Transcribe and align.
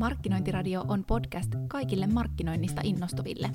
Markkinointiradio 0.00 0.84
on 0.88 1.04
podcast 1.04 1.50
kaikille 1.68 2.06
markkinoinnista 2.06 2.80
innostuville. 2.84 3.50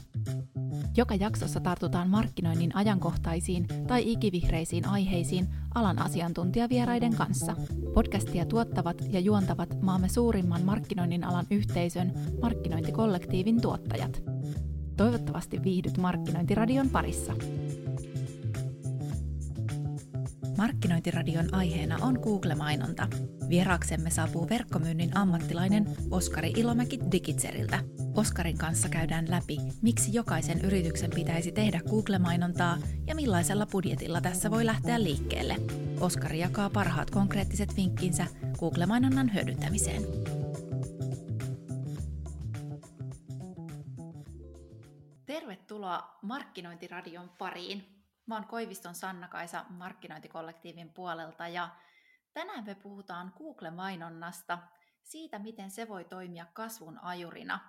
Joka 0.98 1.16
jaksossa 1.16 1.60
tartutaan 1.60 2.10
markkinoinnin 2.10 2.76
ajankohtaisiin 2.76 3.68
tai 3.88 4.12
ikivihreisiin 4.12 4.88
aiheisiin 4.88 5.48
alan 5.76 6.00
asiantuntijavieraiden 6.00 7.16
kanssa. 7.16 7.56
Podcastia 7.94 8.46
tuottavat 8.46 9.02
ja 9.10 9.20
juontavat 9.20 9.82
maamme 9.82 10.10
suurimman 10.10 10.62
markkinoinnin 10.62 11.24
alan 11.24 11.46
yhteisön 11.52 12.14
markkinointikollektiivin 12.42 13.62
tuottajat. 13.62 14.22
Toivottavasti 14.98 15.64
viihdyt 15.64 15.98
Markkinointiradion 15.98 16.90
parissa. 16.90 17.34
Markkinointiradion 20.58 21.54
aiheena 21.54 21.98
on 22.02 22.20
Google-mainonta. 22.22 23.08
Vieraaksemme 23.50 24.10
saapuu 24.10 24.50
verkkomyynnin 24.50 25.18
ammattilainen 25.18 25.86
Oskari 26.12 26.54
Ilomäki 26.56 27.00
Digitseriltä. 27.12 27.80
Oskarin 28.16 28.58
kanssa 28.58 28.90
käydään 28.90 29.32
läpi, 29.32 29.58
miksi 29.82 30.14
jokaisen 30.14 30.62
yrityksen 30.62 31.12
pitäisi 31.16 31.52
tehdä 31.52 31.82
Google-mainontaa 31.90 32.78
ja 33.08 33.16
millaisella 33.16 33.66
budjetilla 33.66 34.22
tässä 34.22 34.52
voi 34.52 34.66
lähteä 34.66 35.04
liikkeelle. 35.04 35.56
Oskari 36.00 36.40
jakaa 36.40 36.70
parhaat 36.70 37.12
konkreettiset 37.12 37.76
vinkkinsä 37.76 38.28
Google-mainonnan 38.60 39.34
hyödyntämiseen. 39.34 40.04
Tervetuloa 45.26 46.20
Markkinointiradion 46.22 47.30
pariin. 47.38 47.84
Mä 48.26 48.36
oon 48.36 48.48
Koiviston 48.48 48.96
Sanna-Kaisa 48.96 49.66
markkinointikollektiivin 49.70 50.90
puolelta 50.90 51.48
ja 51.48 51.70
tänään 52.36 52.66
me 52.66 52.76
puhutaan 52.76 53.34
Google-mainonnasta, 53.38 54.58
siitä 55.04 55.40
miten 55.40 55.72
se 55.72 55.88
voi 55.88 56.06
toimia 56.06 56.46
kasvun 56.54 57.00
ajurina. 57.00 57.60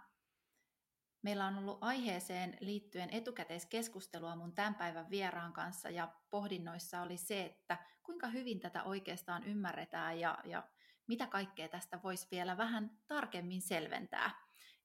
Meillä 1.22 1.46
on 1.46 1.58
ollut 1.58 1.78
aiheeseen 1.80 2.56
liittyen 2.60 3.10
etukäteiskeskustelua 3.10 4.36
mun 4.36 4.54
tämän 4.54 4.74
päivän 4.74 5.10
vieraan 5.10 5.52
kanssa 5.52 5.90
ja 5.90 6.14
pohdinnoissa 6.30 7.02
oli 7.02 7.16
se, 7.16 7.44
että 7.44 7.78
kuinka 8.02 8.26
hyvin 8.26 8.60
tätä 8.60 8.82
oikeastaan 8.82 9.44
ymmärretään 9.44 10.20
ja, 10.20 10.38
ja 10.44 10.68
mitä 11.06 11.26
kaikkea 11.26 11.68
tästä 11.68 12.02
voisi 12.02 12.28
vielä 12.30 12.56
vähän 12.56 12.90
tarkemmin 13.06 13.62
selventää, 13.62 14.30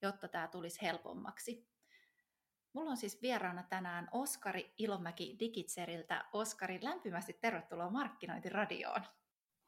jotta 0.01 0.27
tämä 0.27 0.47
tulisi 0.47 0.81
helpommaksi. 0.81 1.69
Mulla 2.73 2.91
on 2.91 2.97
siis 2.97 3.21
vieraana 3.21 3.63
tänään 3.63 4.07
Oskari 4.11 4.73
Ilomäki 4.77 5.35
Digitseriltä. 5.39 6.25
Oskari, 6.33 6.79
lämpimästi 6.81 7.33
tervetuloa 7.33 7.89
Markkinointiradioon. 7.89 9.01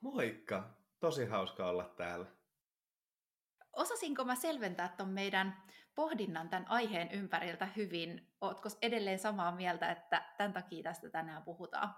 Moikka! 0.03 0.69
Tosi 0.99 1.25
hauska 1.25 1.69
olla 1.69 1.93
täällä. 1.97 2.25
Osasinko 3.73 4.25
mä 4.25 4.35
selventää 4.35 4.93
ton 4.97 5.09
meidän 5.09 5.63
pohdinnan 5.95 6.49
tämän 6.49 6.65
aiheen 6.69 7.11
ympäriltä 7.11 7.65
hyvin? 7.65 8.33
Ootko 8.41 8.69
edelleen 8.81 9.19
samaa 9.19 9.55
mieltä, 9.55 9.91
että 9.91 10.33
tämän 10.37 10.53
takia 10.53 10.83
tästä 10.83 11.09
tänään 11.09 11.43
puhutaan? 11.43 11.95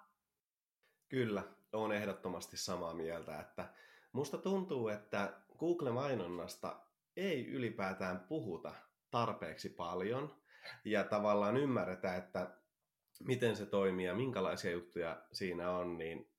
Kyllä, 1.09 1.43
olen 1.73 1.97
ehdottomasti 1.97 2.57
samaa 2.57 2.93
mieltä, 2.93 3.39
että 3.39 3.73
musta 4.11 4.37
tuntuu, 4.37 4.87
että 4.87 5.33
Google-mainonnasta 5.59 6.79
ei 7.15 7.47
ylipäätään 7.47 8.19
puhuta 8.19 8.73
tarpeeksi 9.11 9.69
paljon– 9.69 10.35
ja 10.85 11.03
tavallaan 11.03 11.57
ymmärretä, 11.57 12.15
että 12.15 12.57
miten 13.23 13.55
se 13.55 13.65
toimii 13.65 14.05
ja 14.05 14.13
minkälaisia 14.13 14.71
juttuja 14.71 15.21
siinä 15.31 15.71
on, 15.71 15.97
niin 15.97 16.34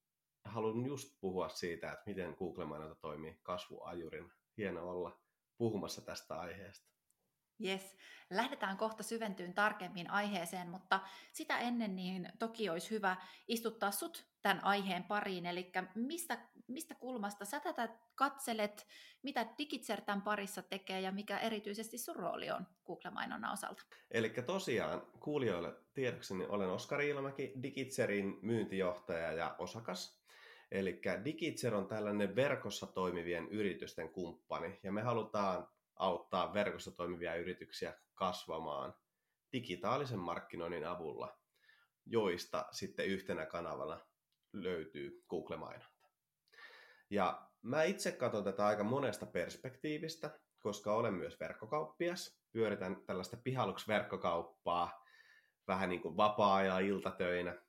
haluan 0.47 0.87
just 0.87 1.21
puhua 1.21 1.49
siitä, 1.49 1.93
että 1.93 2.05
miten 2.07 2.35
Google-mainonta 2.39 2.95
toimii 2.95 3.41
kasvuajurin. 3.43 4.33
Hieno 4.57 4.91
olla 4.91 5.21
puhumassa 5.59 6.03
tästä 6.03 6.41
aiheesta. 6.41 6.97
Yes, 7.65 7.97
lähdetään 8.31 8.77
kohta 8.77 9.03
syventyyn 9.03 9.55
tarkemmin 9.55 10.11
aiheeseen, 10.11 10.69
mutta 10.69 11.01
sitä 11.33 11.59
ennen 11.59 11.97
niin 11.97 12.33
toki 12.39 12.69
olisi 12.69 12.91
hyvä 12.91 13.17
istuttaa 13.49 13.91
sut 13.91 14.27
tämän 14.43 14.65
aiheen 14.65 15.05
pariin, 15.05 15.47
eli 15.47 15.73
mistä, 15.95 16.39
mistä 16.67 16.95
kulmasta 16.95 17.45
sä 17.45 17.61
tätä 17.61 17.89
katselet, 18.15 18.87
mitä 19.23 19.47
Digitser 19.59 20.01
tämän 20.01 20.23
parissa 20.23 20.63
tekee 20.63 21.01
ja 21.01 21.13
mikä 21.13 21.39
erityisesti 21.39 21.99
sun 21.99 22.17
rooli 22.17 22.51
on 22.51 22.67
Google-mainonnan 22.87 23.53
osalta? 23.53 23.83
Eli 24.11 24.31
tosiaan 24.31 25.03
kuulijoille 25.21 25.75
tiedokseni 25.95 26.47
olen 26.47 26.71
Oskari 26.71 27.09
Ilmäki, 27.09 27.53
Digitserin 27.63 28.39
myyntijohtaja 28.43 29.33
ja 29.33 29.55
osakas. 29.59 30.16
Eli 30.71 31.01
Digitser 31.25 31.75
on 31.75 31.89
tällainen 31.89 32.37
verkossa 32.37 32.87
toimivien 32.87 33.49
yritysten 33.49 34.09
kumppani, 34.09 34.81
ja 34.83 34.93
me 34.93 35.03
halutaan 35.03 35.69
auttaa 35.97 36.55
verkossa 36.55 36.91
toimivia 36.91 37.35
yrityksiä 37.35 37.95
kasvamaan 38.15 38.95
digitaalisen 39.53 40.19
markkinoinnin 40.19 40.87
avulla, 40.87 41.39
joista 42.07 42.67
sitten 42.71 43.07
yhtenä 43.07 43.47
kanavana 43.47 44.01
löytyy 44.53 45.25
Google-mainonta. 45.29 46.09
Ja 47.11 47.49
mä 47.63 47.83
itse 47.83 48.13
katson 48.13 48.45
tätä 48.45 48.67
aika 48.67 48.85
monesta 48.85 49.27
perspektiivistä, 49.27 50.41
koska 50.59 50.95
olen 50.95 51.15
myös 51.15 51.41
verkkokauppias. 51.41 52.41
Pyöritän 52.53 52.97
tällaista 53.07 53.37
pihaluksverkkokauppaa 53.37 55.05
vähän 55.69 55.89
niin 55.89 56.03
kuin 56.03 56.17
vapaa-ajan 56.17 56.85
iltatöinä. 56.85 57.63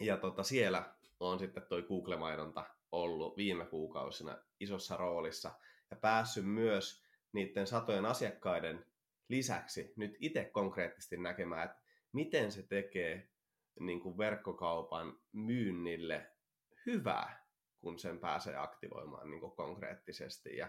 Ja 0.00 0.16
tota, 0.16 0.42
siellä 0.42 0.94
on 1.20 1.38
sitten 1.38 1.62
toi 1.68 1.82
Google-mainonta 1.82 2.64
ollut 2.92 3.36
viime 3.36 3.66
kuukausina 3.66 4.38
isossa 4.60 4.96
roolissa 4.96 5.50
ja 5.90 5.96
päässyt 5.96 6.44
myös 6.44 7.04
niiden 7.32 7.66
satojen 7.66 8.06
asiakkaiden 8.06 8.86
lisäksi 9.28 9.92
nyt 9.96 10.16
itse 10.20 10.44
konkreettisesti 10.44 11.16
näkemään, 11.16 11.64
että 11.64 11.82
miten 12.12 12.52
se 12.52 12.62
tekee 12.62 13.30
niin 13.80 14.00
kuin 14.00 14.18
verkkokaupan 14.18 15.20
myynnille 15.32 16.30
hyvää, 16.86 17.46
kun 17.80 17.98
sen 17.98 18.18
pääsee 18.18 18.56
aktivoimaan 18.56 19.30
niin 19.30 19.40
kuin 19.40 19.52
konkreettisesti 19.52 20.56
ja 20.56 20.68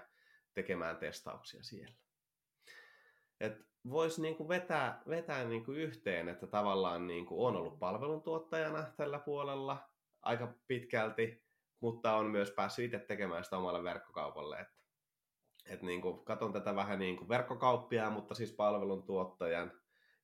tekemään 0.54 0.98
testauksia 0.98 1.64
siellä. 1.64 1.96
Et 3.40 3.58
voisi 3.90 4.22
niin 4.22 4.48
vetää, 4.50 5.02
vetää 5.10 5.44
niin 5.44 5.66
kuin 5.66 5.78
yhteen, 5.78 6.30
että 6.30 6.48
tavallaan 6.48 7.08
niin 7.08 7.26
kuin 7.26 7.48
on 7.48 7.56
ollut 7.56 7.80
palveluntuottajana 7.80 8.84
tällä 8.98 9.20
puolella 9.20 9.91
aika 10.22 10.54
pitkälti, 10.68 11.44
mutta 11.80 12.16
on 12.16 12.26
myös 12.26 12.52
päässyt 12.52 12.86
itse 12.86 13.00
tekemään 13.00 13.44
sitä 13.44 13.58
omalle 13.58 13.84
verkkokaupalle. 13.84 14.60
Että 14.60 14.74
et 15.66 15.82
niin 15.82 16.02
kuin, 16.02 16.26
katon 16.26 16.54
tätä 16.54 16.76
vähän 16.76 17.00
niin 17.00 17.18
kuin 17.18 17.30
verkkokauppia, 17.30 18.10
mutta 18.10 18.36
siis 18.36 18.52
palveluntuottajan 18.54 19.72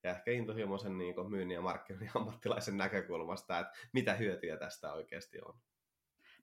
ja 0.03 0.11
ehkä 0.11 0.31
intohimoisen 0.31 0.97
niin 0.97 1.15
kuin 1.15 1.31
myynnin 1.31 1.55
ja 1.55 1.61
markkinoinnin 1.61 2.11
ammattilaisen 2.15 2.77
näkökulmasta, 2.77 3.59
että 3.59 3.73
mitä 3.93 4.13
hyötyjä 4.13 4.57
tästä 4.57 4.93
oikeasti 4.93 5.39
on. 5.41 5.59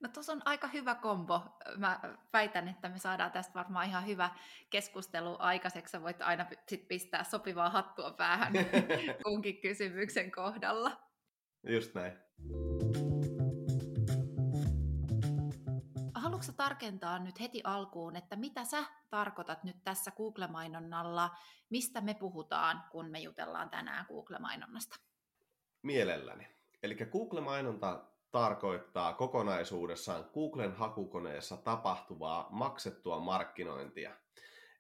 No 0.01 0.09
tuossa 0.09 0.33
on 0.33 0.43
aika 0.45 0.69
hyvä 0.69 0.95
kombo. 0.95 1.43
Mä 1.77 2.01
väitän, 2.33 2.69
että 2.69 2.89
me 2.89 2.99
saadaan 2.99 3.33
tästä 3.33 3.55
varmaan 3.55 3.87
ihan 3.87 4.07
hyvä 4.07 4.31
keskustelu 4.71 5.37
aikaiseksi. 5.39 5.93
Sä 5.93 6.03
voit 6.03 6.23
aina 6.23 6.47
sit 6.69 6.89
pistää 6.89 7.25
sopivaa 7.25 7.71
hattua 7.71 8.11
päähän 8.11 8.53
kunkin 9.25 9.61
kysymyksen 9.61 10.31
kohdalla. 10.31 10.93
Just 11.63 11.95
näin. 11.95 12.13
Haluatko 16.45 16.63
tarkentaa 16.63 17.19
nyt 17.19 17.41
heti 17.41 17.61
alkuun, 17.65 18.17
että 18.17 18.37
mitä 18.37 18.65
sä 18.65 18.85
tarkoitat 19.11 19.65
nyt 19.65 19.77
tässä 19.85 20.11
Google-mainonnalla, 20.11 21.31
mistä 21.71 22.01
me 22.01 22.15
puhutaan, 22.15 22.85
kun 22.91 23.11
me 23.11 23.21
jutellaan 23.21 23.71
tänään 23.71 24.07
Google-mainonnasta? 24.09 24.97
Mielelläni. 25.83 26.49
Eli 26.83 26.95
Google-mainonta 26.95 28.05
tarkoittaa 28.31 29.13
kokonaisuudessaan 29.13 30.25
Googlen 30.35 30.73
hakukoneessa 30.73 31.57
tapahtuvaa 31.57 32.49
maksettua 32.51 33.21
markkinointia. 33.21 34.17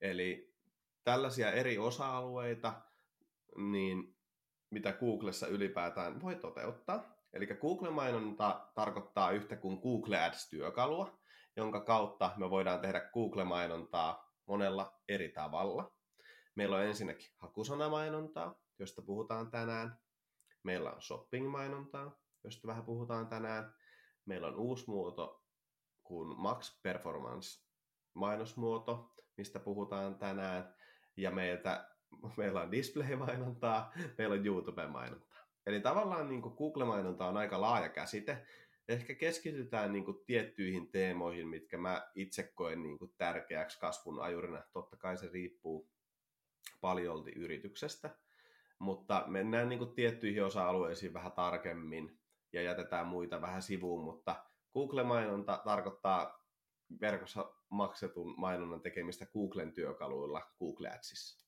Eli 0.00 0.54
tällaisia 1.04 1.52
eri 1.52 1.78
osa-alueita, 1.78 2.72
niin 3.56 4.16
mitä 4.70 4.92
Googlessa 4.92 5.46
ylipäätään 5.46 6.20
voi 6.20 6.36
toteuttaa. 6.36 7.02
Eli 7.32 7.46
Google-mainonta 7.46 8.68
tarkoittaa 8.74 9.30
yhtä 9.30 9.56
kuin 9.56 9.80
Google 9.82 10.24
Ads-työkalua, 10.24 11.23
jonka 11.56 11.80
kautta 11.80 12.30
me 12.36 12.50
voidaan 12.50 12.80
tehdä 12.80 13.00
Google-mainontaa 13.00 14.32
monella 14.46 15.00
eri 15.08 15.28
tavalla. 15.28 15.92
Meillä 16.54 16.76
on 16.76 16.84
ensinnäkin 16.84 17.30
hakusanamainontaa, 17.38 18.54
josta 18.78 19.02
puhutaan 19.02 19.50
tänään. 19.50 19.98
Meillä 20.62 20.92
on 20.92 21.02
shopping-mainontaa, 21.02 22.18
josta 22.44 22.68
vähän 22.68 22.84
puhutaan 22.84 23.26
tänään. 23.26 23.74
Meillä 24.26 24.46
on 24.46 24.56
uusi 24.56 24.84
muoto 24.86 25.44
kuin 26.04 26.40
Max 26.40 26.82
Performance 26.82 27.64
mainosmuoto, 28.14 29.14
mistä 29.36 29.60
puhutaan 29.60 30.18
tänään. 30.18 30.74
Ja 31.16 31.30
meiltä, 31.30 31.88
meillä 32.36 32.60
on 32.60 32.72
display-mainontaa, 32.72 33.92
meillä 34.18 34.34
on 34.34 34.46
YouTube-mainontaa. 34.46 35.44
Eli 35.66 35.80
tavallaan 35.80 36.28
niin 36.28 36.40
Google-mainonta 36.40 37.26
on 37.26 37.36
aika 37.36 37.60
laaja 37.60 37.88
käsite, 37.88 38.46
Ehkä 38.88 39.14
keskitytään 39.14 39.92
niin 39.92 40.04
kuin 40.04 40.24
tiettyihin 40.26 40.90
teemoihin, 40.90 41.48
mitkä 41.48 41.78
mä 41.78 42.10
itse 42.14 42.42
koen 42.42 42.82
niin 42.82 42.98
kuin 42.98 43.14
tärkeäksi 43.16 43.78
kasvun 43.78 44.22
ajurina. 44.22 44.62
Totta 44.72 44.96
kai 44.96 45.16
se 45.16 45.28
riippuu 45.32 45.90
paljolti 46.80 47.30
yrityksestä, 47.30 48.10
mutta 48.78 49.24
mennään 49.26 49.68
niin 49.68 49.78
kuin 49.78 49.94
tiettyihin 49.94 50.44
osa-alueisiin 50.44 51.12
vähän 51.12 51.32
tarkemmin 51.32 52.20
ja 52.52 52.62
jätetään 52.62 53.06
muita 53.06 53.40
vähän 53.40 53.62
sivuun, 53.62 54.04
mutta 54.04 54.44
Google-mainonta 54.72 55.62
tarkoittaa 55.64 56.44
verkossa 57.00 57.54
maksetun 57.68 58.34
mainonnan 58.40 58.80
tekemistä 58.80 59.26
Googlen 59.26 59.72
työkaluilla 59.72 60.52
Google 60.58 60.90
Adsissa. 60.90 61.46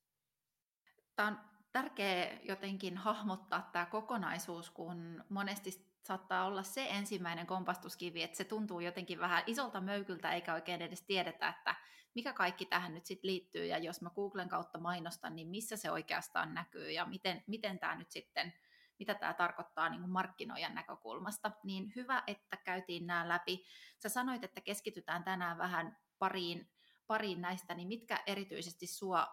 Tämä 1.17 1.29
on 1.29 1.39
tärkeää 1.73 2.39
jotenkin 2.43 2.97
hahmottaa 2.97 3.69
tämä 3.73 3.87
kokonaisuus, 3.87 4.71
kun 4.71 5.25
monesti 5.29 5.86
saattaa 6.07 6.45
olla 6.45 6.63
se 6.63 6.87
ensimmäinen 6.91 7.47
kompastuskivi, 7.47 8.23
että 8.23 8.37
se 8.37 8.45
tuntuu 8.45 8.81
jotenkin 8.81 9.21
vähän 9.21 9.43
isolta 9.47 9.81
möykyltä, 9.81 10.33
eikä 10.33 10.55
oikein 10.55 10.83
edes 10.83 11.03
tiedetä, 11.03 11.49
että 11.49 11.75
mikä 12.15 12.33
kaikki 12.33 12.67
tähän 12.67 12.95
nyt 12.95 13.07
sitten 13.07 13.29
liittyy, 13.29 13.67
ja 13.67 13.79
jos 13.79 14.03
mä 14.03 14.11
Googlen 14.11 14.49
kautta 14.49 14.79
mainostan, 14.79 15.37
niin 15.37 15.49
missä 15.49 15.77
se 15.77 15.91
oikeastaan 15.91 16.55
näkyy, 16.55 16.91
ja 16.91 17.05
miten, 17.05 17.45
miten 17.47 17.79
tämä 17.79 17.95
nyt 17.95 18.11
sitten, 18.11 18.53
mitä 18.99 19.15
tämä 19.15 19.35
tarkoittaa 19.35 19.89
niin 19.89 20.11
markkinoijan 20.11 20.75
näkökulmasta. 20.75 21.51
Niin 21.65 21.93
hyvä, 21.97 22.23
että 22.27 22.57
käytiin 22.57 23.07
nämä 23.07 23.29
läpi. 23.29 23.65
Sä 23.99 24.09
sanoit, 24.09 24.45
että 24.45 24.61
keskitytään 24.61 25.25
tänään 25.25 25.59
vähän 25.59 25.99
pariin, 26.19 26.71
pariin 27.07 27.41
näistä, 27.41 27.75
niin 27.75 27.89
mitkä 27.89 28.23
erityisesti 28.27 28.87
sua 28.87 29.27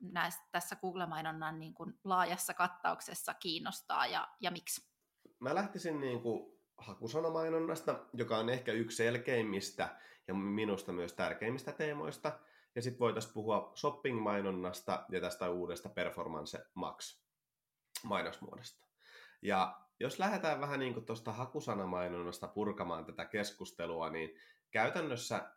näistä, 0.00 0.44
tässä 0.52 0.76
Google-mainonnan 0.76 1.58
niin 1.58 1.74
kuin 1.74 1.94
laajassa 2.04 2.54
kattauksessa 2.54 3.34
kiinnostaa 3.34 4.06
ja, 4.06 4.28
ja 4.40 4.50
miksi? 4.50 4.95
Mä 5.40 5.54
lähtisin 5.54 6.00
niin 6.00 6.20
kuin 6.20 6.56
hakusanamainonnasta, 6.78 8.06
joka 8.12 8.36
on 8.38 8.48
ehkä 8.48 8.72
yksi 8.72 8.96
selkeimmistä 8.96 9.96
ja 10.28 10.34
minusta 10.34 10.92
myös 10.92 11.12
tärkeimmistä 11.12 11.72
teemoista. 11.72 12.38
Ja 12.74 12.82
sitten 12.82 13.00
voitaisiin 13.00 13.34
puhua 13.34 13.72
shopping-mainonnasta 13.76 15.04
ja 15.08 15.20
tästä 15.20 15.50
uudesta 15.50 15.88
Performance 15.88 16.66
Max 16.74 17.22
mainosmuodosta. 18.02 18.86
Ja 19.42 19.80
jos 20.00 20.18
lähdetään 20.18 20.60
vähän 20.60 20.80
niin 20.80 21.06
tuosta 21.06 21.32
hakusanamainonnasta 21.32 22.48
purkamaan 22.48 23.04
tätä 23.04 23.24
keskustelua, 23.24 24.10
niin 24.10 24.30
käytännössä 24.70 25.52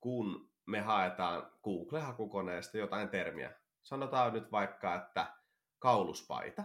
kun 0.00 0.50
me 0.66 0.80
haetaan 0.80 1.52
Google-hakukoneesta 1.64 2.78
jotain 2.78 3.08
termiä, 3.08 3.54
sanotaan 3.82 4.32
nyt 4.32 4.52
vaikka, 4.52 4.94
että 4.94 5.36
kauluspaita, 5.78 6.62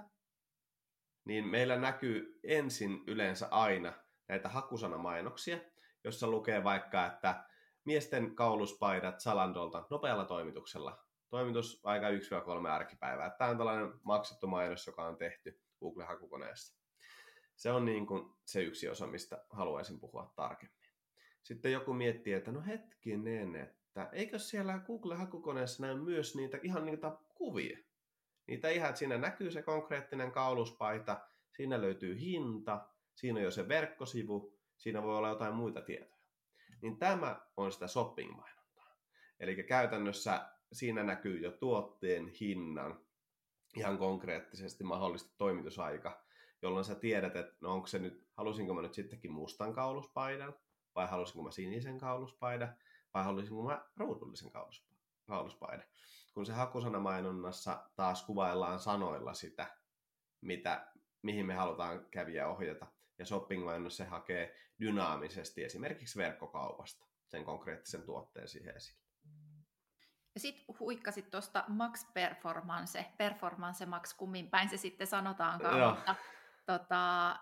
niin 1.26 1.48
meillä 1.48 1.78
näkyy 1.78 2.40
ensin 2.44 3.04
yleensä 3.08 3.48
aina 3.52 3.94
näitä 4.28 4.50
hakusanamainoksia, 4.50 5.58
jossa 6.04 6.28
lukee 6.28 6.64
vaikka, 6.64 7.06
että 7.06 7.46
miesten 7.86 8.36
kauluspaidat 8.36 9.20
Salandolta 9.20 9.88
nopealla 9.90 10.26
toimituksella. 10.26 11.06
Toimitus 11.30 11.82
aika 11.84 12.10
1-3 12.10 12.68
arkipäivää. 12.68 13.30
Tämä 13.30 13.50
on 13.50 13.58
tällainen 13.58 13.94
maksettu 14.04 14.48
mainos, 14.48 14.88
joka 14.88 15.04
on 15.04 15.18
tehty 15.18 15.62
Google-hakukoneessa. 15.80 16.82
Se 17.56 17.72
on 17.72 17.86
niin 17.86 18.08
kuin 18.08 18.34
se 18.46 18.64
yksi 18.64 18.90
osa, 18.90 19.08
mistä 19.08 19.46
haluaisin 19.50 20.00
puhua 20.00 20.34
tarkemmin. 20.36 20.82
Sitten 21.44 21.72
joku 21.72 21.94
miettii, 21.94 22.34
että 22.34 22.52
no 22.52 22.62
hetkinen, 22.62 23.56
että 23.56 24.10
eikö 24.12 24.40
siellä 24.40 24.80
Google-hakukoneessa 24.88 25.86
näy 25.86 25.96
myös 25.96 26.36
niitä 26.36 26.60
ihan 26.64 26.86
niitä 26.86 27.18
kuvia? 27.36 27.78
Niitä 28.52 28.70
ihan, 28.70 28.90
että 28.90 29.00
siinä 29.00 29.18
näkyy 29.18 29.52
se 29.52 29.62
konkreettinen 29.62 30.32
kauluspaita, 30.32 31.22
siinä 31.52 31.82
löytyy 31.82 32.20
hinta, 32.20 32.88
siinä 33.16 33.40
on 33.40 33.44
jo 33.44 33.52
se 33.52 33.68
verkkosivu, 33.68 34.58
siinä 34.78 35.04
voi 35.04 35.18
olla 35.18 35.30
jotain 35.30 35.56
muita 35.56 35.82
tietoja. 35.82 36.26
Niin 36.82 36.98
tämä 36.98 37.42
on 37.58 37.72
sitä 37.72 37.88
shopping-mainontaa. 37.88 38.96
Eli 39.40 39.64
käytännössä 39.64 40.50
siinä 40.72 41.04
näkyy 41.04 41.40
jo 41.40 41.52
tuotteen 41.52 42.28
hinnan, 42.28 43.06
ihan 43.76 43.98
konkreettisesti 43.98 44.84
mahdollisesti 44.84 45.34
toimitusaika, 45.38 46.26
jolloin 46.62 46.86
sä 46.86 46.96
tiedät, 46.96 47.36
että 47.36 47.58
no 47.62 47.74
onko 47.74 47.88
se 47.88 48.00
nyt, 48.00 48.28
halusinko 48.38 48.74
mä 48.74 48.82
nyt 48.82 48.94
sittenkin 48.94 49.32
mustan 49.32 49.74
kauluspaidan, 49.74 50.56
vai 50.96 51.08
halusinko 51.08 51.44
mä 51.44 51.52
sinisen 51.52 51.98
kauluspaidan, 51.98 52.76
vai 53.14 53.24
halusinko 53.24 53.64
mä 53.64 53.86
ruudullisen 53.98 54.52
kauluspaidan. 55.28 55.88
Kun 56.34 56.46
se 56.46 56.54
hakusanamainonnassa 56.54 57.90
taas 57.96 58.26
kuvaillaan 58.26 58.80
sanoilla 58.80 59.34
sitä, 59.34 59.78
mitä, 60.42 60.92
mihin 61.22 61.46
me 61.46 61.54
halutaan 61.54 62.06
käviä 62.12 62.48
ohjata. 62.48 62.88
Ja 63.20 63.26
shopping 63.26 63.64
se 63.90 64.06
hakee 64.06 64.56
dynaamisesti 64.80 65.64
esimerkiksi 65.64 66.20
verkkokaupasta 66.20 67.06
sen 67.28 67.46
konkreettisen 67.46 68.04
tuotteen 68.04 68.48
siihen 68.48 68.76
esille. 68.76 69.02
Ja 70.36 70.40
sitten 70.40 70.76
huikkasit 70.80 71.32
tuosta 71.32 71.64
Max 71.68 72.14
Performance, 72.14 73.06
Performance 73.18 73.86
Max, 73.86 74.14
kummin 74.14 74.50
päin 74.50 74.70
se 74.70 74.78
sitten 74.78 75.08
sanotaankaan, 75.08 75.80
Joo. 75.80 75.96
mutta 75.96 76.16
tota, 76.66 77.36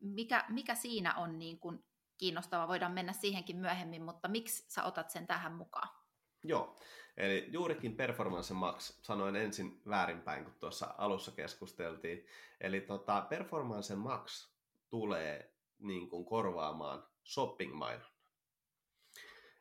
mikä, 0.00 0.44
mikä 0.48 0.74
siinä 0.74 1.14
on 1.14 1.38
niin 1.38 1.60
kuin 1.60 1.84
kiinnostava, 2.18 2.68
voidaan 2.68 2.92
mennä 2.92 3.12
siihenkin 3.12 3.56
myöhemmin, 3.56 4.02
mutta 4.02 4.28
miksi 4.28 4.64
sä 4.68 4.84
otat 4.84 5.10
sen 5.10 5.26
tähän 5.26 5.52
mukaan? 5.52 5.88
Joo, 6.44 6.76
eli 7.20 7.48
juurikin 7.50 7.96
Performance 7.96 8.54
Max 8.54 8.98
sanoin 9.02 9.36
ensin 9.36 9.82
väärinpäin, 9.88 10.44
kun 10.44 10.54
tuossa 10.60 10.94
alussa 10.98 11.30
keskusteltiin. 11.30 12.26
Eli 12.60 12.80
tota, 12.80 13.20
Performance 13.20 13.94
Max 13.94 14.52
tulee 14.90 15.54
niin 15.78 16.08
kuin 16.08 16.24
korvaamaan 16.24 17.04
shopping-mainonnan. 17.24 18.10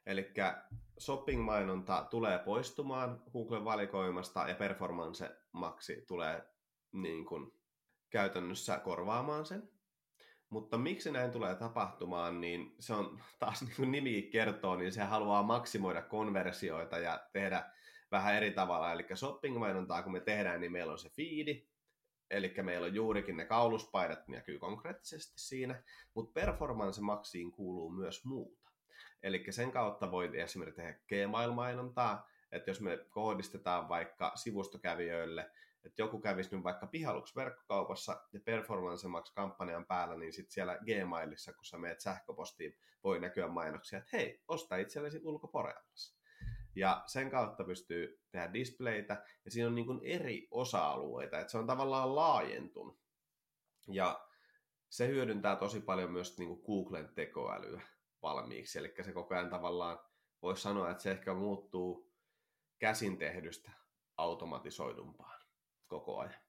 Eli 0.05 0.33
shopping-mainonta 0.99 2.07
tulee 2.09 2.39
poistumaan 2.39 3.23
Googlen 3.31 3.65
valikoimasta 3.65 4.49
ja 4.49 4.55
Performance 4.55 5.37
Maxi 5.51 6.03
tulee 6.07 6.43
niin 6.91 7.25
kuin 7.25 7.51
käytännössä 8.09 8.77
korvaamaan 8.77 9.45
sen. 9.45 9.78
Mutta 10.49 10.77
miksi 10.77 11.11
näin 11.11 11.31
tulee 11.31 11.55
tapahtumaan, 11.55 12.41
niin 12.41 12.75
se 12.79 12.93
on 12.93 13.21
taas 13.39 13.61
niin 13.63 13.75
kuin 13.75 13.91
nimi 13.91 14.21
kertoo, 14.21 14.75
niin 14.75 14.91
se 14.91 15.03
haluaa 15.03 15.43
maksimoida 15.43 16.01
konversioita 16.01 16.97
ja 16.97 17.27
tehdä 17.33 17.71
vähän 18.11 18.35
eri 18.35 18.51
tavalla. 18.51 18.91
Eli 18.91 19.05
shopping-mainontaa 19.15 20.03
kun 20.03 20.11
me 20.11 20.19
tehdään, 20.19 20.61
niin 20.61 20.71
meillä 20.71 20.91
on 20.91 20.99
se 20.99 21.09
fiidi, 21.09 21.67
eli 22.29 22.53
meillä 22.61 22.85
on 22.85 22.95
juurikin 22.95 23.37
ne 23.37 23.45
kauluspaidat, 23.45 24.27
näkyy 24.27 24.59
konkreettisesti 24.59 25.39
siinä, 25.39 25.83
mutta 26.13 26.33
performance 26.33 27.01
maksiin 27.01 27.51
kuuluu 27.51 27.89
myös 27.89 28.25
muuta. 28.25 28.71
Eli 29.23 29.45
sen 29.49 29.71
kautta 29.71 30.11
voi 30.11 30.39
esimerkiksi 30.41 30.81
tehdä 30.81 30.99
Gmail-mainontaa, 31.07 32.29
että 32.51 32.69
jos 32.69 32.81
me 32.81 33.05
kohdistetaan 33.09 33.89
vaikka 33.89 34.31
sivustokävijöille 34.35 35.51
että 35.89 36.01
joku 36.01 36.19
kävisi 36.19 36.55
nyt 36.55 36.63
vaikka 36.63 36.87
pihaluksi 36.87 37.35
verkkokaupassa 37.35 38.21
ja 38.33 38.39
Performance 38.45 39.07
kampanjan 39.35 39.85
päällä, 39.85 40.15
niin 40.15 40.33
sitten 40.33 40.51
siellä 40.51 40.77
Gmailissa, 40.77 41.53
kun 41.53 41.65
sä 41.65 41.77
meet 41.77 41.99
sähköpostiin, 41.99 42.77
voi 43.03 43.19
näkyä 43.19 43.47
mainoksia, 43.47 43.99
että 43.99 44.17
hei, 44.17 44.43
osta 44.47 44.77
itsellesi 44.77 45.19
ulkoporeallas. 45.23 46.19
Ja 46.75 47.03
sen 47.05 47.31
kautta 47.31 47.63
pystyy 47.63 48.21
tehdä 48.31 48.53
displaytä, 48.53 49.23
ja 49.45 49.51
siinä 49.51 49.67
on 49.67 49.75
niin 49.75 49.85
kuin 49.85 49.99
eri 50.03 50.47
osa-alueita, 50.51 51.39
että 51.39 51.51
se 51.51 51.57
on 51.57 51.67
tavallaan 51.67 52.15
laajentunut. 52.15 52.99
Ja 53.87 54.27
se 54.89 55.07
hyödyntää 55.07 55.55
tosi 55.55 55.81
paljon 55.81 56.11
myös 56.11 56.37
niin 56.37 56.49
kuin 56.49 56.61
Googlen 56.65 57.13
tekoälyä 57.15 57.81
valmiiksi, 58.21 58.79
eli 58.79 58.93
se 59.01 59.11
koko 59.11 59.35
ajan 59.35 59.49
tavallaan 59.49 59.99
voisi 60.41 60.61
sanoa, 60.61 60.89
että 60.91 61.03
se 61.03 61.11
ehkä 61.11 61.33
muuttuu 61.33 62.11
käsin 62.79 63.17
tehdystä 63.17 63.71
automatisoidumpaan 64.17 65.38
koko 65.89 66.19
ajan. 66.19 66.41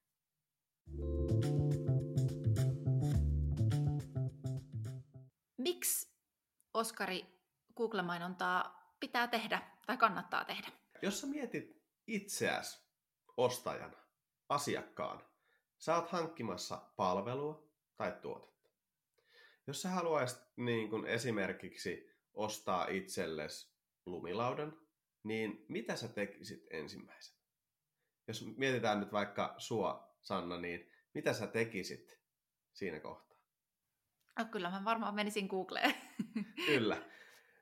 Miksi, 5.59 6.15
Oskari, 6.75 7.27
Google-mainontaa 7.77 8.95
pitää 9.01 9.29
tehdä 9.29 9.63
tai 9.87 9.97
kannattaa 9.97 10.45
tehdä? 10.45 10.69
Jos 11.03 11.21
sä 11.21 11.27
mietit 11.27 11.83
itseäsi 12.07 12.81
ostajana, 13.37 13.99
asiakkaan, 14.49 15.25
sä 15.79 15.97
oot 15.97 16.09
hankkimassa 16.09 16.83
palvelua 16.97 17.71
tai 17.97 18.13
tuotetta. 18.23 18.71
Jos 19.67 19.83
sä 19.83 19.89
haluaisit 19.89 20.39
niin 20.57 20.91
kun 20.91 21.07
esimerkiksi 21.07 22.11
ostaa 22.33 22.87
itsellesi 22.87 23.75
lumilaudan, 24.07 24.81
niin 25.23 25.65
mitä 25.69 25.97
sä 25.97 26.09
tekisit 26.09 26.67
ensimmäisenä? 26.71 27.40
Jos 28.31 28.57
mietitään 28.57 29.01
nyt 29.01 29.13
vaikka 29.13 29.55
sua, 29.59 30.17
Sanna, 30.21 30.57
niin 30.61 30.91
mitä 31.15 31.33
sä 31.33 31.47
tekisit 31.47 32.19
siinä 32.73 33.01
kohtaa? 33.01 33.37
No, 34.39 34.45
kyllä 34.45 34.71
mä 34.71 34.83
varmaan 34.85 35.15
menisin 35.15 35.47
Googleen. 35.47 35.95
kyllä. 36.67 37.03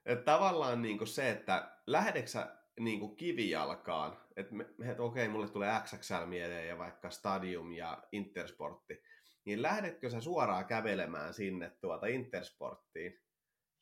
Et 0.07 0.25
tavallaan 0.25 0.83
niin 0.83 0.99
kuin 0.99 1.09
se, 1.09 1.31
että 1.31 1.73
lähdeksä 1.87 2.57
niin 2.81 3.01
kuin 3.01 3.17
kivijalkaan, 3.17 4.19
että, 4.37 4.55
että 4.91 5.03
okei, 5.03 5.29
mulle 5.29 5.49
tulee 5.49 5.81
XXL 5.81 6.27
mieleen 6.27 6.69
ja 6.69 6.79
vaikka 6.79 7.11
Stadium 7.11 7.73
ja 7.73 8.03
Intersportti, 8.13 9.03
niin 9.45 9.63
lähdetkö 9.63 10.11
sä 10.11 10.21
suoraan 10.21 10.65
kävelemään 10.65 11.35
sinne 11.35 11.71
tuota 11.81 12.07
Intersporttiin 12.07 13.21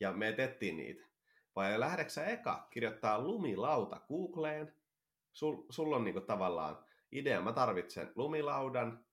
ja 0.00 0.12
me 0.12 0.28
etettiin 0.28 0.76
niitä? 0.76 1.04
Vai 1.56 1.80
lähdetkö 1.80 2.12
sä 2.12 2.24
eka 2.24 2.68
kirjoittaa 2.70 3.22
lumilauta 3.22 4.00
Googleen? 4.08 4.74
Sul, 5.70 5.92
on 5.92 6.04
niinku 6.04 6.20
tavallaan 6.20 6.84
idea, 7.12 7.40
mä 7.40 7.52
tarvitsen 7.52 8.12
lumilaudan, 8.14 9.06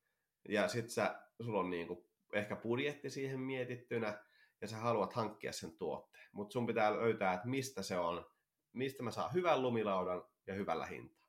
ja 0.49 0.67
sit 0.67 0.89
sä, 0.89 1.23
sulla 1.41 1.59
on 1.59 1.69
niinku 1.69 2.09
ehkä 2.33 2.55
budjetti 2.55 3.09
siihen 3.09 3.39
mietittynä, 3.39 4.23
ja 4.61 4.67
sä 4.67 4.77
haluat 4.77 5.13
hankkia 5.13 5.53
sen 5.53 5.77
tuotteen. 5.77 6.29
Mutta 6.31 6.53
sun 6.53 6.67
pitää 6.67 6.93
löytää, 6.93 7.33
että 7.33 7.47
mistä 7.47 7.83
se 7.83 7.97
on, 7.97 8.25
mistä 8.73 9.03
mä 9.03 9.11
saan 9.11 9.33
hyvän 9.33 9.61
lumilaudan 9.61 10.23
ja 10.47 10.53
hyvällä 10.53 10.85
hintaa. 10.85 11.23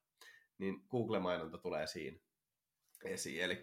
Niin 0.58 0.84
Google-mainonta 0.90 1.58
tulee 1.58 1.86
siinä 1.86 2.18
esiin. 3.04 3.42
Eli 3.42 3.62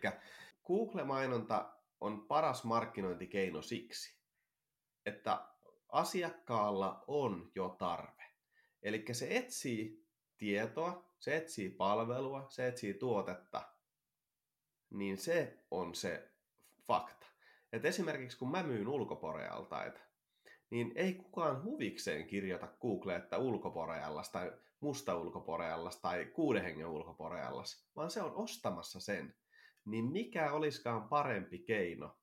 Google-mainonta 0.67 1.73
on 1.99 2.27
paras 2.27 2.63
markkinointikeino 2.63 3.61
siksi, 3.61 4.19
että 5.05 5.47
asiakkaalla 5.89 7.03
on 7.07 7.51
jo 7.55 7.75
tarve. 7.79 8.23
Eli 8.83 9.05
se 9.11 9.37
etsii 9.37 10.05
tietoa, 10.37 11.10
se 11.21 11.37
etsii 11.37 11.69
palvelua, 11.69 12.45
se 12.49 12.67
etsii 12.67 12.93
tuotetta, 12.93 13.69
niin 14.89 15.17
se 15.17 15.57
on 15.71 15.95
se 15.95 16.31
fakta. 16.87 17.27
Et 17.73 17.85
esimerkiksi 17.85 18.37
kun 18.37 18.51
mä 18.51 18.63
myyn 18.63 18.87
ulkoporealtaita, 18.87 19.99
niin 20.69 20.91
ei 20.95 21.13
kukaan 21.13 21.63
huvikseen 21.63 22.27
kirjoita 22.27 22.67
Google, 22.81 23.15
että 23.15 23.37
ulkoporeallas 23.37 24.29
tai 24.29 24.51
musta 24.79 25.17
ulkoporeallas 25.17 25.97
tai 25.97 26.25
kuuden 26.25 26.63
hengen 26.63 26.87
ulkoporeallas, 26.87 27.87
vaan 27.95 28.11
se 28.11 28.21
on 28.21 28.35
ostamassa 28.35 28.99
sen. 28.99 29.35
Niin 29.85 30.05
mikä 30.05 30.51
olisikaan 30.51 31.09
parempi 31.09 31.59
keino 31.59 32.17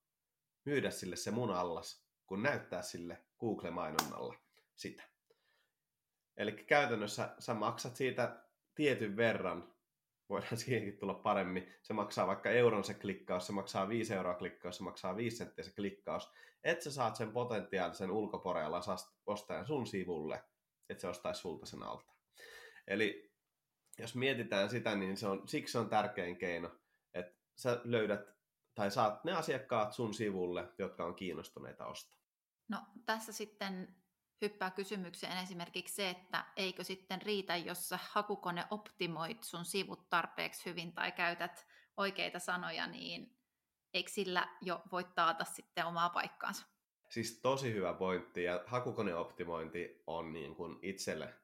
myydä 0.65 0.91
sille 0.91 1.17
se 1.17 1.31
mun 1.31 1.51
allas, 1.51 2.07
kun 2.27 2.43
näyttää 2.43 2.83
sille 2.83 3.25
Google-mainonnalla 3.41 4.35
sitä. 4.77 5.03
Eli 6.37 6.53
käytännössä 6.53 7.35
sä 7.39 7.55
maksat 7.55 7.97
siitä 7.97 8.48
tietyn 8.79 9.17
verran, 9.17 9.75
voidaan 10.29 10.57
siihenkin 10.57 10.99
tulla 10.99 11.15
paremmin, 11.15 11.75
se 11.83 11.93
maksaa 11.93 12.27
vaikka 12.27 12.51
euron 12.51 12.85
se 12.85 12.95
klikkaus, 12.95 13.47
se 13.47 13.53
maksaa 13.53 13.89
5 13.89 14.15
euroa 14.15 14.35
klikkaus, 14.35 14.77
se 14.77 14.83
maksaa 14.83 15.17
5 15.17 15.37
senttiä 15.37 15.65
se 15.65 15.75
klikkaus, 15.75 16.33
että 16.65 16.85
sä 16.85 16.91
saat 16.91 17.17
sen 17.17 17.33
potentiaalisen 17.33 18.11
ulkoporealla 18.11 18.81
ostajan 19.27 19.67
sun 19.67 19.87
sivulle, 19.87 20.45
että 20.89 21.01
se 21.01 21.09
ostaisi 21.09 21.41
sulta 21.41 21.67
sen 21.67 21.83
alta. 21.83 22.13
Eli 22.87 23.33
jos 23.99 24.15
mietitään 24.15 24.71
sitä, 24.71 24.95
niin 24.95 25.17
se 25.17 25.27
on, 25.27 25.49
siksi 25.49 25.79
on 25.79 25.89
tärkein 25.89 26.37
keino, 26.37 26.71
että 27.15 27.41
sä 27.57 27.81
löydät 27.85 28.21
tai 28.75 28.91
saat 28.91 29.25
ne 29.25 29.33
asiakkaat 29.33 29.93
sun 29.93 30.15
sivulle, 30.15 30.69
jotka 30.79 31.05
on 31.05 31.15
kiinnostuneita 31.15 31.87
ostaa. 31.87 32.19
No 32.69 32.79
tässä 33.07 33.33
sitten 33.33 33.97
hyppää 34.41 34.71
kysymykseen 34.71 35.39
esimerkiksi 35.39 35.95
se, 35.95 36.11
että 36.11 36.45
eikö 36.57 36.85
sitten 36.85 37.23
riitä, 37.23 37.57
jos 37.57 37.89
sä 37.89 37.99
hakukone 38.03 38.65
optimoit 38.71 39.43
sun 39.43 39.65
sivut 39.65 40.09
tarpeeksi 40.09 40.71
hyvin 40.71 40.93
tai 40.93 41.13
käytät 41.13 41.67
oikeita 41.97 42.39
sanoja, 42.39 42.87
niin 42.87 43.37
eikö 43.95 44.11
sillä 44.11 44.49
jo 44.61 44.83
voi 44.93 45.05
taata 45.05 45.45
sitten 45.45 45.87
omaa 45.87 46.09
paikkaansa? 46.09 46.67
Siis 47.09 47.41
tosi 47.41 47.75
hyvä 47.75 47.95
pointti 47.95 48.45
ja 48.45 48.65
hakukoneoptimointi 48.67 50.03
on 50.07 50.33
niin 50.33 50.55
kuin 50.55 50.79
itselle 50.83 51.35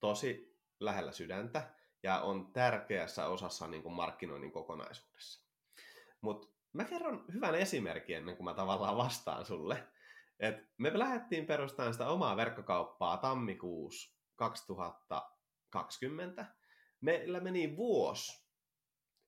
tosi 0.00 0.58
lähellä 0.80 1.12
sydäntä 1.12 1.70
ja 2.02 2.20
on 2.20 2.52
tärkeässä 2.52 3.26
osassa 3.26 3.66
niin 3.66 3.82
kuin 3.82 3.94
markkinoinnin 3.94 4.52
kokonaisuudessa. 4.52 5.44
Mutta 6.20 6.48
mä 6.72 6.84
kerron 6.84 7.24
hyvän 7.32 7.54
esimerkin 7.54 8.16
ennen 8.16 8.36
kuin 8.36 8.44
mä 8.44 8.54
tavallaan 8.54 8.96
vastaan 8.96 9.46
sulle. 9.46 9.88
Et 10.40 10.56
me 10.78 10.98
lähdettiin 10.98 11.46
perustamaan 11.46 11.94
sitä 11.94 12.08
omaa 12.08 12.36
verkkokauppaa 12.36 13.16
tammikuussa 13.16 14.18
2020. 14.36 16.54
Meillä 17.00 17.40
meni 17.40 17.76
vuosi, 17.76 18.44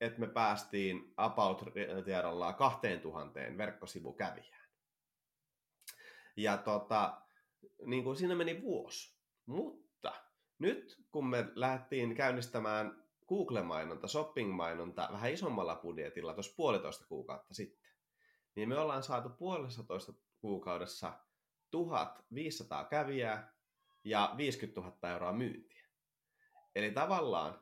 että 0.01 0.21
me 0.21 0.27
päästiin 0.27 1.15
About-tiedolla 1.17 2.53
2000 2.53 3.41
verkkosivukävijään. 3.57 4.67
Ja 6.37 6.57
tota, 6.57 7.23
niin 7.85 8.05
kuin 8.05 8.17
siinä 8.17 8.35
meni 8.35 8.63
vuosi. 8.63 9.17
Mutta 9.47 10.13
nyt 10.59 11.05
kun 11.13 11.27
me 11.27 11.47
lähdettiin 11.55 12.15
käynnistämään 12.15 13.07
Google-mainonta, 13.29 14.09
shopping-mainonta 14.09 15.09
vähän 15.13 15.33
isommalla 15.33 15.77
budjetilla 15.77 16.35
tuossa 16.35 16.55
puolitoista 16.57 17.07
kuukautta 17.07 17.55
sitten, 17.55 17.91
niin 18.55 18.69
me 18.69 18.79
ollaan 18.79 19.03
saatu 19.03 19.29
puolestatoista 19.29 20.13
kuukaudessa 20.41 21.13
1500 21.71 22.85
kävijää 22.85 23.53
ja 24.05 24.35
50 24.37 24.81
000 24.81 25.11
euroa 25.11 25.33
myyntiä. 25.33 25.87
Eli 26.75 26.91
tavallaan 26.91 27.61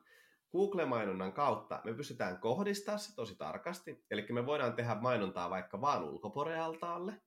Google-mainonnan 0.51 1.33
kautta 1.33 1.81
me 1.83 1.93
pystytään 1.93 2.39
kohdistamaan 2.39 2.99
se 2.99 3.15
tosi 3.15 3.35
tarkasti. 3.35 4.05
Eli 4.11 4.25
me 4.29 4.45
voidaan 4.45 4.73
tehdä 4.73 4.95
mainontaa 4.95 5.49
vaikka 5.49 5.81
vaan 5.81 6.03
ulkoporealtaalle. 6.03 7.21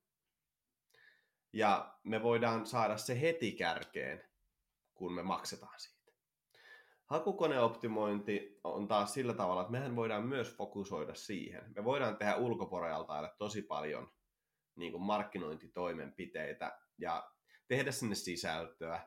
Ja 1.52 1.98
me 2.04 2.22
voidaan 2.22 2.66
saada 2.66 2.96
se 2.96 3.20
heti 3.20 3.52
kärkeen, 3.52 4.28
kun 4.94 5.12
me 5.12 5.22
maksetaan 5.22 5.80
siitä. 5.80 5.98
Hakukoneoptimointi 7.06 8.60
on 8.64 8.88
taas 8.88 9.14
sillä 9.14 9.34
tavalla, 9.34 9.60
että 9.60 9.72
mehän 9.72 9.96
voidaan 9.96 10.26
myös 10.26 10.56
fokusoida 10.56 11.14
siihen. 11.14 11.72
Me 11.76 11.84
voidaan 11.84 12.16
tehdä 12.16 12.36
ulkoporealtaille 12.36 13.30
tosi 13.38 13.62
paljon 13.62 14.10
niin 14.78 14.92
kuin 14.92 15.02
markkinointitoimenpiteitä 15.02 16.78
ja 16.98 17.30
tehdä 17.68 17.90
sinne 17.90 18.14
sisältöä, 18.14 19.06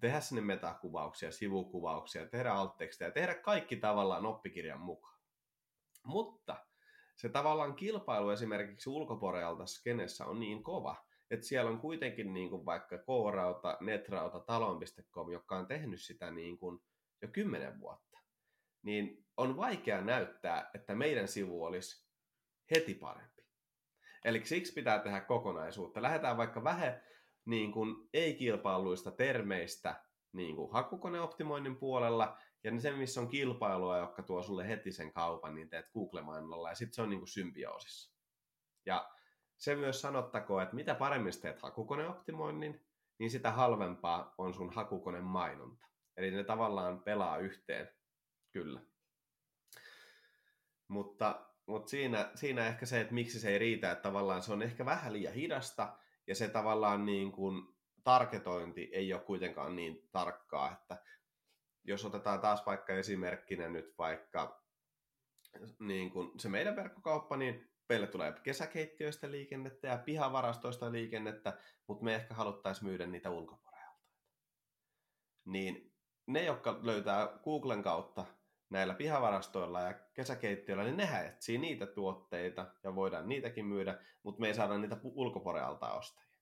tehdä 0.00 0.20
sinne 0.20 0.40
metakuvauksia, 0.40 1.32
sivukuvauksia, 1.32 2.28
tehdä 2.28 2.52
alttekstejä, 2.52 3.10
tehdä 3.10 3.34
kaikki 3.34 3.76
tavallaan 3.76 4.26
oppikirjan 4.26 4.80
mukaan. 4.80 5.20
Mutta 6.04 6.66
se 7.16 7.28
tavallaan 7.28 7.76
kilpailu 7.76 8.30
esimerkiksi 8.30 8.90
ulkoporealta 8.90 9.66
skenessä 9.66 10.26
on 10.26 10.40
niin 10.40 10.62
kova, 10.62 11.06
että 11.30 11.46
siellä 11.46 11.70
on 11.70 11.80
kuitenkin 11.80 12.34
niin 12.34 12.50
kuin 12.50 12.66
vaikka 12.66 12.98
K-rauta, 12.98 13.78
Netrauta, 13.80 14.40
Talon.com, 14.40 15.30
joka 15.30 15.56
on 15.56 15.66
tehnyt 15.66 16.02
sitä 16.02 16.30
niin 16.30 16.58
kuin 16.58 16.78
jo 17.22 17.28
kymmenen 17.28 17.80
vuotta, 17.80 18.18
niin 18.82 19.26
on 19.36 19.56
vaikea 19.56 20.00
näyttää, 20.00 20.70
että 20.74 20.94
meidän 20.94 21.28
sivu 21.28 21.64
olisi 21.64 22.06
heti 22.70 22.94
parempi. 22.94 23.35
Eli 24.26 24.44
siksi 24.44 24.72
pitää 24.72 24.98
tehdä 24.98 25.20
kokonaisuutta. 25.20 26.02
Lähdetään 26.02 26.36
vaikka 26.36 26.64
vähän 26.64 27.02
niin 27.44 27.72
kuin 27.72 28.08
ei-kilpailuista 28.12 29.10
termeistä 29.10 30.02
niin 30.32 30.56
kuin 30.56 30.72
hakukoneoptimoinnin 30.72 31.76
puolella, 31.76 32.38
ja 32.64 32.80
se, 32.80 32.92
missä 32.92 33.20
on 33.20 33.28
kilpailua, 33.28 33.98
joka 33.98 34.22
tuo 34.22 34.42
sulle 34.42 34.68
heti 34.68 34.92
sen 34.92 35.12
kaupan, 35.12 35.54
niin 35.54 35.68
teet 35.68 35.90
Google-mainonnalla, 35.92 36.68
ja 36.68 36.74
sitten 36.74 36.94
se 36.94 37.02
on 37.02 37.10
niin 37.10 37.20
kuin 37.20 37.28
symbioosissa. 37.28 38.16
Ja 38.86 39.10
se 39.56 39.76
myös 39.76 40.00
sanottakoon, 40.00 40.62
että 40.62 40.74
mitä 40.76 40.94
paremmin 40.94 41.40
teet 41.40 41.62
hakukoneoptimoinnin, 41.62 42.86
niin 43.18 43.30
sitä 43.30 43.50
halvempaa 43.50 44.34
on 44.38 44.54
sun 44.54 44.74
hakukoneen 44.74 45.24
mainonta. 45.24 45.86
Eli 46.16 46.30
ne 46.30 46.44
tavallaan 46.44 47.02
pelaa 47.02 47.38
yhteen, 47.38 47.88
kyllä. 48.52 48.80
Mutta 50.88 51.46
mutta 51.66 51.90
siinä, 51.90 52.30
siinä 52.34 52.66
ehkä 52.66 52.86
se, 52.86 53.00
että 53.00 53.14
miksi 53.14 53.40
se 53.40 53.48
ei 53.48 53.58
riitä, 53.58 53.90
että 53.92 54.02
tavallaan 54.02 54.42
se 54.42 54.52
on 54.52 54.62
ehkä 54.62 54.84
vähän 54.84 55.12
liian 55.12 55.34
hidasta, 55.34 55.98
ja 56.26 56.34
se 56.34 56.48
tavallaan 56.48 57.06
niin 57.06 57.32
kuin 57.32 57.76
tarketointi 58.04 58.90
ei 58.92 59.12
ole 59.12 59.22
kuitenkaan 59.22 59.76
niin 59.76 60.08
tarkkaa, 60.12 60.72
että 60.72 61.02
jos 61.84 62.04
otetaan 62.04 62.40
taas 62.40 62.66
vaikka 62.66 62.92
esimerkkinä 62.92 63.68
nyt 63.68 63.94
vaikka 63.98 64.66
niin 65.78 66.10
kuin 66.10 66.40
se 66.40 66.48
meidän 66.48 66.76
verkkokauppa, 66.76 67.36
niin 67.36 67.70
meille 67.88 68.06
tulee 68.06 68.34
kesäkeittiöistä 68.42 69.30
liikennettä 69.30 69.88
ja 69.88 69.98
pihavarastoista 69.98 70.92
liikennettä, 70.92 71.58
mutta 71.86 72.04
me 72.04 72.14
ehkä 72.14 72.34
haluttaisiin 72.34 72.88
myydä 72.88 73.06
niitä 73.06 73.30
ulkopuolelta. 73.30 74.00
Niin 75.44 75.94
ne, 76.26 76.44
jotka 76.44 76.80
löytää 76.82 77.38
Googlen 77.44 77.82
kautta 77.82 78.24
näillä 78.70 78.94
pihavarastoilla 78.94 79.80
ja 79.80 79.94
kesäkeittiöillä, 80.14 80.84
niin 80.84 80.96
nehän 80.96 81.26
etsii 81.26 81.58
niitä 81.58 81.86
tuotteita 81.86 82.66
ja 82.84 82.94
voidaan 82.94 83.28
niitäkin 83.28 83.66
myydä, 83.66 83.98
mutta 84.22 84.40
me 84.40 84.48
ei 84.48 84.54
saada 84.54 84.78
niitä 84.78 84.96
ulkoporealta 85.02 85.92
ostajia. 85.92 86.38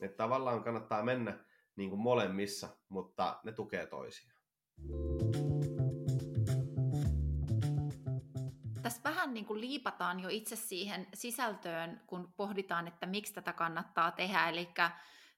Että 0.00 0.16
tavallaan 0.16 0.64
kannattaa 0.64 1.02
mennä 1.02 1.38
niin 1.76 1.90
kuin 1.90 2.00
molemmissa, 2.00 2.68
mutta 2.88 3.40
ne 3.44 3.52
tukee 3.52 3.86
toisiaan. 3.86 4.36
Tässä 8.82 9.00
vähän 9.04 9.34
niin 9.34 9.46
kuin 9.46 9.60
liipataan 9.60 10.20
jo 10.20 10.28
itse 10.28 10.56
siihen 10.56 11.06
sisältöön, 11.14 12.00
kun 12.06 12.32
pohditaan, 12.36 12.88
että 12.88 13.06
miksi 13.06 13.34
tätä 13.34 13.52
kannattaa 13.52 14.10
tehdä. 14.10 14.48
Eli 14.48 14.68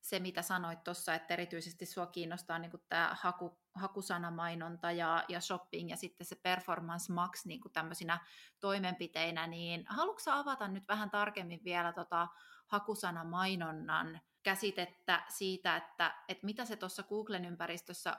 se, 0.05 0.19
mitä 0.19 0.43
sanoit 0.43 0.85
tuossa, 0.85 1.15
että 1.15 1.35
erityisesti 1.35 1.87
sua 1.87 2.07
kiinnostaa 2.07 2.59
niin 2.59 2.71
tämä 2.89 3.17
haku, 3.21 3.59
hakusanamainonta 3.75 4.93
ja, 4.93 5.25
ja 5.29 5.41
shopping 5.41 5.91
ja 5.91 5.97
sitten 5.97 6.27
se 6.27 6.37
performance 6.43 7.13
max 7.13 7.45
niin 7.45 7.61
tämmöisinä 7.73 8.27
toimenpiteinä, 8.61 9.47
niin 9.47 9.85
haluatko 9.89 10.31
avata 10.31 10.69
nyt 10.69 10.89
vähän 10.89 11.11
tarkemmin 11.11 11.61
vielä 11.65 11.93
tota 11.93 12.29
hakusanamainonnan 12.67 14.21
käsitettä 14.43 15.25
siitä, 15.29 15.77
että, 15.77 16.15
että 16.29 16.47
mitä 16.47 16.65
se 16.65 16.77
tuossa 16.77 17.03
Googlen 17.03 17.45
ympäristössä 17.45 18.17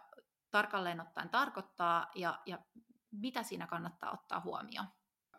tarkalleen 0.51 1.01
ottaen 1.01 1.29
tarkoittaa 1.29 2.11
ja, 2.15 2.39
ja 2.45 2.59
mitä 3.11 3.43
siinä 3.43 3.67
kannattaa 3.67 4.11
ottaa 4.11 4.39
huomioon? 4.39 4.87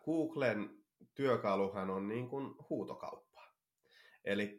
Googlen 0.05 0.83
työkaluhan 1.15 1.89
on 1.89 2.07
niin 2.07 2.29
kuin 2.29 2.55
huutokauppa. 2.69 3.41
Eli 4.23 4.57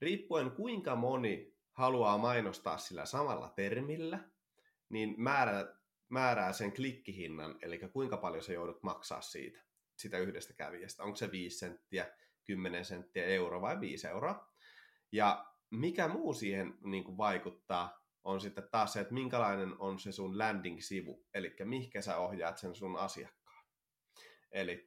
riippuen 0.00 0.50
kuinka 0.50 0.96
moni 0.96 1.58
haluaa 1.72 2.18
mainostaa 2.18 2.78
sillä 2.78 3.06
samalla 3.06 3.48
termillä, 3.56 4.18
niin 4.88 5.14
määrää, 5.16 5.76
määrää 6.08 6.52
sen 6.52 6.72
klikkihinnan, 6.72 7.58
eli 7.62 7.78
kuinka 7.78 8.16
paljon 8.16 8.42
se 8.42 8.52
joudut 8.52 8.82
maksaa 8.82 9.20
siitä, 9.20 9.60
sitä 9.96 10.18
yhdestä 10.18 10.54
kävijästä. 10.54 11.02
Onko 11.02 11.16
se 11.16 11.30
5 11.30 11.58
senttiä, 11.58 12.06
10 12.44 12.84
senttiä, 12.84 13.24
euro 13.24 13.60
vai 13.60 13.80
5 13.80 14.06
euroa. 14.06 14.52
Ja 15.12 15.46
mikä 15.70 16.08
muu 16.08 16.34
siihen 16.34 16.78
niin 16.84 17.04
kuin 17.04 17.16
vaikuttaa, 17.16 17.98
on 18.24 18.40
sitten 18.40 18.68
taas 18.70 18.92
se, 18.92 19.00
että 19.00 19.14
minkälainen 19.14 19.74
on 19.78 19.98
se 19.98 20.12
sun 20.12 20.38
landing-sivu, 20.38 21.26
eli 21.34 21.56
mihinkä 21.64 22.02
sä 22.02 22.16
ohjaat 22.16 22.58
sen 22.58 22.74
sun 22.74 22.96
asiakkaan. 22.96 23.64
Eli 24.50 24.86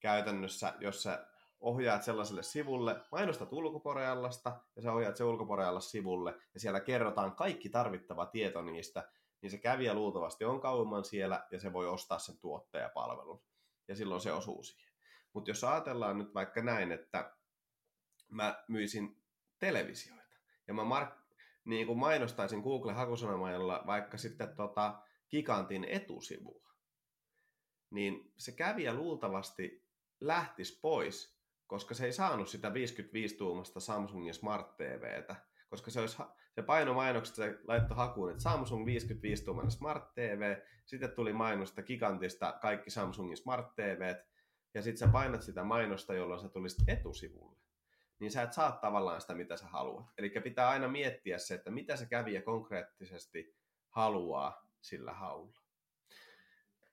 käytännössä, 0.00 0.74
jos 0.80 1.02
sä 1.02 1.29
ohjaat 1.60 2.02
sellaiselle 2.02 2.42
sivulle, 2.42 3.00
mainostat 3.12 3.52
ulkoporeallasta 3.52 4.60
ja 4.76 4.82
sä 4.82 4.92
ohjaat 4.92 5.16
se 5.16 5.24
ulkoporealla 5.24 5.80
sivulle 5.80 6.34
ja 6.54 6.60
siellä 6.60 6.80
kerrotaan 6.80 7.36
kaikki 7.36 7.68
tarvittava 7.68 8.26
tieto 8.26 8.62
niistä, 8.62 9.08
niin 9.42 9.50
se 9.50 9.58
kävijä 9.58 9.94
luultavasti 9.94 10.44
on 10.44 10.60
kauemman 10.60 11.04
siellä 11.04 11.46
ja 11.50 11.60
se 11.60 11.72
voi 11.72 11.88
ostaa 11.88 12.18
sen 12.18 12.38
tuottajapalvelun 12.38 13.42
ja 13.88 13.96
silloin 13.96 14.20
se 14.20 14.32
osuu 14.32 14.62
siihen. 14.62 14.90
Mutta 15.32 15.50
jos 15.50 15.64
ajatellaan 15.64 16.18
nyt 16.18 16.34
vaikka 16.34 16.62
näin, 16.62 16.92
että 16.92 17.36
mä 18.28 18.64
myisin 18.68 19.22
televisioita 19.58 20.36
ja 20.68 20.74
mä 20.74 20.82
mark- 20.82 21.20
niin 21.64 21.86
kuin 21.86 21.98
mainostaisin 21.98 22.60
Google-hakusanamajalla 22.60 23.82
vaikka 23.86 24.18
sitten 24.18 24.56
tota 24.56 25.02
Gigantin 25.30 25.84
etusivua, 25.84 26.70
niin 27.90 28.32
se 28.36 28.52
kävijä 28.52 28.94
luultavasti 28.94 29.84
lähtisi 30.20 30.80
pois, 30.80 31.39
koska 31.70 31.94
se 31.94 32.04
ei 32.04 32.12
saanut 32.12 32.48
sitä 32.48 32.68
55-tuumasta 32.68 33.80
Samsungin 33.80 34.34
Smart 34.34 34.76
TVtä, 34.76 35.36
koska 35.68 35.90
se, 35.90 36.00
olisi, 36.00 36.16
se 36.52 36.62
paino 36.62 36.94
mainokset, 36.94 37.34
se 37.34 37.58
laittoi 37.64 37.96
hakuun, 37.96 38.30
että 38.30 38.42
Samsung 38.42 38.86
55-tuumainen 38.86 39.70
Smart 39.70 40.14
TV, 40.14 40.56
sitten 40.86 41.10
tuli 41.10 41.32
mainosta 41.32 41.82
Gigantista 41.82 42.58
kaikki 42.62 42.90
Samsungin 42.90 43.36
Smart 43.36 43.74
TVt, 43.74 44.18
ja 44.74 44.82
sitten 44.82 44.98
sä 44.98 45.12
painat 45.12 45.42
sitä 45.42 45.64
mainosta, 45.64 46.14
jolloin 46.14 46.40
sä 46.40 46.48
tulisit 46.48 46.88
etusivulle 46.88 47.60
niin 48.18 48.30
sä 48.30 48.42
et 48.42 48.52
saa 48.52 48.72
tavallaan 48.72 49.20
sitä, 49.20 49.34
mitä 49.34 49.56
sä 49.56 49.66
haluat. 49.66 50.06
Eli 50.18 50.30
pitää 50.30 50.68
aina 50.68 50.88
miettiä 50.88 51.38
se, 51.38 51.54
että 51.54 51.70
mitä 51.70 51.96
se 51.96 52.06
kävijä 52.06 52.42
konkreettisesti 52.42 53.56
haluaa 53.88 54.66
sillä 54.80 55.12
haulla. 55.12 55.60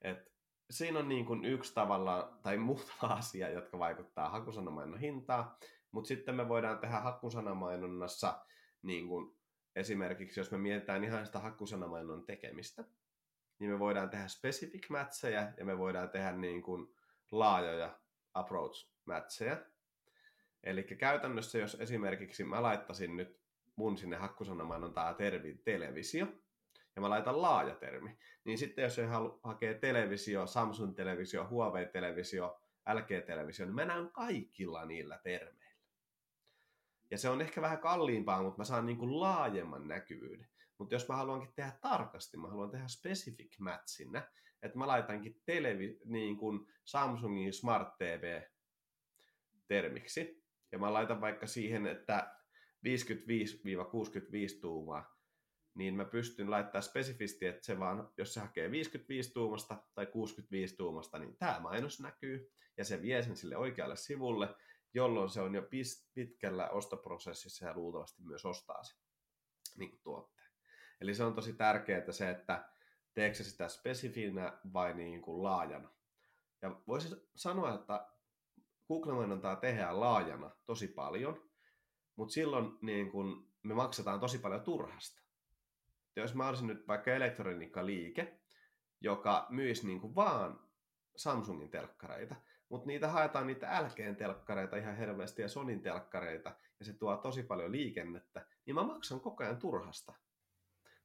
Et 0.02 0.32
siinä 0.70 1.00
on 1.00 1.10
niin 1.10 1.26
kuin 1.26 1.46
yksi 1.46 1.74
tavalla, 1.74 2.38
tai 2.44 2.58
muutama 2.58 3.14
asia, 3.20 3.50
jotka 3.50 3.80
vaikuttaa 3.80 4.30
hakusanamainon 4.30 5.00
hintaan, 5.00 5.52
mutta 5.92 6.08
sitten 6.08 6.36
me 6.36 6.50
voidaan 6.50 6.80
tehdä 6.80 7.00
hakusanamainonnassa 7.00 8.46
niin 8.82 9.08
kuin 9.08 9.38
esimerkiksi, 9.76 10.40
jos 10.40 10.52
me 10.52 10.58
mietitään 10.58 11.04
ihan 11.04 11.26
sitä 11.26 11.40
hakusanamainon 11.40 12.26
tekemistä, 12.26 12.84
niin 13.60 13.72
me 13.72 13.80
voidaan 13.80 14.10
tehdä 14.10 14.28
specific 14.28 14.90
matcheja 14.90 15.54
ja 15.58 15.66
me 15.66 15.78
voidaan 15.78 16.10
tehdä 16.10 16.32
niin 16.32 16.62
kuin 16.62 16.96
laajoja 17.32 18.00
approach 18.34 18.90
matcheja. 19.06 19.66
Eli 20.64 20.84
käytännössä, 20.84 21.58
jos 21.58 21.78
esimerkiksi 21.80 22.44
mä 22.44 22.64
laittaisin 22.64 23.18
nyt 23.18 23.40
mun 23.76 23.98
sinne 23.98 24.16
hakkusanamainontaa 24.16 25.14
tervi 25.14 25.62
televisio, 25.66 26.28
ja 26.98 27.02
mä 27.02 27.10
laitan 27.10 27.42
laaja 27.42 27.76
termi, 27.76 28.18
niin 28.44 28.58
sitten 28.58 28.84
jos 28.84 28.96
se 28.96 29.06
hakee 29.44 29.74
televisio, 29.74 30.48
Samsung-televisio, 30.48 31.48
Huawei-televisio, 31.50 32.62
LG-televisio, 32.94 33.66
niin 33.66 33.76
mä 33.76 33.86
näen 33.86 34.12
kaikilla 34.12 34.86
niillä 34.86 35.20
termeillä. 35.24 35.76
Ja 37.12 37.18
se 37.18 37.30
on 37.30 37.42
ehkä 37.42 37.62
vähän 37.62 37.80
kalliimpaa, 37.80 38.44
mutta 38.44 38.58
mä 38.58 38.64
saan 38.64 38.86
niin 38.86 38.98
kuin 38.98 39.20
laajemman 39.20 39.88
näkyvyyden. 39.88 40.48
Mutta 40.78 40.96
jos 40.96 41.08
mä 41.08 41.16
haluankin 41.16 41.54
tehdä 41.56 41.72
tarkasti, 41.82 42.38
mä 42.38 42.48
haluan 42.48 42.72
tehdä 42.72 42.88
specific 42.88 43.60
matchinä, 43.60 44.32
että 44.62 44.78
mä 44.78 44.88
laitankin 44.88 45.42
televi- 45.46 46.00
niin 46.06 46.38
kuin 46.38 46.68
Samsungin 46.86 47.54
Smart 47.54 47.98
TV 47.98 48.42
termiksi, 49.68 50.44
ja 50.72 50.80
mä 50.80 50.94
laitan 50.94 51.22
vaikka 51.22 51.48
siihen, 51.48 51.88
että 51.88 52.36
55-65 52.84 54.62
tuumaa, 54.62 55.17
niin 55.78 55.96
mä 55.96 56.06
pystyn 56.06 56.52
laittaa 56.52 56.82
spesifisti, 56.82 57.46
että 57.46 57.66
se 57.66 57.80
vaan, 57.80 58.10
jos 58.18 58.34
se 58.34 58.40
hakee 58.40 58.72
55 58.72 59.34
tuumasta 59.34 59.84
tai 59.94 60.06
65 60.06 60.76
tuumasta, 60.76 61.20
niin 61.20 61.38
tämä 61.38 61.60
mainos 61.60 62.00
näkyy, 62.00 62.52
ja 62.78 62.86
se 62.86 63.02
vie 63.02 63.24
sen 63.24 63.38
sille 63.38 63.58
oikealle 63.58 63.96
sivulle, 63.96 64.56
jolloin 64.94 65.30
se 65.30 65.42
on 65.42 65.56
jo 65.56 65.64
pitkällä 66.14 66.70
ostoprosessissa 66.70 67.66
ja 67.66 67.74
luultavasti 67.74 68.22
myös 68.24 68.46
ostaa 68.46 68.84
sen 68.84 68.98
niin 69.78 70.00
tuotteen. 70.04 70.52
Eli 71.02 71.16
se 71.16 71.24
on 71.24 71.34
tosi 71.34 71.54
tärkeää 71.54 72.12
se, 72.12 72.30
että 72.30 72.70
teekö 73.14 73.44
sitä 73.44 73.70
spesifinä 73.70 74.60
vai 74.74 74.94
niin 74.94 75.22
kuin 75.22 75.44
laajana. 75.44 75.90
Ja 76.62 76.82
voisi 76.88 77.16
sanoa, 77.36 77.76
että 77.76 78.08
Google-mainontaa 78.88 79.56
tehdään 79.56 80.00
laajana 80.00 80.52
tosi 80.66 80.88
paljon, 80.88 81.50
mutta 82.16 82.34
silloin 82.34 82.78
niin 82.82 83.12
kun 83.12 83.52
me 83.64 83.74
maksetaan 83.74 84.20
tosi 84.20 84.40
paljon 84.40 84.62
turhasta. 84.62 85.27
Ja 86.18 86.24
jos 86.24 86.36
mä 86.36 86.48
olisin 86.48 86.68
nyt 86.68 86.88
vaikka 86.88 87.12
elektroniikkaliike, 87.12 88.40
joka 89.02 89.48
myisi 89.50 89.88
niin 89.88 90.02
kuin 90.02 90.16
vaan 90.16 90.60
Samsungin 91.16 91.70
telkkareita, 91.70 92.36
mutta 92.70 92.88
niitä 92.88 93.08
haetaan 93.08 93.48
niitä 93.48 93.84
LGn 93.84 94.16
telkkareita 94.16 94.78
ihan 94.78 94.98
hirveästi 94.98 95.42
ja 95.42 95.50
Sonin 95.50 95.82
telkkareita, 95.82 96.56
ja 96.80 96.86
se 96.86 96.94
tuo 96.94 97.18
tosi 97.18 97.44
paljon 97.44 97.72
liikennettä, 97.72 98.46
niin 98.66 98.76
mä 98.76 98.84
maksan 98.84 99.20
koko 99.20 99.44
ajan 99.44 99.58
turhasta. 99.58 100.14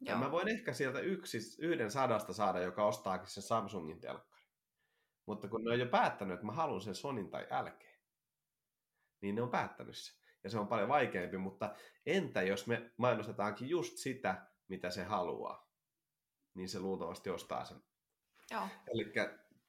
Joo. 0.01 0.15
Ja 0.15 0.17
mä 0.17 0.31
voin 0.31 0.49
ehkä 0.49 0.73
sieltä 0.73 1.01
yksi, 1.01 1.39
yhden 1.67 1.91
sadasta 1.91 2.33
saada, 2.33 2.61
joka 2.61 2.87
ostaakin 2.87 3.29
sen 3.29 3.43
Samsungin 3.43 4.01
telkkarin. 4.01 4.49
Mutta 5.27 5.49
kun 5.49 5.65
ne 5.65 5.73
on 5.73 5.79
jo 5.79 5.87
päättänyt, 5.87 6.35
että 6.35 6.47
mä 6.47 6.53
haluan 6.53 6.81
sen 6.81 6.95
Sonin 6.95 7.31
tai 7.31 7.47
LG, 7.63 7.83
niin 9.21 9.35
ne 9.35 9.43
on 9.43 9.51
päättänyt 9.51 9.97
sen. 9.97 10.23
Ja 10.45 10.51
se 10.51 10.59
on 10.59 10.69
paljon 10.69 10.89
vaikeampi, 10.89 11.37
mutta 11.37 11.75
entä 12.07 12.43
jos 12.43 12.67
me 12.67 12.91
mainostetaankin 12.97 13.69
just 13.69 13.97
sitä, 13.97 14.52
mitä 14.73 14.91
se 14.91 15.05
haluaa, 15.05 15.69
niin 16.55 16.69
se 16.69 16.81
luultavasti 16.81 17.31
ostaa 17.31 17.65
sen. 17.65 17.83
Joo. 18.51 18.69
Eli 18.95 19.13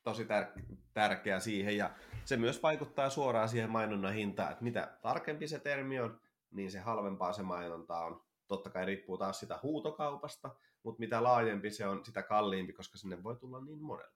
tosi 0.03 0.23
tär- 0.23 0.75
tärkeä 0.93 1.39
siihen, 1.39 1.77
ja 1.77 1.95
se 2.25 2.37
myös 2.37 2.63
vaikuttaa 2.63 3.09
suoraan 3.09 3.49
siihen 3.49 3.69
mainonnan 3.69 4.13
hintaan, 4.13 4.51
että 4.51 4.63
mitä 4.63 4.97
tarkempi 5.01 5.47
se 5.47 5.59
termi 5.59 5.99
on, 5.99 6.21
niin 6.51 6.71
se 6.71 6.79
halvempaa 6.79 7.33
se 7.33 7.43
mainonta 7.43 7.99
on. 7.99 8.23
Totta 8.47 8.69
kai 8.69 8.85
riippuu 8.85 9.17
taas 9.17 9.39
sitä 9.39 9.59
huutokaupasta, 9.63 10.55
mutta 10.83 10.99
mitä 10.99 11.23
laajempi 11.23 11.71
se 11.71 11.87
on, 11.87 12.05
sitä 12.05 12.23
kalliimpi, 12.23 12.73
koska 12.73 12.97
sinne 12.97 13.23
voi 13.23 13.35
tulla 13.35 13.61
niin 13.61 13.81
monella. 13.81 14.13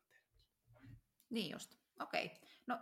Niin 1.29 1.51
just, 1.51 1.77
okei. 1.99 2.31
No 2.67 2.79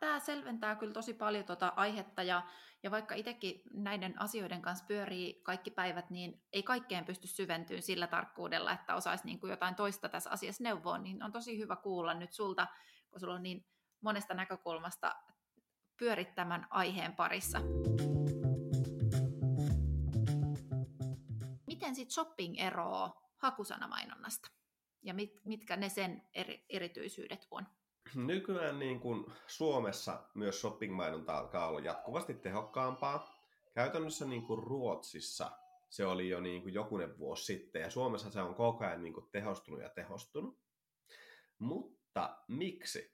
tämä 0.00 0.18
selventää 0.18 0.76
kyllä 0.76 0.92
tosi 0.92 1.14
paljon 1.14 1.44
tuota 1.44 1.72
aihetta 1.76 2.22
ja, 2.22 2.42
ja 2.82 2.90
vaikka 2.90 3.14
itsekin 3.14 3.62
näiden 3.72 4.20
asioiden 4.20 4.62
kanssa 4.62 4.84
pyörii 4.84 5.40
kaikki 5.42 5.70
päivät, 5.70 6.10
niin 6.10 6.42
ei 6.52 6.62
kaikkeen 6.62 7.04
pysty 7.04 7.26
syventyyn 7.26 7.82
sillä 7.82 8.06
tarkkuudella, 8.06 8.72
että 8.72 8.94
osaisi 8.94 9.24
niin 9.26 9.40
kuin 9.40 9.50
jotain 9.50 9.74
toista 9.74 10.08
tässä 10.08 10.30
asiassa 10.30 10.62
neuvoa, 10.62 10.98
niin 10.98 11.22
on 11.22 11.32
tosi 11.32 11.58
hyvä 11.58 11.76
kuulla 11.76 12.14
nyt 12.14 12.32
sulta, 12.32 12.66
kun 13.10 13.20
sulla 13.20 13.34
on 13.34 13.42
niin 13.42 13.66
monesta 14.00 14.34
näkökulmasta 14.34 15.14
pyörit 15.98 16.34
tämän 16.34 16.66
aiheen 16.70 17.16
parissa. 17.16 17.58
Miten 21.66 21.94
sitten 21.94 22.14
shopping 22.14 22.54
eroo 22.58 23.12
hakusanamainonnasta? 23.36 24.48
Ja 25.02 25.14
mit, 25.14 25.30
mitkä 25.44 25.76
ne 25.76 25.88
sen 25.88 26.22
eri, 26.34 26.66
erityisyydet 26.68 27.46
on? 27.50 27.66
Nykyään 28.14 28.78
niin 28.78 29.00
kuin 29.00 29.26
Suomessa 29.46 30.22
myös 30.34 30.60
shopping-mainonta 30.60 31.38
alkaa 31.38 31.68
olla 31.68 31.80
jatkuvasti 31.80 32.34
tehokkaampaa. 32.34 33.34
Käytännössä 33.74 34.26
niin 34.26 34.42
kuin 34.42 34.62
Ruotsissa 34.62 35.50
se 35.88 36.06
oli 36.06 36.28
jo 36.28 36.40
niin 36.40 36.62
kuin 36.62 36.74
jokunen 36.74 37.18
vuosi 37.18 37.44
sitten, 37.44 37.82
ja 37.82 37.90
Suomessa 37.90 38.30
se 38.30 38.40
on 38.40 38.54
koko 38.54 38.84
ajan 38.84 39.02
niin 39.02 39.14
kuin 39.14 39.28
tehostunut 39.32 39.80
ja 39.80 39.88
tehostunut. 39.88 40.58
Mutta 41.58 42.38
miksi? 42.48 43.12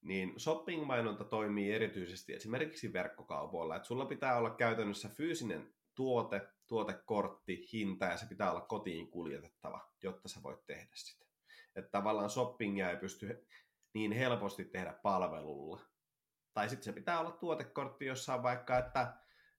Niin 0.00 0.40
shopping-mainonta 0.40 1.24
toimii 1.24 1.72
erityisesti 1.72 2.34
esimerkiksi 2.34 2.92
verkkokaupoilla, 2.92 3.76
että 3.76 3.88
sulla 3.88 4.06
pitää 4.06 4.36
olla 4.36 4.50
käytännössä 4.50 5.08
fyysinen 5.08 5.74
tuote 5.94 6.48
tuotekortti, 6.68 7.68
hinta 7.72 8.04
ja 8.04 8.16
se 8.16 8.26
pitää 8.26 8.50
olla 8.50 8.60
kotiin 8.60 9.10
kuljetettava, 9.10 9.92
jotta 10.02 10.28
sä 10.28 10.42
voit 10.42 10.66
tehdä 10.66 10.90
sitä. 10.94 11.26
Että 11.76 11.90
tavallaan 11.90 12.30
shoppingia 12.30 12.90
ei 12.90 12.96
pysty 12.96 13.46
niin 13.94 14.12
helposti 14.12 14.64
tehdä 14.64 14.92
palvelulla. 14.92 15.80
Tai 16.54 16.68
sitten 16.68 16.84
se 16.84 16.92
pitää 16.92 17.20
olla 17.20 17.30
tuotekortti, 17.30 18.06
jossa 18.06 18.34
on 18.34 18.42
vaikka, 18.42 18.78
että 18.78 19.16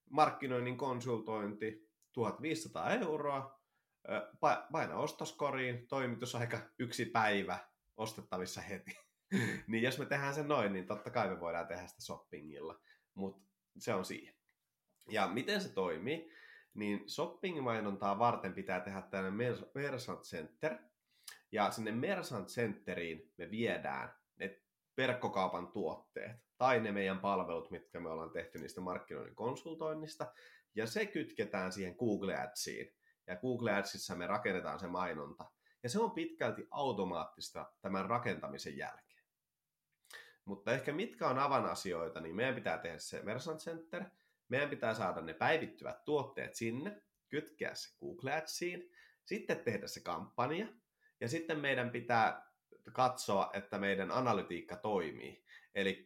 markkinoinnin 0.10 0.78
konsultointi 0.78 1.90
1500 2.14 2.94
euroa, 2.94 3.60
paina 4.72 4.96
ostoskoriin, 4.96 5.88
toimitusaika 5.88 6.60
yksi 6.80 7.06
päivä, 7.06 7.60
ostettavissa 7.98 8.62
heti. 8.62 8.98
niin 9.68 9.84
jos 9.84 10.00
me 10.00 10.06
tehdään 10.06 10.34
se 10.34 10.44
noin, 10.44 10.74
niin 10.74 10.88
totta 10.88 11.10
kai 11.10 11.30
me 11.30 11.40
voidaan 11.40 11.68
tehdä 11.68 11.88
sitä 11.88 12.02
shoppingilla, 12.02 12.80
mutta 13.14 13.50
se 13.78 13.94
on 13.94 14.06
siihen. 14.06 14.36
Ja 15.10 15.28
miten 15.28 15.62
se 15.62 15.70
toimii? 15.70 16.32
Niin 16.74 17.10
shopping-mainontaa 17.10 18.20
varten 18.20 18.54
pitää 18.54 18.80
tehdä 18.80 19.02
tällainen 19.02 19.58
Mersant 19.76 20.22
Center, 20.22 20.78
ja 21.52 21.72
sinne 21.72 21.92
Mersant 21.92 22.48
Centeriin 22.48 23.34
me 23.38 23.52
viedään 23.52 24.19
verkkokaupan 25.00 25.72
tuotteet 25.72 26.32
tai 26.58 26.80
ne 26.80 26.92
meidän 26.92 27.20
palvelut, 27.20 27.72
mitkä 27.72 28.00
me 28.00 28.10
ollaan 28.10 28.32
tehty 28.32 28.60
niistä 28.60 28.82
markkinoinnin 28.82 29.36
konsultoinnista, 29.36 30.34
ja 30.76 30.88
se 30.88 31.06
kytketään 31.06 31.72
siihen 31.72 31.96
Google 32.00 32.36
Adsiin. 32.38 32.96
Ja 33.28 33.36
Google 33.36 33.74
Adsissa 33.74 34.16
me 34.16 34.28
rakennetaan 34.28 34.80
se 34.80 34.88
mainonta. 34.88 35.52
Ja 35.84 35.90
se 35.90 36.00
on 36.00 36.12
pitkälti 36.12 36.68
automaattista 36.72 37.72
tämän 37.82 38.06
rakentamisen 38.06 38.78
jälkeen. 38.78 39.24
Mutta 40.46 40.74
ehkä 40.74 40.94
mitkä 40.94 41.28
on 41.28 41.40
avanasioita, 41.40 42.20
niin 42.20 42.36
meidän 42.36 42.56
pitää 42.56 42.78
tehdä 42.78 43.00
se 43.00 43.22
Mersant 43.22 43.60
Center, 43.60 44.04
meidän 44.48 44.70
pitää 44.70 44.94
saada 44.94 45.22
ne 45.22 45.34
päivittyvät 45.34 46.06
tuotteet 46.06 46.56
sinne, 46.56 47.02
kytkeä 47.30 47.76
se 47.76 47.98
Google 48.00 48.34
Adsiin, 48.34 48.92
sitten 49.26 49.60
tehdä 49.60 49.88
se 49.88 50.02
kampanja, 50.02 50.68
ja 51.22 51.28
sitten 51.28 51.60
meidän 51.60 51.90
pitää 51.90 52.49
katsoa, 52.94 53.50
että 53.54 53.78
meidän 53.78 54.12
analytiikka 54.12 54.76
toimii. 54.76 55.46
Eli 55.76 56.04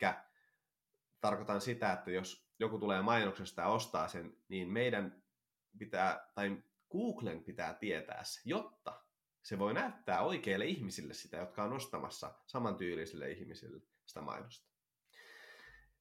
tarkoitan 1.21 1.61
sitä, 1.61 1.93
että 1.93 2.11
jos 2.11 2.49
joku 2.59 2.79
tulee 2.79 3.01
mainoksesta 3.01 3.61
ja 3.61 3.67
ostaa 3.67 4.07
sen, 4.07 4.37
niin 4.47 4.69
meidän 4.69 5.23
pitää, 5.79 6.31
tai 6.35 6.63
Googlen 6.91 7.43
pitää 7.43 7.73
tietää 7.73 8.23
se, 8.23 8.41
jotta 8.45 9.03
se 9.43 9.59
voi 9.59 9.73
näyttää 9.73 10.21
oikeille 10.21 10.65
ihmisille 10.65 11.13
sitä, 11.13 11.37
jotka 11.37 11.63
on 11.63 11.73
ostamassa 11.73 12.33
samantyylisille 12.45 13.31
ihmisille 13.31 13.81
sitä 14.05 14.21
mainosta. 14.21 14.73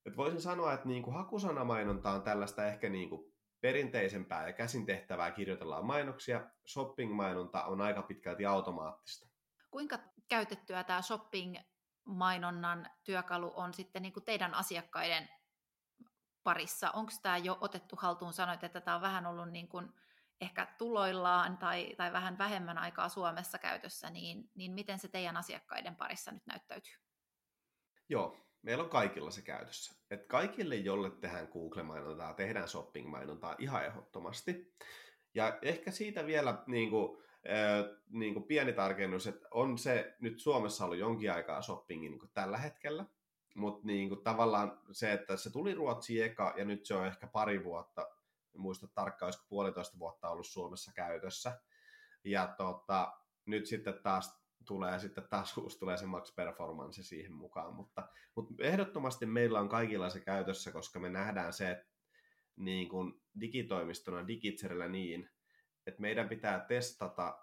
Et 0.07 0.17
voisin 0.17 0.41
sanoa, 0.41 0.73
että 0.73 0.89
niin 0.89 1.03
kuin 1.03 1.17
hakusanamainonta 1.17 2.11
on 2.11 2.23
tällaista 2.23 2.67
ehkä 2.67 2.89
niin 2.89 3.09
kuin 3.09 3.33
perinteisempää 3.61 4.47
ja 4.47 4.53
käsin 4.53 4.87
tehtävää 4.87 5.31
kirjoitellaan 5.31 5.87
mainoksia. 5.87 6.51
Shopping-mainonta 6.67 7.65
on 7.65 7.81
aika 7.81 8.03
pitkälti 8.03 8.47
automaattista. 8.47 9.32
Kuinka 9.73 9.99
käytettyä 10.29 10.85
tämä 10.85 11.03
shopping-mainonnan 11.03 12.91
työkalu 13.05 13.53
on 13.55 13.75
sitten 13.75 14.03
niin 14.03 14.13
kuin 14.13 14.25
teidän 14.25 14.55
asiakkaiden 14.55 15.29
parissa? 16.43 16.91
Onko 16.91 17.13
tämä 17.23 17.39
jo 17.39 17.59
otettu 17.61 17.97
haltuun? 17.97 18.33
Sanoit, 18.33 18.65
että 18.65 18.81
tämä 18.81 18.95
on 18.95 19.03
vähän 19.03 19.27
ollut 19.27 19.51
niin 19.51 19.69
kuin 19.69 19.93
ehkä 20.41 20.67
tuloillaan 20.79 21.59
tai, 21.59 21.95
tai 21.97 22.13
vähän 22.13 22.39
vähemmän 22.39 22.79
aikaa 22.79 23.09
Suomessa 23.09 23.59
käytössä, 23.59 24.11
niin, 24.11 24.51
niin 24.55 24.73
miten 24.73 24.99
se 24.99 25.09
teidän 25.09 25.37
asiakkaiden 25.37 25.97
parissa 25.97 26.31
nyt 26.31 26.47
näyttäytyy? 26.47 26.95
Joo, 28.09 28.37
meillä 28.63 28.85
on 28.85 28.91
kaikilla 28.91 29.31
se 29.31 29.43
käytössä. 29.43 29.95
Et 30.11 30.27
kaikille, 30.27 30.77
jolle 30.77 31.11
tehdään 31.11 31.49
Google-mainontaa, 31.49 32.35
tehdään 32.35 32.69
shopping-mainontaa 32.69 33.57
ihan 33.59 33.85
ehdottomasti. 33.85 34.75
Ja 35.35 35.59
ehkä 35.63 35.91
siitä 35.91 36.27
vielä 36.27 36.63
niin 36.67 36.91
kuin, 36.91 37.22
niin 38.11 38.35
kuin 38.35 38.45
pieni 38.45 38.73
tarkennus, 38.73 39.27
että 39.27 39.49
on 39.51 39.79
se 39.79 40.17
nyt 40.21 40.41
Suomessa 40.41 40.85
ollut 40.85 40.99
jonkin 40.99 41.33
aikaa 41.33 41.63
shoppingi 41.63 42.09
niin 42.09 42.19
kuin 42.19 42.31
tällä 42.35 42.59
hetkellä, 42.59 43.05
mutta 43.55 43.87
niin 43.87 44.09
kuin 44.09 44.23
tavallaan 44.23 44.81
se, 44.93 45.13
että 45.13 45.37
se 45.37 45.53
tuli 45.53 45.75
Ruotsi 45.75 46.23
eka 46.23 46.55
ja 46.57 46.65
nyt 46.65 46.87
se 46.87 46.95
on 46.95 47.07
ehkä 47.07 47.27
pari 47.27 47.65
vuotta, 47.65 48.09
muista 48.57 48.89
tarkkaan, 48.95 49.27
olisiko 49.27 49.47
puolitoista 49.49 49.99
vuotta 49.99 50.29
ollut 50.29 50.47
Suomessa 50.47 50.93
käytössä. 50.93 51.61
Ja 52.25 52.55
tota, 52.57 53.13
nyt 53.47 53.67
sitten 53.67 53.95
taas 54.03 54.43
tulee 54.67 54.99
sitten 54.99 55.29
taas 55.31 55.57
uusi 55.59 55.79
tulee 55.79 55.97
se 55.97 56.07
max 56.07 56.35
performance 56.35 57.03
siihen 57.03 57.33
mukaan, 57.33 57.75
mutta, 57.75 58.09
mutta 58.35 58.55
ehdottomasti 58.59 59.27
meillä 59.27 59.61
on 59.61 59.69
kaikilla 59.69 60.11
se 60.11 60.21
käytössä, 60.21 60.73
koska 60.73 61.01
me 61.01 61.09
nähdään 61.09 61.53
se, 61.53 61.71
että 61.71 61.87
niin 62.57 62.89
kuin 62.89 63.23
digitoimistona 63.41 64.27
Digitserillä 64.27 64.89
niin, 64.89 65.31
että 65.87 66.01
meidän 66.01 66.29
pitää 66.29 66.61
testata 66.61 67.39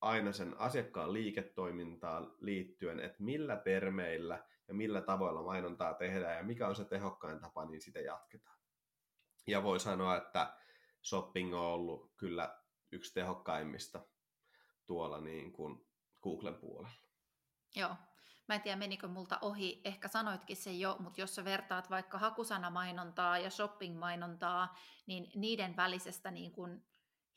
aina 0.00 0.32
sen 0.32 0.60
asiakkaan 0.60 1.12
liiketoimintaan 1.12 2.34
liittyen, 2.40 3.00
että 3.00 3.22
millä 3.22 3.56
termeillä 3.56 4.44
ja 4.68 4.74
millä 4.74 5.00
tavoilla 5.00 5.42
mainontaa 5.42 5.94
tehdään 5.94 6.36
ja 6.36 6.42
mikä 6.42 6.68
on 6.68 6.76
se 6.76 6.84
tehokkain 6.84 7.40
tapa, 7.40 7.64
niin 7.64 7.80
sitä 7.80 8.00
jatketaan. 8.00 8.58
Ja 9.46 9.62
voi 9.62 9.80
sanoa, 9.80 10.16
että 10.16 10.56
shopping 11.04 11.54
on 11.54 11.60
ollut 11.60 12.12
kyllä 12.16 12.60
yksi 12.92 13.14
tehokkaimmista 13.14 14.06
tuolla 14.86 15.20
niin 15.20 15.52
kuin 15.52 15.86
Googlen 16.22 16.54
puolella. 16.54 17.00
Joo. 17.76 17.96
Mä 18.48 18.54
en 18.54 18.62
tiedä, 18.62 18.76
menikö 18.76 19.08
multa 19.08 19.38
ohi, 19.42 19.80
ehkä 19.84 20.08
sanoitkin 20.08 20.56
sen 20.56 20.80
jo, 20.80 20.96
mutta 20.98 21.20
jos 21.20 21.34
sä 21.34 21.44
vertaat 21.44 21.90
vaikka 21.90 22.18
hakusanamainontaa 22.18 23.38
ja 23.38 23.50
shopping-mainontaa, 23.50 24.78
niin 25.06 25.30
niiden 25.34 25.76
välisestä 25.76 26.30
niin 26.30 26.52
kun 26.52 26.82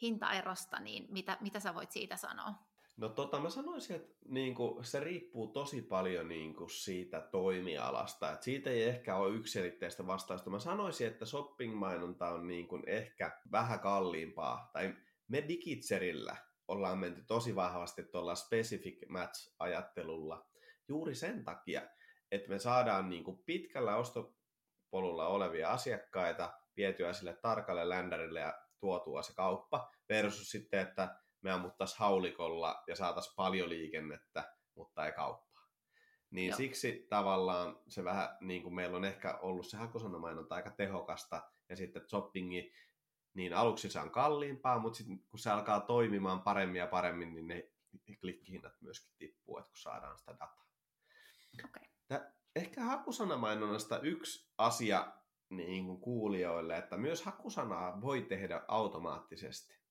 hintaerosta, 0.04 0.80
niin 0.80 1.08
mitä, 1.10 1.38
mitä 1.42 1.60
sä 1.60 1.76
voit 1.76 1.92
siitä 1.92 2.18
sanoa? 2.18 2.54
No 2.98 3.10
tota, 3.10 3.40
mä 3.40 3.50
sanoisin, 3.50 3.96
että 3.96 4.16
niin 4.26 4.56
kuin, 4.56 4.86
se 4.86 5.00
riippuu 5.00 5.48
tosi 5.48 5.82
paljon 5.82 6.28
niin 6.28 6.56
kuin, 6.56 6.70
siitä 6.70 7.22
toimialasta. 7.22 8.32
Et 8.32 8.44
siitä 8.44 8.70
ei 8.70 8.84
ehkä 8.84 9.16
ole 9.16 9.36
yksilitteistä 9.36 10.08
vastausta. 10.08 10.50
Mä 10.50 10.60
sanoisin, 10.60 11.08
että 11.08 11.26
shopping-mainonta 11.26 12.30
on 12.30 12.48
niin 12.48 12.68
kuin, 12.68 12.84
ehkä 12.86 13.40
vähän 13.52 13.80
kalliimpaa. 13.80 14.70
Tai 14.74 14.96
me 15.28 15.44
Digitserillä 15.48 16.36
ollaan 16.68 16.98
menty 16.98 17.24
tosi 17.28 17.56
vahvasti 17.56 18.04
tuolla 18.04 18.36
specific 18.36 19.10
match-ajattelulla 19.10 20.46
juuri 20.88 21.16
sen 21.16 21.44
takia, 21.44 21.82
että 22.32 22.50
me 22.50 22.60
saadaan 22.60 23.10
niin 23.10 23.24
kuin, 23.24 23.44
pitkällä 23.46 23.96
ostopolulla 23.96 25.28
olevia 25.28 25.70
asiakkaita 25.70 26.54
vietyä 26.78 27.14
sille 27.14 27.34
tarkalle 27.34 27.90
ländärille 27.90 28.40
ja 28.40 28.54
tuotua 28.80 29.22
se 29.22 29.34
kauppa, 29.34 29.93
versus 30.10 30.52
sitten, 30.52 30.80
että 30.80 31.16
me 31.42 31.52
ammuttaisiin 31.52 32.00
haulikolla 32.00 32.84
ja 32.88 32.96
saataisiin 32.96 33.36
paljon 33.36 33.70
liikennettä, 33.70 34.56
mutta 34.76 35.06
ei 35.06 35.12
kauppaa. 35.12 35.68
Niin 36.30 36.50
Joo. 36.50 36.58
siksi 36.58 37.06
tavallaan 37.10 37.80
se 37.88 38.04
vähän, 38.04 38.38
niin 38.42 38.64
kuin 38.64 38.76
meillä 38.76 38.98
on 38.98 39.06
ehkä 39.06 39.38
ollut 39.38 39.68
se 39.68 39.78
hakusanamainonta 39.78 40.56
aika 40.56 40.72
tehokasta, 40.72 41.42
ja 41.70 41.76
sitten 41.76 42.10
shoppingi, 42.10 42.74
niin 43.34 43.54
aluksi 43.54 43.90
se 43.90 44.00
on 44.00 44.12
kalliimpaa, 44.12 44.80
mutta 44.80 44.98
sitten 44.98 45.20
kun 45.20 45.40
se 45.40 45.50
alkaa 45.50 45.80
toimimaan 45.80 46.42
paremmin 46.42 46.80
ja 46.80 46.88
paremmin, 46.88 47.34
niin 47.34 47.48
ne 47.48 47.70
klikkihinnat 48.20 48.74
myöskin 48.82 49.14
tippuu, 49.18 49.58
että 49.58 49.70
kun 49.70 49.78
saadaan 49.78 50.18
sitä 50.18 50.32
dataa. 50.32 50.68
Okay. 51.66 51.84
Tää, 52.08 52.34
ehkä 52.56 52.82
hakusanamainonnasta 52.84 54.00
yksi 54.00 54.52
asia 54.58 55.14
niin 55.50 55.86
kuin 55.86 56.02
kuulijoille, 56.02 56.78
että 56.78 56.98
myös 56.98 57.24
hakusanaa 57.24 58.02
voi 58.02 58.22
tehdä 58.22 58.62
automaattisesti. 58.68 59.83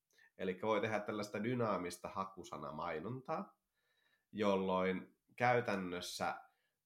Eli 0.42 0.58
voi 0.62 0.80
tehdä 0.80 1.00
tällaista 1.00 1.44
dynaamista 1.44 2.08
hakusanamainontaa, 2.08 3.54
jolloin 4.32 5.16
käytännössä 5.36 6.34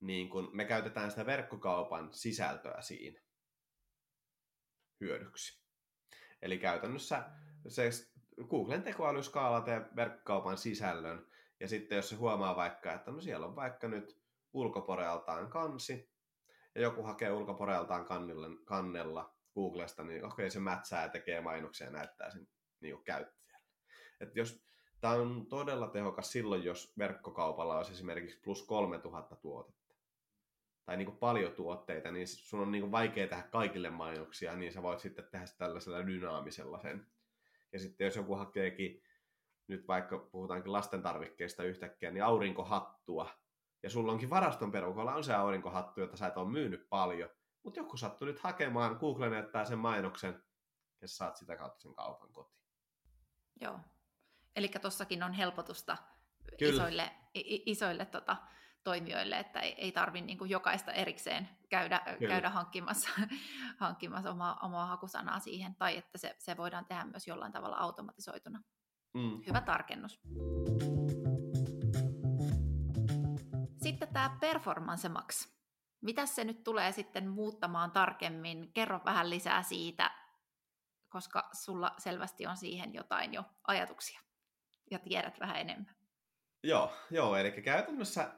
niin 0.00 0.28
kun 0.28 0.50
me 0.52 0.64
käytetään 0.64 1.10
sitä 1.10 1.26
verkkokaupan 1.26 2.14
sisältöä 2.14 2.80
siinä 2.80 3.20
hyödyksi. 5.00 5.62
Eli 6.42 6.58
käytännössä 6.58 7.30
se 7.68 7.90
Googlen 8.48 8.82
tekoäly 8.82 9.22
skaalaa 9.22 9.66
verkkokaupan 9.96 10.58
sisällön, 10.58 11.26
ja 11.60 11.68
sitten 11.68 11.96
jos 11.96 12.08
se 12.08 12.16
huomaa 12.16 12.56
vaikka, 12.56 12.92
että 12.92 13.10
no 13.10 13.20
siellä 13.20 13.46
on 13.46 13.56
vaikka 13.56 13.88
nyt 13.88 14.20
ulkoporealtaan 14.52 15.50
kansi, 15.50 16.12
ja 16.74 16.80
joku 16.80 17.02
hakee 17.02 17.32
ulkoporealtaan 17.32 18.04
kannella, 18.04 18.48
kannella 18.64 19.36
Googlesta, 19.54 20.04
niin 20.04 20.24
okei, 20.24 20.44
okay, 20.44 20.50
se 20.50 20.60
mätsää 20.60 21.02
ja 21.02 21.08
tekee 21.08 21.40
mainoksia 21.40 21.86
ja 21.86 21.92
näyttää 21.92 22.30
sen 22.30 22.48
niin 22.80 23.04
käyttäjälle. 23.04 23.35
Et 24.20 24.36
jos, 24.36 24.64
tämä 25.00 25.14
on 25.14 25.46
todella 25.46 25.88
tehokas 25.88 26.32
silloin, 26.32 26.64
jos 26.64 26.98
verkkokaupalla 26.98 27.76
olisi 27.76 27.92
esimerkiksi 27.92 28.40
plus 28.44 28.62
3000 28.62 29.36
tuotetta 29.36 29.86
tai 30.86 30.96
niin 30.96 31.06
kuin 31.06 31.18
paljon 31.18 31.52
tuotteita, 31.52 32.10
niin 32.10 32.28
sun 32.28 32.60
on 32.60 32.72
niin 32.72 32.82
kuin 32.82 32.92
vaikea 32.92 33.28
tehdä 33.28 33.42
kaikille 33.42 33.90
mainoksia, 33.90 34.56
niin 34.56 34.72
sä 34.72 34.82
voit 34.82 35.00
sitten 35.00 35.28
tehdä 35.30 35.46
tällaisella 35.58 36.06
dynaamisella 36.06 36.78
sen. 36.78 37.06
Ja 37.72 37.78
sitten 37.78 38.04
jos 38.04 38.16
joku 38.16 38.34
hakeekin, 38.34 39.02
nyt 39.68 39.88
vaikka 39.88 40.18
puhutaankin 40.18 40.72
lasten 40.72 41.02
tarvikkeista 41.02 41.62
yhtäkkiä, 41.62 42.10
niin 42.10 42.24
aurinkohattua, 42.24 43.30
ja 43.82 43.90
sulla 43.90 44.12
onkin 44.12 44.30
varaston 44.30 44.72
perukolla 44.72 45.14
on 45.14 45.24
se 45.24 45.34
aurinkohattu, 45.34 46.00
jota 46.00 46.16
sä 46.16 46.26
et 46.26 46.36
ole 46.36 46.50
myynyt 46.50 46.86
paljon, 46.88 47.30
mutta 47.62 47.80
joku 47.80 47.96
sattuu 47.96 48.26
nyt 48.26 48.38
hakemaan, 48.38 48.96
Google 48.96 49.30
näyttää 49.30 49.64
sen 49.64 49.78
mainoksen, 49.78 50.42
ja 51.00 51.08
saat 51.08 51.36
sitä 51.36 51.56
kautta 51.56 51.80
sen 51.80 51.94
kaupan 51.94 52.32
kotiin. 52.32 52.62
Joo. 53.60 53.80
Eli 54.56 54.68
tuossakin 54.68 55.22
on 55.22 55.32
helpotusta 55.32 55.96
Kyllä. 56.58 56.72
isoille, 56.72 57.10
isoille 57.66 58.06
tota, 58.06 58.36
toimijoille, 58.84 59.38
että 59.38 59.60
ei, 59.60 59.72
ei 59.72 59.92
tarvitse 59.92 60.26
niin 60.26 60.50
jokaista 60.50 60.92
erikseen 60.92 61.48
käydä, 61.68 62.00
käydä 62.28 62.50
hankkimassa, 62.50 63.08
hankkimassa 63.78 64.30
omaa, 64.30 64.58
omaa 64.62 64.86
hakusanaa 64.86 65.40
siihen, 65.40 65.74
tai 65.74 65.96
että 65.96 66.18
se, 66.18 66.36
se 66.38 66.56
voidaan 66.56 66.86
tehdä 66.86 67.04
myös 67.04 67.26
jollain 67.26 67.52
tavalla 67.52 67.76
automatisoituna. 67.76 68.62
Mm. 69.14 69.42
Hyvä 69.46 69.60
tarkennus. 69.60 70.20
Sitten 73.82 74.08
tämä 74.12 74.36
performance 74.40 75.08
max. 75.08 75.48
Mitä 76.00 76.26
se 76.26 76.44
nyt 76.44 76.64
tulee 76.64 76.92
sitten 76.92 77.28
muuttamaan 77.28 77.90
tarkemmin? 77.90 78.72
Kerro 78.72 79.00
vähän 79.04 79.30
lisää 79.30 79.62
siitä, 79.62 80.10
koska 81.08 81.50
sulla 81.52 81.94
selvästi 81.98 82.46
on 82.46 82.56
siihen 82.56 82.94
jotain 82.94 83.34
jo 83.34 83.44
ajatuksia 83.66 84.25
ja 84.90 84.98
tiedät 84.98 85.40
vähän 85.40 85.56
enemmän. 85.56 85.96
Joo, 86.62 86.92
joo, 87.10 87.36
eli 87.36 87.52
käytännössä 87.52 88.30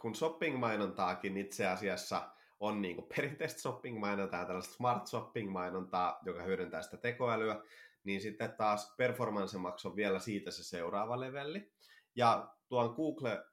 kun 0.00 0.14
shopping-mainontaakin 0.14 1.36
itse 1.36 1.66
asiassa 1.66 2.30
on 2.60 2.82
niin 2.82 2.96
kuin 2.96 3.08
perinteistä 3.16 3.60
shopping-mainontaa, 3.60 4.44
tällaista 4.44 4.74
smart 4.74 5.06
shopping-mainontaa, 5.06 6.18
joka 6.24 6.42
hyödyntää 6.42 6.82
sitä 6.82 6.96
tekoälyä, 6.96 7.62
niin 8.04 8.20
sitten 8.20 8.52
taas 8.52 8.94
performance 8.96 9.56
on 9.84 9.96
vielä 9.96 10.18
siitä 10.18 10.50
se 10.50 10.64
seuraava 10.64 11.20
levelli. 11.20 11.72
Ja 12.16 12.54
tuon 12.68 12.94
Google 12.94 13.44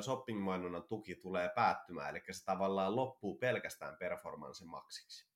Shopping-mainonnan 0.00 0.88
tuki 0.88 1.14
tulee 1.14 1.50
päättymään, 1.54 2.10
eli 2.10 2.22
se 2.30 2.44
tavallaan 2.44 2.96
loppuu 2.96 3.38
pelkästään 3.38 3.96
performance 3.96 4.64
maksiksi. 4.64 5.26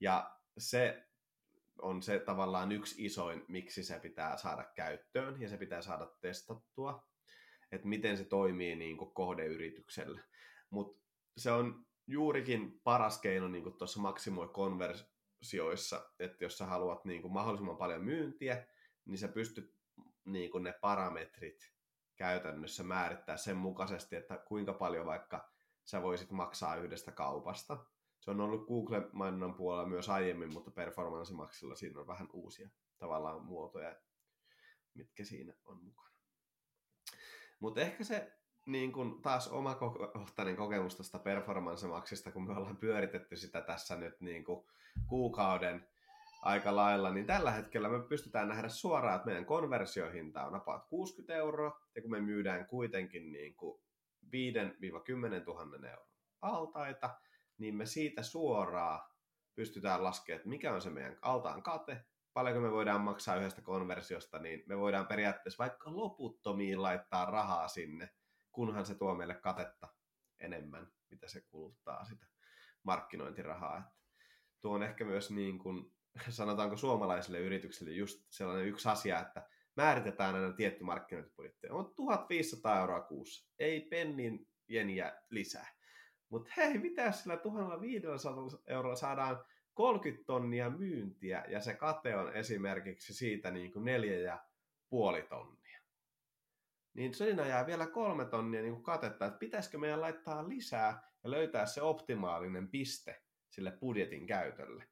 Ja 0.00 0.36
se 0.58 1.08
on 1.82 2.02
se 2.02 2.18
tavallaan 2.18 2.72
yksi 2.72 3.04
isoin, 3.04 3.44
miksi 3.48 3.84
se 3.84 3.98
pitää 3.98 4.36
saada 4.36 4.64
käyttöön 4.64 5.40
ja 5.40 5.48
se 5.48 5.56
pitää 5.56 5.82
saada 5.82 6.06
testattua, 6.20 7.08
että 7.72 7.88
miten 7.88 8.16
se 8.16 8.24
toimii 8.24 8.76
niin 8.76 8.96
kuin 8.96 9.14
kohdeyritykselle. 9.14 10.20
Mutta 10.70 11.02
se 11.36 11.50
on 11.50 11.86
juurikin 12.06 12.80
paras 12.84 13.20
keino 13.20 13.48
niin 13.48 13.78
tuossa 13.78 14.00
maksimoi 14.00 14.48
konversioissa, 14.48 16.10
että 16.18 16.44
jos 16.44 16.58
sä 16.58 16.66
haluat 16.66 17.04
niin 17.04 17.22
kuin 17.22 17.32
mahdollisimman 17.32 17.76
paljon 17.76 18.04
myyntiä, 18.04 18.66
niin 19.04 19.18
sä 19.18 19.28
pystyt 19.28 19.74
niin 20.24 20.50
kuin 20.50 20.64
ne 20.64 20.74
parametrit 20.80 21.72
käytännössä 22.16 22.82
määrittää 22.82 23.36
sen 23.36 23.56
mukaisesti, 23.56 24.16
että 24.16 24.36
kuinka 24.36 24.72
paljon 24.72 25.06
vaikka 25.06 25.52
sä 25.84 26.02
voisit 26.02 26.30
maksaa 26.30 26.76
yhdestä 26.76 27.12
kaupasta. 27.12 27.86
Se 28.22 28.30
on 28.30 28.40
ollut 28.40 28.66
Google-mainonnan 28.66 29.54
puolella 29.54 29.88
myös 29.88 30.08
aiemmin, 30.08 30.52
mutta 30.52 30.70
Performance 30.70 31.34
Maxilla 31.34 31.74
siinä 31.74 32.00
on 32.00 32.06
vähän 32.06 32.28
uusia 32.32 32.70
tavallaan 32.98 33.44
muotoja, 33.44 33.96
mitkä 34.94 35.24
siinä 35.24 35.52
on 35.64 35.84
mukana. 35.84 36.16
Mutta 37.60 37.80
ehkä 37.80 38.04
se 38.04 38.32
niin 38.66 38.92
kun 38.92 39.22
taas 39.22 39.48
omakohtainen 39.48 40.56
kokemus 40.56 40.96
tuosta 40.96 41.18
Performance 41.18 41.86
Maxista, 41.86 42.32
kun 42.32 42.46
me 42.46 42.52
ollaan 42.52 42.76
pyöritetty 42.76 43.36
sitä 43.36 43.60
tässä 43.60 43.96
nyt 43.96 44.20
niin 44.20 44.44
kuukauden 45.06 45.88
aika 46.42 46.76
lailla, 46.76 47.10
niin 47.10 47.26
tällä 47.26 47.50
hetkellä 47.50 47.88
me 47.88 48.02
pystytään 48.08 48.48
nähdä 48.48 48.68
suoraan, 48.68 49.16
että 49.16 49.26
meidän 49.26 49.46
konversiohinta 49.46 50.46
on 50.46 50.54
about 50.54 50.82
60 50.88 51.34
euroa, 51.34 51.80
ja 51.94 52.02
kun 52.02 52.10
me 52.10 52.20
myydään 52.20 52.66
kuitenkin 52.66 53.32
niin 53.32 53.56
kuin 53.56 53.82
5-10 54.26 54.28
000 55.46 55.88
euron 55.88 56.06
altaita, 56.42 57.18
niin 57.62 57.74
me 57.74 57.86
siitä 57.86 58.22
suoraan 58.22 59.00
pystytään 59.54 60.04
laskemaan, 60.04 60.36
että 60.36 60.48
mikä 60.48 60.72
on 60.74 60.82
se 60.82 60.90
meidän 60.90 61.18
altaan 61.22 61.62
kate, 61.62 62.04
paljonko 62.32 62.60
me 62.60 62.70
voidaan 62.70 63.00
maksaa 63.00 63.36
yhdestä 63.36 63.62
konversiosta, 63.62 64.38
niin 64.38 64.62
me 64.66 64.78
voidaan 64.78 65.06
periaatteessa 65.06 65.62
vaikka 65.64 65.96
loputtomiin 65.96 66.82
laittaa 66.82 67.24
rahaa 67.24 67.68
sinne, 67.68 68.10
kunhan 68.52 68.86
se 68.86 68.94
tuo 68.94 69.14
meille 69.14 69.34
katetta 69.34 69.88
enemmän, 70.40 70.92
mitä 71.10 71.28
se 71.28 71.40
kuluttaa 71.40 72.04
sitä 72.04 72.26
markkinointirahaa. 72.82 73.78
Että 73.78 74.60
tuo 74.60 74.74
on 74.74 74.82
ehkä 74.82 75.04
myös 75.04 75.30
niin 75.30 75.58
kuin 75.58 75.92
sanotaanko 76.28 76.76
suomalaisille 76.76 77.38
yrityksille 77.38 77.92
just 77.92 78.26
sellainen 78.30 78.66
yksi 78.66 78.88
asia, 78.88 79.20
että 79.20 79.48
määritetään 79.76 80.34
aina 80.34 80.52
tietty 80.52 80.84
markkinointibudjetti. 80.84 81.68
On 81.68 81.94
1500 81.94 82.80
euroa 82.80 83.00
kuussa, 83.00 83.48
ei 83.58 83.80
pennin 83.80 84.48
jeniä 84.68 85.22
lisää. 85.30 85.81
Mutta 86.32 86.50
hei, 86.56 86.78
mitä 86.78 87.12
sillä 87.12 87.36
1500 87.36 88.58
euroa 88.66 88.96
saadaan 88.96 89.44
30 89.74 90.24
tonnia 90.26 90.70
myyntiä 90.70 91.44
ja 91.48 91.60
se 91.60 91.74
kate 91.74 92.16
on 92.16 92.32
esimerkiksi 92.32 93.14
siitä 93.14 93.50
niin 93.50 93.72
kuin 93.72 93.84
neljä 93.84 94.18
ja 94.18 94.44
puoli 94.88 95.22
tonnia. 95.22 95.80
Niin 96.94 97.14
siinä 97.14 97.46
jää 97.46 97.66
vielä 97.66 97.86
kolme 97.86 98.24
tonnia 98.24 98.62
niin 98.62 98.72
kuin 98.72 98.82
katetta, 98.82 99.26
että 99.26 99.38
pitäisikö 99.38 99.78
meidän 99.78 100.00
laittaa 100.00 100.48
lisää 100.48 101.02
ja 101.24 101.30
löytää 101.30 101.66
se 101.66 101.82
optimaalinen 101.82 102.68
piste 102.68 103.22
sille 103.50 103.70
budjetin 103.70 104.26
käytölle. 104.26 104.88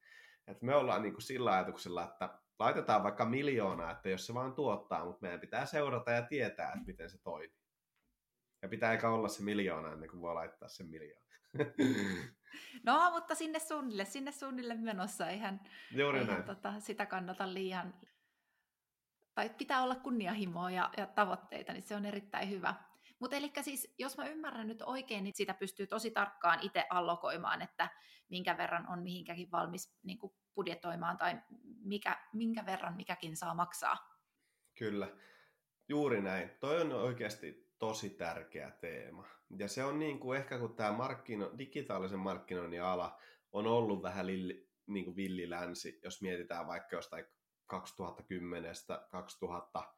Et 0.46 0.62
me 0.62 0.74
ollaan 0.74 1.02
niin 1.02 1.12
kuin 1.12 1.22
sillä 1.22 1.52
ajatuksella, 1.52 2.04
että 2.04 2.38
laitetaan 2.58 3.02
vaikka 3.02 3.24
miljoonaa, 3.24 3.90
että 3.90 4.08
jos 4.08 4.26
se 4.26 4.34
vaan 4.34 4.54
tuottaa, 4.54 5.04
mutta 5.04 5.22
meidän 5.22 5.40
pitää 5.40 5.66
seurata 5.66 6.10
ja 6.10 6.22
tietää, 6.22 6.68
että 6.68 6.86
miten 6.86 7.10
se 7.10 7.18
toimii. 7.22 7.60
Ja 8.62 8.68
pitää 8.68 8.92
eikä 8.92 9.10
olla 9.10 9.28
se 9.28 9.42
miljoona 9.42 9.92
ennen 9.92 10.10
kuin 10.10 10.20
voi 10.20 10.34
laittaa 10.34 10.68
sen 10.68 10.86
miljoona. 10.86 11.29
No, 12.84 13.10
mutta 13.10 13.34
sinne 13.34 13.58
suunnille, 13.58 14.04
sinne 14.04 14.32
suunnille 14.32 14.74
menossa. 14.74 15.28
Eihän, 15.28 15.60
Juuri 15.90 16.18
eihän 16.18 16.34
näin. 16.34 16.44
Tota, 16.44 16.80
sitä 16.80 17.06
kannata 17.06 17.54
liian... 17.54 17.94
Tai 19.34 19.50
pitää 19.50 19.82
olla 19.82 19.94
kunnianhimoa 19.94 20.70
ja, 20.70 20.90
ja 20.96 21.06
tavoitteita, 21.06 21.72
niin 21.72 21.82
se 21.82 21.96
on 21.96 22.06
erittäin 22.06 22.50
hyvä. 22.50 22.74
Mutta 23.18 23.36
eli 23.36 23.52
siis, 23.60 23.94
jos 23.98 24.16
mä 24.16 24.28
ymmärrän 24.28 24.68
nyt 24.68 24.82
oikein, 24.82 25.24
niin 25.24 25.34
sitä 25.34 25.54
pystyy 25.54 25.86
tosi 25.86 26.10
tarkkaan 26.10 26.58
itse 26.62 26.86
allokoimaan, 26.90 27.62
että 27.62 27.88
minkä 28.28 28.56
verran 28.56 28.88
on 28.88 29.02
mihinkäkin 29.02 29.50
valmis 29.50 29.94
niin 30.02 30.18
kuin 30.18 30.32
budjetoimaan 30.54 31.16
tai 31.16 31.40
mikä, 31.84 32.18
minkä 32.32 32.66
verran 32.66 32.96
mikäkin 32.96 33.36
saa 33.36 33.54
maksaa. 33.54 33.96
Kyllä, 34.78 35.08
juuri 35.88 36.20
näin. 36.20 36.50
Toi 36.60 36.80
on 36.80 36.92
oikeasti 36.92 37.69
tosi 37.80 38.10
tärkeä 38.10 38.70
teema. 38.70 39.28
Ja 39.58 39.68
se 39.68 39.84
on 39.84 39.98
niin 39.98 40.18
kuin 40.20 40.38
ehkä 40.38 40.58
kun 40.58 40.76
tämä 40.76 40.92
markkino, 40.92 41.50
digitaalisen 41.58 42.18
markkinoinnin 42.18 42.82
ala 42.82 43.18
on 43.52 43.66
ollut 43.66 44.02
vähän 44.02 44.26
lilli, 44.26 44.68
niin 44.86 45.04
kuin 45.04 45.16
villilänsi, 45.16 46.00
jos 46.04 46.22
mietitään 46.22 46.66
vaikka 46.66 46.96
jostain 46.96 47.24
2010 47.66 48.74
2000 49.10 49.94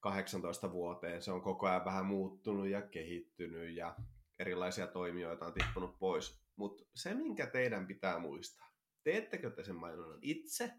18 0.00 0.72
vuoteen. 0.72 1.22
Se 1.22 1.32
on 1.32 1.42
koko 1.42 1.66
ajan 1.66 1.84
vähän 1.84 2.06
muuttunut 2.06 2.68
ja 2.68 2.82
kehittynyt 2.82 3.76
ja 3.76 3.96
erilaisia 4.38 4.86
toimijoita 4.86 5.46
on 5.46 5.52
tippunut 5.52 5.98
pois. 5.98 6.42
Mutta 6.56 6.84
se, 6.94 7.14
minkä 7.14 7.46
teidän 7.46 7.86
pitää 7.86 8.18
muistaa, 8.18 8.72
teettekö 9.04 9.50
te 9.50 9.64
sen 9.64 9.76
mainonnan 9.76 10.18
itse? 10.22 10.72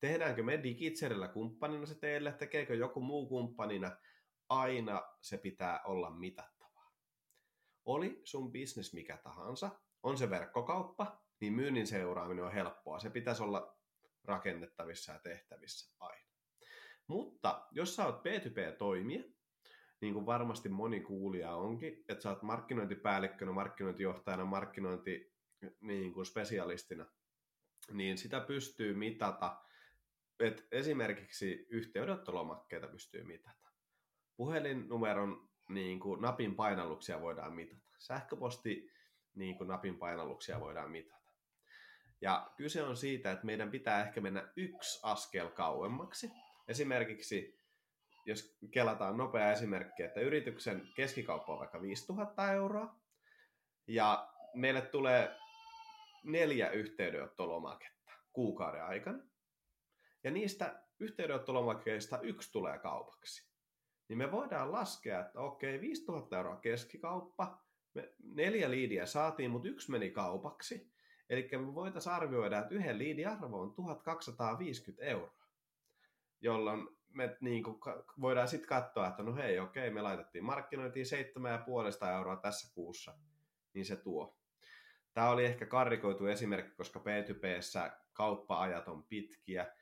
Tehdäänkö 0.00 0.42
me 0.42 0.62
Digitserillä 0.62 1.28
kumppanina 1.28 1.86
se 1.86 1.94
teille? 1.94 2.32
Tekeekö 2.32 2.74
joku 2.74 3.00
muu 3.00 3.28
kumppanina? 3.28 3.96
Aina 4.48 5.02
se 5.20 5.38
pitää 5.38 5.82
olla 5.84 6.10
mitattavaa. 6.10 6.92
Oli 7.84 8.20
sun 8.24 8.52
business 8.52 8.94
mikä 8.94 9.16
tahansa, 9.16 9.70
on 10.02 10.18
se 10.18 10.30
verkkokauppa, 10.30 11.22
niin 11.40 11.52
myynnin 11.52 11.86
seuraaminen 11.86 12.44
on 12.44 12.52
helppoa. 12.52 12.98
Se 12.98 13.10
pitäisi 13.10 13.42
olla 13.42 13.78
rakennettavissa 14.24 15.12
ja 15.12 15.18
tehtävissä 15.18 15.94
aina. 15.98 16.28
Mutta 17.06 17.66
jos 17.70 17.96
sä 17.96 18.06
oot 18.06 18.22
B2B-toimija, 18.24 19.22
niin 20.00 20.14
kuin 20.14 20.26
varmasti 20.26 20.68
moni 20.68 21.00
kuulija 21.00 21.56
onkin, 21.56 22.04
että 22.08 22.22
sä 22.22 22.30
oot 22.30 22.42
markkinointipäällikkönä, 22.42 23.52
markkinointijohtajana, 23.52 24.44
markkinointi 24.44 25.32
niin 25.80 26.12
kuin 26.12 26.26
spesialistina, 26.26 27.06
niin 27.92 28.18
sitä 28.18 28.40
pystyy 28.40 28.94
mitata, 28.94 29.62
että 30.40 30.62
esimerkiksi 30.72 31.66
yhteydenottolomakkeita 31.70 32.86
pystyy 32.86 33.24
mitata. 33.24 33.67
Puhelinnumeron 34.38 35.48
niin 35.68 36.00
kuin 36.00 36.20
napin 36.20 36.54
painalluksia 36.54 37.20
voidaan 37.20 37.52
mitata. 37.52 37.96
Sähköposti 37.98 38.90
niin 39.34 39.58
kuin 39.58 39.68
napin 39.68 39.98
painalluksia 39.98 40.60
voidaan 40.60 40.90
mitata. 40.90 41.32
Ja 42.20 42.50
kyse 42.56 42.82
on 42.82 42.96
siitä, 42.96 43.32
että 43.32 43.46
meidän 43.46 43.70
pitää 43.70 44.06
ehkä 44.06 44.20
mennä 44.20 44.52
yksi 44.56 45.00
askel 45.02 45.48
kauemmaksi, 45.48 46.30
Esimerkiksi, 46.68 47.60
jos 48.26 48.58
kelataan 48.70 49.16
nopea 49.16 49.52
esimerkki, 49.52 50.02
että 50.02 50.20
yrityksen 50.20 50.88
keskikauppa 50.96 51.52
on 51.52 51.58
vaikka 51.58 51.82
5000 51.82 52.52
euroa, 52.52 52.94
ja 53.86 54.32
meille 54.54 54.80
tulee 54.80 55.36
neljä 56.24 56.70
yhteydenottolomaketta 56.70 58.12
kuukauden 58.32 58.84
aikana, 58.84 59.18
ja 60.24 60.30
niistä 60.30 60.82
yhteydenottolomakeista 60.98 62.20
yksi 62.20 62.52
tulee 62.52 62.78
kaupaksi. 62.78 63.48
Niin 64.08 64.18
me 64.18 64.30
voidaan 64.30 64.72
laskea, 64.72 65.20
että 65.20 65.40
okei, 65.40 65.80
5000 65.80 66.36
euroa 66.36 66.56
keskikauppa, 66.56 67.62
me 67.94 68.12
neljä 68.18 68.70
liidiä 68.70 69.06
saatiin, 69.06 69.50
mutta 69.50 69.68
yksi 69.68 69.90
meni 69.90 70.10
kaupaksi. 70.10 70.92
Eli 71.30 71.48
me 71.52 71.74
voitaisiin 71.74 72.14
arvioida, 72.14 72.58
että 72.58 72.74
yhden 72.74 72.98
liidin 72.98 73.28
arvo 73.28 73.60
on 73.60 73.74
1250 73.74 75.04
euroa 75.04 75.38
jolloin 76.40 76.88
me 77.08 77.36
niin 77.40 77.62
kuin, 77.62 77.78
voidaan 78.20 78.48
sitten 78.48 78.68
katsoa, 78.68 79.08
että 79.08 79.22
no 79.22 79.34
hei, 79.34 79.58
okei, 79.58 79.90
me 79.90 80.02
laitettiin 80.02 80.44
markkinointiin 80.44 81.06
7,5 82.02 82.08
euroa 82.16 82.36
tässä 82.36 82.74
kuussa, 82.74 83.14
niin 83.74 83.86
se 83.86 83.96
tuo. 83.96 84.38
Tämä 85.12 85.30
oli 85.30 85.44
ehkä 85.44 85.66
karrikoitu 85.66 86.26
esimerkki, 86.26 86.76
koska 86.76 86.98
P2Pssä 87.00 87.90
kauppa-ajat 88.12 88.88
on 88.88 89.04
pitkiä, 89.04 89.72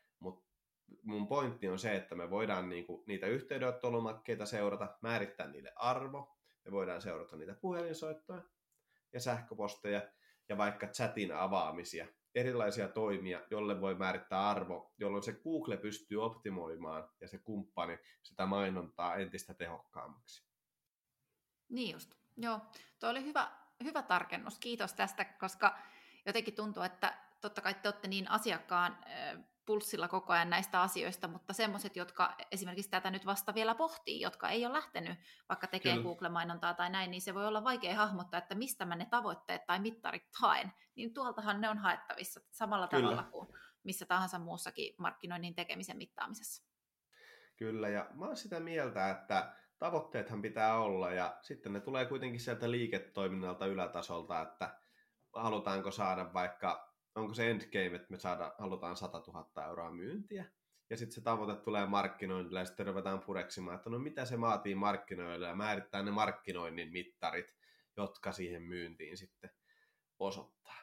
mun 1.03 1.29
pointti 1.29 1.68
on 1.68 1.79
se, 1.79 1.96
että 1.96 2.14
me 2.14 2.31
voidaan 2.31 2.68
niinku 2.68 3.05
niitä 3.07 3.27
yhteydenottolomakkeita 3.27 4.46
seurata, 4.46 4.99
määrittää 5.03 5.49
niille 5.49 5.72
arvo, 5.77 6.38
me 6.64 6.72
voidaan 6.72 7.03
seurata 7.03 7.37
niitä 7.37 7.55
puhelinsoittoja 7.55 8.42
ja 9.12 9.20
sähköposteja 9.20 10.03
ja 10.49 10.59
vaikka 10.59 10.87
chatin 10.87 11.35
avaamisia, 11.35 12.07
erilaisia 12.35 12.88
toimia, 12.88 13.40
jolle 13.51 13.81
voi 13.81 13.94
määrittää 13.94 14.51
arvo, 14.51 14.94
jolloin 14.99 15.22
se 15.22 15.33
Google 15.33 15.77
pystyy 15.77 16.25
optimoimaan 16.25 17.09
ja 17.20 17.29
se 17.29 17.38
kumppani 17.38 17.99
sitä 18.22 18.46
mainontaa 18.46 19.16
entistä 19.16 19.55
tehokkaammaksi. 19.55 20.46
Niin 21.68 21.92
just. 21.92 22.14
Joo, 22.37 22.61
tuo 23.01 23.09
oli 23.11 23.25
hyvä, 23.25 23.51
hyvä 23.85 24.03
tarkennus. 24.03 24.59
Kiitos 24.59 24.94
tästä, 24.94 25.25
koska 25.25 25.79
jotenkin 26.27 26.55
tuntuu, 26.55 26.83
että 26.83 27.18
totta 27.40 27.61
kai 27.61 27.75
te 27.75 27.88
olette 27.88 28.09
niin 28.09 28.31
asiakkaan 28.31 28.99
pulssilla 29.66 30.09
koko 30.09 30.33
ajan 30.33 30.50
näistä 30.50 30.83
asioista, 30.83 31.29
mutta 31.29 31.52
semmoiset, 31.52 31.96
jotka 31.96 32.37
esimerkiksi 32.52 32.90
tätä 32.90 33.11
nyt 33.11 33.26
vasta 33.26 33.55
vielä 33.55 33.74
pohtii, 33.74 34.20
jotka 34.20 34.48
ei 34.48 34.66
ole 34.66 34.74
lähtenyt 34.74 35.18
vaikka 35.48 35.66
tekemään 35.66 36.02
Google-mainontaa 36.02 36.74
tai 36.74 36.90
näin, 36.90 37.11
niin 37.11 37.20
se 37.20 37.35
voi 37.35 37.46
olla 37.46 37.64
vaikea 37.64 37.96
hahmottaa, 37.96 38.38
että 38.38 38.55
mistä 38.55 38.85
mä 38.85 38.96
ne 38.96 39.07
tavoitteet 39.11 39.66
tai 39.66 39.79
mittarit 39.79 40.29
haen, 40.40 40.72
niin 40.94 41.14
tuoltahan 41.14 41.61
ne 41.61 41.68
on 41.68 41.79
haettavissa 41.79 42.40
samalla 42.50 42.88
Kyllä. 42.88 43.02
tavalla 43.02 43.22
kuin 43.22 43.48
missä 43.85 44.07
tahansa 44.07 44.38
muussakin 44.38 44.94
markkinoinnin 44.98 45.55
tekemisen 45.55 45.96
mittaamisessa. 45.96 46.62
Kyllä, 47.57 47.88
ja 47.88 48.07
mä 48.14 48.26
oon 48.26 48.37
sitä 48.37 48.61
mieltä, 48.61 49.11
että 49.11 49.52
tavoitteethan 49.79 50.42
pitää 50.42 50.79
olla, 50.79 51.11
ja 51.11 51.37
sitten 51.42 51.72
ne 51.72 51.81
tulee 51.81 52.05
kuitenkin 52.05 52.40
sieltä 52.40 52.70
liiketoiminnalta 52.70 53.66
ylätasolta, 53.66 54.42
että 54.42 54.81
halutaanko 55.33 55.90
saada 55.90 56.33
vaikka 56.35 56.96
onko 57.16 57.35
se 57.35 57.50
endgame, 57.50 57.96
että 57.96 58.11
me 58.11 58.18
saada, 58.18 58.55
halutaan 58.59 58.96
100 58.96 59.22
000 59.26 59.66
euroa 59.66 59.90
myyntiä, 59.92 60.44
ja 60.90 60.96
sitten 60.96 61.14
se 61.14 61.20
tavoite 61.20 61.62
tulee 61.62 61.87
markkinoinnille, 61.87 62.59
ja 62.59 62.64
sitten 62.64 62.87
ruvetaan 62.87 63.20
pureksimaan, 63.20 63.76
että 63.76 63.90
no 63.90 63.98
mitä 63.98 64.24
se 64.24 64.40
vaatii 64.40 64.74
markkinoille, 64.74 65.46
ja 65.46 65.55
määrittää 65.55 66.02
ne 66.02 66.11
markkinoinnin 66.11 66.92
mittarit, 66.92 67.57
jotka 67.96 68.33
siihen 68.33 68.62
myyntiin 68.62 69.16
sitten 69.16 69.50
osoittaa. 70.18 70.76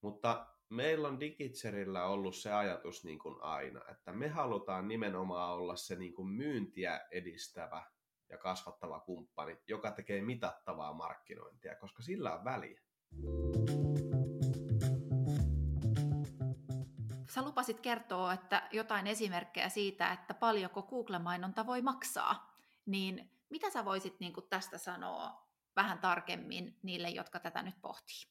Mutta 0.00 0.46
meillä 0.68 1.08
on 1.08 1.20
Digitserillä 1.20 2.06
ollut 2.06 2.36
se 2.36 2.52
ajatus 2.52 3.04
niin 3.04 3.18
kuin 3.18 3.42
aina, 3.42 3.80
että 3.90 4.12
me 4.12 4.28
halutaan 4.28 4.88
nimenomaan 4.88 5.54
olla 5.54 5.76
se 5.76 5.96
niin 5.96 6.14
kuin 6.14 6.28
myyntiä 6.28 7.00
edistävä 7.10 7.82
ja 8.28 8.38
kasvattava 8.38 9.00
kumppani, 9.00 9.58
joka 9.68 9.90
tekee 9.90 10.22
mitattavaa 10.22 10.92
markkinointia, 10.92 11.76
koska 11.76 12.02
sillä 12.02 12.34
on 12.34 12.44
väliä. 12.44 12.80
Sä 17.34 17.42
lupasit 17.42 17.80
kertoa, 17.80 18.32
että 18.32 18.68
jotain 18.72 19.06
esimerkkejä 19.06 19.68
siitä, 19.68 20.12
että 20.12 20.34
paljonko 20.34 20.82
Google-mainonta 20.82 21.66
voi 21.66 21.82
maksaa. 21.82 22.56
Niin 22.86 23.30
mitä 23.50 23.70
sä 23.70 23.84
voisit 23.84 24.20
niin 24.20 24.32
kuin 24.32 24.46
tästä 24.50 24.78
sanoa 24.78 25.48
vähän 25.76 25.98
tarkemmin 25.98 26.78
niille, 26.82 27.08
jotka 27.08 27.40
tätä 27.40 27.62
nyt 27.62 27.74
pohtii? 27.80 28.26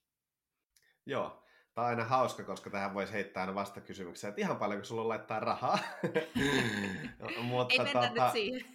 Joo, 1.06 1.44
Tämä 1.74 1.86
on 1.86 1.90
aina 1.90 2.04
hauska, 2.04 2.44
koska 2.44 2.70
tähän 2.70 2.94
voisi 2.94 3.14
heittää 3.14 3.44
aina 3.44 3.56
vastakysymyksiä, 3.56 4.30
että 4.30 4.42
ihan 4.42 4.58
paljon, 4.58 4.80
kun 4.80 4.86
sulla 4.86 5.08
laittaa 5.08 5.40
rahaa. 5.40 5.80
mutta, 7.42 7.74
Ei 7.74 7.80
mennä 7.80 8.08
tota, 8.08 8.24
nyt 8.24 8.32
siihen. 8.32 8.66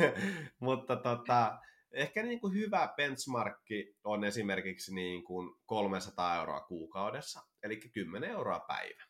mutta 0.60 0.96
tota, 0.96 1.58
ehkä 1.92 2.22
niin 2.22 2.40
kuin 2.40 2.54
hyvä 2.54 2.92
benchmarkki 2.96 3.96
on 4.04 4.24
esimerkiksi 4.24 4.94
niin 4.94 5.24
kuin 5.24 5.54
300 5.66 6.36
euroa 6.36 6.60
kuukaudessa, 6.60 7.40
eli 7.62 7.76
10 7.76 8.30
euroa 8.30 8.60
päivä. 8.60 9.09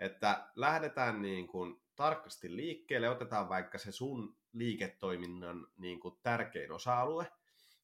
Että 0.00 0.50
lähdetään 0.56 1.22
niin 1.22 1.46
kuin 1.46 1.82
tarkasti 1.96 2.56
liikkeelle, 2.56 3.08
otetaan 3.08 3.48
vaikka 3.48 3.78
se 3.78 3.92
sun 3.92 4.36
liiketoiminnan 4.52 5.66
niin 5.76 6.00
kuin 6.00 6.14
tärkein 6.22 6.72
osa-alue 6.72 7.32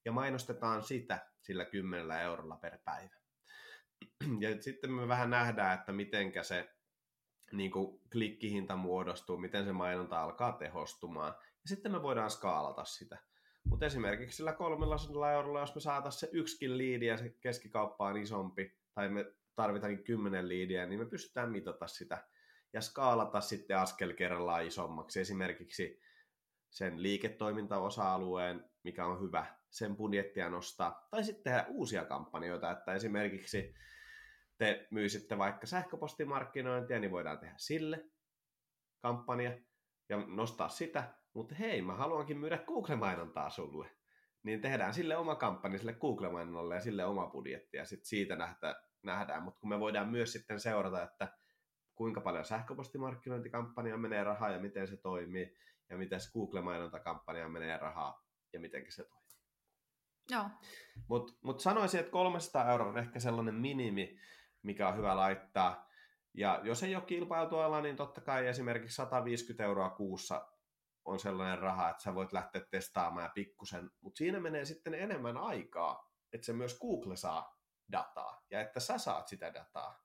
ja 0.05 0.13
mainostetaan 0.13 0.83
sitä 0.83 1.27
sillä 1.41 1.65
10 1.65 2.21
eurolla 2.21 2.57
per 2.57 2.79
päivä. 2.85 3.17
Ja 4.41 4.63
sitten 4.63 4.93
me 4.93 5.09
vähän 5.09 5.31
nähdään, 5.31 5.79
että 5.79 5.93
mitenkä 5.93 6.43
se 6.43 6.71
niin 7.53 7.71
kuin 7.71 8.01
klikkihinta 8.13 8.77
muodostuu, 8.77 9.39
miten 9.39 9.65
se 9.65 9.73
mainonta 9.73 10.23
alkaa 10.23 10.53
tehostumaan. 10.53 11.35
Ja 11.43 11.69
sitten 11.69 11.93
me 11.93 12.03
voidaan 12.03 12.31
skaalata 12.31 12.85
sitä. 12.85 13.19
Mutta 13.65 13.87
esimerkiksi 13.87 14.37
sillä 14.37 14.53
300 14.53 15.33
eurolla, 15.33 15.61
jos 15.61 15.75
me 15.75 15.81
saataisiin 15.81 16.21
se 16.21 16.29
yksikin 16.33 16.79
liidi 16.79 17.07
ja 17.07 17.17
se 17.17 17.29
keskikauppa 17.41 18.07
on 18.07 18.17
isompi, 18.17 18.77
tai 18.95 19.09
me 19.09 19.25
tarvitaankin 19.57 20.05
kymmenen 20.05 20.49
liidiä, 20.49 20.87
niin 20.87 21.01
me 21.01 21.07
pystytään 21.07 21.51
mitata 21.51 21.87
sitä 21.87 22.25
ja 22.73 22.81
skaalata 22.81 23.41
sitten 23.41 23.79
askel 23.79 24.13
kerrallaan 24.13 24.67
isommaksi. 24.67 25.21
Esimerkiksi 25.21 26.01
sen 26.71 27.03
liiketoimintaosa-alueen, 27.03 28.71
mikä 28.83 29.07
on 29.07 29.21
hyvä, 29.21 29.47
sen 29.71 29.97
budjettia 29.97 30.51
nostaa, 30.51 31.07
tai 31.11 31.25
sitten 31.25 31.45
tehdä 31.45 31.67
uusia 31.69 32.05
kampanjoita, 32.05 32.71
että 32.71 32.95
esimerkiksi 32.95 33.75
te 34.59 34.87
myisitte 34.91 35.39
vaikka 35.39 35.67
sähköpostimarkkinointia, 35.67 36.99
niin 36.99 37.11
voidaan 37.11 37.39
tehdä 37.39 37.55
sille 37.57 38.05
kampanja 39.03 39.59
ja 40.09 40.17
nostaa 40.27 40.69
sitä, 40.69 41.15
mutta 41.35 41.55
hei, 41.55 41.83
mä 41.83 41.95
haluankin 41.95 42.39
myydä 42.39 42.59
Google-mainontaa 42.59 43.51
sulle. 43.51 43.91
Niin 44.43 44.61
tehdään 44.61 44.95
sille 44.95 45.17
oma 45.17 45.35
kampanja 45.35 45.79
sille 45.79 45.93
Google-mainonnalle 45.93 46.75
ja 46.75 46.81
sille 46.81 47.05
oma 47.05 47.27
budjetti, 47.27 47.77
ja 47.77 47.85
sitten 47.85 48.07
siitä 48.07 48.37
nähdä, 48.37 48.75
nähdään, 49.07 49.43
mutta 49.43 49.61
kun 49.61 49.69
me 49.69 49.81
voidaan 49.81 50.09
myös 50.09 50.33
sitten 50.33 50.61
seurata, 50.61 51.03
että 51.03 51.29
kuinka 51.95 52.21
paljon 52.21 52.45
sähköpostimarkkinointikampanja 52.45 53.97
menee 53.97 54.25
rahaa 54.25 54.51
ja 54.51 54.59
miten 54.59 54.89
se 54.89 54.97
toimii, 54.97 55.57
ja 55.91 55.97
miten 55.97 56.21
Google-mainontakampanja 56.33 57.49
menee 57.49 57.77
rahaa 57.77 58.27
ja 58.53 58.61
miten 58.61 58.85
se 58.89 59.05
toimii. 59.05 59.27
Joo. 60.31 60.45
Mutta 61.09 61.33
mut 61.43 61.61
sanoisin, 61.61 62.01
että 62.01 62.13
300 62.13 62.71
euroa 62.71 62.89
on 62.89 62.99
ehkä 62.99 63.21
sellainen 63.21 63.55
minimi, 63.55 64.19
mikä 64.63 64.89
on 64.89 64.97
hyvä 64.97 65.17
laittaa. 65.17 65.87
Ja 66.35 66.61
jos 66.63 66.83
ei 66.83 66.97
ole 66.97 67.05
kilpailtualla, 67.05 67.81
niin 67.81 67.97
totta 67.97 68.21
kai 68.21 68.47
esimerkiksi 68.47 68.95
150 68.95 69.65
euroa 69.65 69.91
kuussa 69.91 70.49
on 71.05 71.19
sellainen 71.19 71.59
raha, 71.59 71.91
että 71.91 72.03
sä 72.03 72.15
voit 72.15 72.33
lähteä 72.33 72.63
testaamaan 72.71 73.31
pikkusen, 73.35 73.91
mutta 74.01 74.19
siinä 74.19 74.41
menee 74.41 74.65
sitten 74.65 74.95
enemmän 74.95 75.37
aikaa, 75.37 76.11
että 76.33 76.45
se 76.45 76.53
myös 76.53 76.79
Google 76.79 77.17
saa 77.17 77.56
dataa 77.93 78.45
ja 78.51 78.61
että 78.61 78.81
sä 78.81 78.99
saat 78.99 79.29
sitä 79.29 79.55
dataa, 79.55 80.05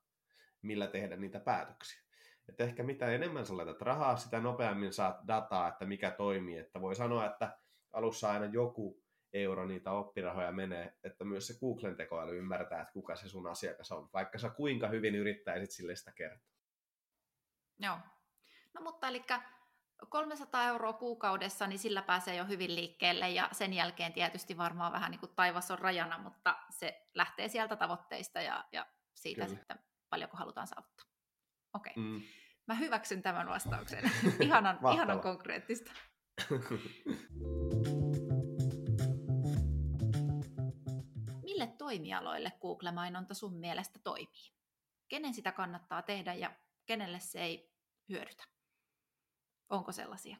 millä 0.61 0.87
tehdä 0.87 1.15
niitä 1.15 1.39
päätöksiä. 1.39 2.01
Että 2.49 2.63
ehkä 2.63 2.83
mitä 2.83 3.07
enemmän 3.07 3.45
sä 3.45 3.57
laitat 3.57 3.81
rahaa, 3.81 4.17
sitä 4.17 4.39
nopeammin 4.39 4.93
saat 4.93 5.27
dataa, 5.27 5.67
että 5.67 5.85
mikä 5.85 6.11
toimii. 6.11 6.57
Että 6.57 6.81
voi 6.81 6.95
sanoa, 6.95 7.25
että 7.25 7.57
alussa 7.93 8.31
aina 8.31 8.45
joku 8.45 9.03
euro 9.33 9.65
niitä 9.65 9.91
oppirahoja 9.91 10.51
menee, 10.51 10.97
että 11.03 11.23
myös 11.23 11.47
se 11.47 11.59
Googlen 11.59 11.95
tekoäly 11.95 12.37
ymmärtää, 12.37 12.81
että 12.81 12.93
kuka 12.93 13.15
se 13.15 13.29
sun 13.29 13.47
asiakas 13.47 13.91
on, 13.91 14.09
vaikka 14.13 14.37
sä 14.37 14.49
kuinka 14.49 14.87
hyvin 14.87 15.15
yrittäisit 15.15 15.71
sille 15.71 15.95
sitä 15.95 16.11
kertoa. 16.11 16.51
Joo. 17.79 17.97
No 18.73 18.81
mutta 18.81 19.07
eli 19.07 19.23
300 20.09 20.63
euroa 20.65 20.93
kuukaudessa, 20.93 21.67
niin 21.67 21.79
sillä 21.79 22.01
pääsee 22.01 22.35
jo 22.35 22.45
hyvin 22.45 22.75
liikkeelle 22.75 23.29
ja 23.29 23.49
sen 23.51 23.73
jälkeen 23.73 24.13
tietysti 24.13 24.57
varmaan 24.57 24.93
vähän 24.93 25.11
niin 25.11 25.19
kuin 25.19 25.35
taivas 25.35 25.71
on 25.71 25.79
rajana, 25.79 26.17
mutta 26.17 26.57
se 26.69 27.07
lähtee 27.15 27.47
sieltä 27.47 27.75
tavoitteista 27.75 28.41
ja, 28.41 28.65
ja 28.71 28.85
siitä 29.15 29.45
Kyllä. 29.45 29.55
sitten 29.55 29.79
paljonko 30.09 30.37
halutaan 30.37 30.67
saavuttaa. 30.67 31.05
Okei. 31.73 31.93
Okay. 31.97 32.03
Mm. 32.03 32.21
Mä 32.67 32.73
hyväksyn 32.73 33.21
tämän 33.21 33.47
vastauksen. 33.47 34.11
ihanan, 34.45 34.79
ihanan 34.93 35.21
konkreettista. 35.21 35.91
Mille 41.43 41.67
toimialoille 41.67 42.51
Google-mainonta 42.61 43.33
sun 43.33 43.53
mielestä 43.53 43.99
toimii? 44.03 44.51
Kenen 45.07 45.33
sitä 45.33 45.51
kannattaa 45.51 46.01
tehdä 46.01 46.33
ja 46.33 46.51
kenelle 46.85 47.19
se 47.19 47.41
ei 47.41 47.71
hyödytä? 48.09 48.43
Onko 49.71 49.91
sellaisia? 49.91 50.37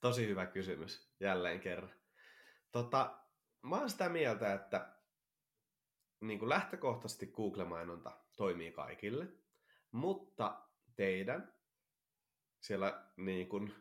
Tosi 0.00 0.26
hyvä 0.26 0.46
kysymys, 0.46 1.12
jälleen 1.20 1.60
kerran. 1.60 1.94
Tota, 2.72 3.20
mä 3.62 3.78
oon 3.78 3.90
sitä 3.90 4.08
mieltä, 4.08 4.54
että 4.54 4.96
niin 6.20 6.38
kuin 6.38 6.48
lähtökohtaisesti 6.48 7.26
Google-mainonta 7.26 8.20
toimii 8.36 8.72
kaikille, 8.72 9.26
mutta 9.92 10.66
teidän 10.96 11.54
siellä 12.60 13.04
niin 13.16 13.48
kuin 13.48 13.74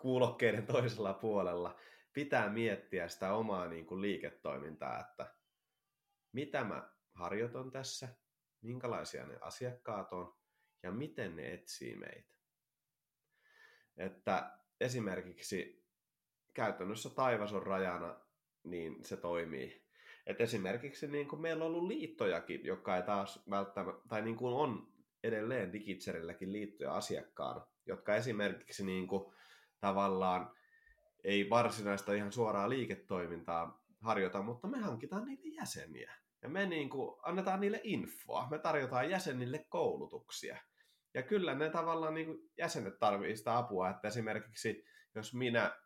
kuulokkeiden 0.00 0.66
toisella 0.66 1.14
puolella 1.14 1.78
pitää 2.12 2.48
miettiä 2.48 3.08
sitä 3.08 3.34
omaa 3.34 3.68
niin 3.68 3.86
kuin 3.86 4.02
liiketoimintaa, 4.02 5.00
että 5.00 5.34
mitä 6.32 6.64
mä 6.64 6.92
harjoitan 7.14 7.70
tässä, 7.70 8.08
minkälaisia 8.60 9.26
ne 9.26 9.38
asiakkaat 9.40 10.12
on 10.12 10.38
ja 10.82 10.92
miten 10.92 11.36
ne 11.36 11.52
etsii 11.52 11.96
meitä. 11.96 12.39
Että 13.96 14.50
esimerkiksi 14.80 15.84
käytännössä 16.54 17.10
taivas 17.10 17.52
on 17.52 17.62
rajana, 17.62 18.20
niin 18.64 19.04
se 19.04 19.16
toimii. 19.16 19.86
Et 20.26 20.40
esimerkiksi 20.40 21.06
niin 21.06 21.28
kuin 21.28 21.42
meillä 21.42 21.64
on 21.64 21.70
ollut 21.70 21.88
liittojakin, 21.88 22.64
jotka 22.64 22.96
ei 22.96 23.02
taas 23.02 23.42
välttämättä, 23.50 24.08
tai 24.08 24.22
niin 24.22 24.36
kuin 24.36 24.54
on 24.54 24.92
edelleen 25.22 25.72
Digitserilläkin 25.72 26.52
liittoja 26.52 26.94
asiakkaana, 26.94 27.66
jotka 27.86 28.16
esimerkiksi 28.16 28.84
niin 28.86 29.06
kuin 29.06 29.34
tavallaan 29.80 30.54
ei 31.24 31.50
varsinaista 31.50 32.12
ihan 32.12 32.32
suoraa 32.32 32.68
liiketoimintaa 32.68 33.84
harjoita, 34.00 34.42
mutta 34.42 34.68
me 34.68 34.78
hankitaan 34.78 35.24
niille 35.24 35.48
jäseniä. 35.48 36.14
Ja 36.42 36.48
me 36.48 36.66
niin 36.66 36.90
kuin 36.90 37.20
annetaan 37.22 37.60
niille 37.60 37.80
infoa, 37.84 38.48
me 38.50 38.58
tarjotaan 38.58 39.10
jäsenille 39.10 39.66
koulutuksia. 39.68 40.58
Ja 41.14 41.22
kyllä 41.22 41.54
ne 41.54 41.70
tavallaan 41.70 42.14
niin 42.14 42.26
kuin 42.26 42.50
jäsenet 42.58 42.98
tarvitsevat 42.98 43.38
sitä 43.38 43.58
apua, 43.58 43.90
että 43.90 44.08
esimerkiksi 44.08 44.84
jos 45.14 45.34
minä 45.34 45.76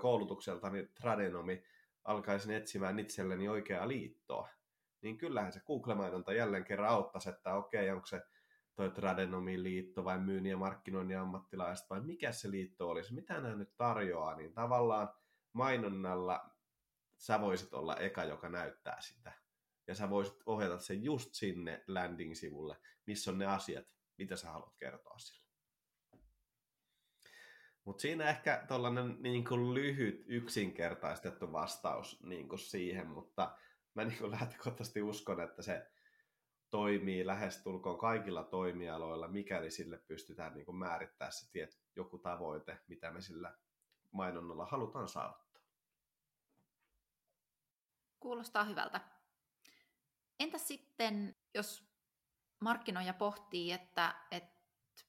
koulutukseltani 0.00 0.88
tradenomi 1.00 1.62
alkaisin 2.04 2.54
etsimään 2.54 2.98
itselleni 2.98 3.48
oikeaa 3.48 3.88
liittoa, 3.88 4.48
niin 5.02 5.18
kyllähän 5.18 5.52
se 5.52 5.60
Google-mainonta 5.66 6.32
jälleen 6.32 6.64
kerran 6.64 6.88
auttaisi, 6.88 7.28
että 7.28 7.54
okei, 7.54 7.90
onko 7.90 8.06
se 8.06 8.22
toi 8.74 8.90
Tradenomin 8.90 9.62
liitto 9.62 10.04
vai 10.04 10.18
myynnin 10.18 10.50
ja 10.50 10.56
markkinoinnin 10.56 11.18
ammattilaiset 11.18 11.90
vai 11.90 12.00
mikä 12.00 12.32
se 12.32 12.50
liitto 12.50 12.88
olisi, 12.88 13.14
mitä 13.14 13.40
nämä 13.40 13.54
nyt 13.54 13.76
tarjoaa, 13.76 14.36
niin 14.36 14.54
tavallaan 14.54 15.08
mainonnalla 15.52 16.50
sä 17.16 17.40
voisit 17.40 17.74
olla 17.74 17.96
eka, 17.96 18.24
joka 18.24 18.48
näyttää 18.48 19.00
sitä. 19.00 19.32
Ja 19.86 19.94
sä 19.94 20.10
voisit 20.10 20.42
ohjata 20.46 20.78
sen 20.78 21.04
just 21.04 21.34
sinne 21.34 21.84
landing-sivulle, 21.88 22.76
missä 23.06 23.30
on 23.30 23.38
ne 23.38 23.46
asiat, 23.46 23.86
mitä 24.20 24.36
sä 24.36 24.50
haluat 24.50 24.76
kertoa 24.76 25.18
sille. 25.18 25.50
Mutta 27.84 28.00
siinä 28.00 28.30
ehkä 28.30 28.64
tuollainen 28.68 29.16
niin 29.20 29.44
kuin 29.44 29.74
lyhyt, 29.74 30.24
yksinkertaistettu 30.26 31.52
vastaus 31.52 32.22
niin 32.22 32.48
kuin 32.48 32.58
siihen, 32.58 33.06
mutta 33.06 33.56
mä 33.94 34.04
niin 34.04 34.18
kuin 34.18 34.30
lähtökohtaisesti 34.40 35.02
uskon, 35.02 35.40
että 35.40 35.62
se 35.62 35.90
toimii 36.70 37.26
lähestulkoon 37.26 37.98
kaikilla 37.98 38.44
toimialoilla, 38.44 39.28
mikäli 39.28 39.70
sille 39.70 39.98
pystytään 39.98 40.54
niin 40.54 40.66
kuin 40.66 40.76
se 41.30 41.50
tiet, 41.52 41.80
joku 41.96 42.18
tavoite, 42.18 42.78
mitä 42.86 43.10
me 43.10 43.20
sillä 43.20 43.58
mainonnalla 44.10 44.66
halutaan 44.66 45.08
saavuttaa. 45.08 45.62
Kuulostaa 48.20 48.64
hyvältä. 48.64 49.00
Entä 50.40 50.58
sitten, 50.58 51.36
jos 51.54 51.89
markkinoija 52.60 53.14
pohtii, 53.14 53.72
että, 53.72 54.14
että 54.30 54.60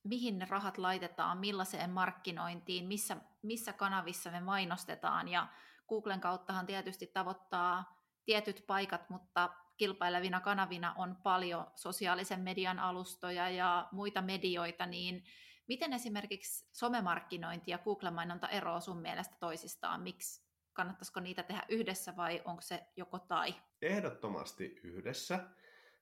mihin 0.04 0.40
ne 0.40 0.48
rahat 0.50 0.78
laitetaan, 0.78 1.38
millaiseen 1.38 1.90
markkinointiin, 1.90 2.88
missä, 2.88 3.18
missä 3.42 3.74
kanavissa 3.74 4.32
me 4.32 4.40
mainostetaan, 4.40 5.28
ja 5.28 5.48
Googlen 5.90 6.22
kauttahan 6.22 6.66
tietysti 6.66 7.08
tavoittaa 7.08 8.02
tietyt 8.26 8.64
paikat, 8.68 9.10
mutta 9.10 9.50
kilpailevina 9.78 10.40
kanavina 10.40 10.94
on 10.98 11.16
paljon 11.24 11.68
sosiaalisen 11.76 12.40
median 12.40 12.80
alustoja 12.80 13.50
ja 13.50 13.88
muita 13.92 14.22
medioita, 14.22 14.86
niin 14.86 15.24
miten 15.68 15.94
esimerkiksi 15.94 16.70
somemarkkinointi 16.72 17.72
ja 17.72 17.78
Google-mainonta 17.78 18.50
eroaa 18.50 18.80
sun 18.80 19.02
mielestä 19.02 19.36
toisistaan? 19.40 20.02
Miksi 20.02 20.44
kannattaisiko 20.74 21.20
niitä 21.20 21.44
tehdä 21.44 21.64
yhdessä 21.70 22.16
vai 22.16 22.42
onko 22.46 22.62
se 22.62 22.88
joko 22.96 23.20
tai? 23.20 23.56
Ehdottomasti 23.82 24.80
yhdessä, 24.84 25.50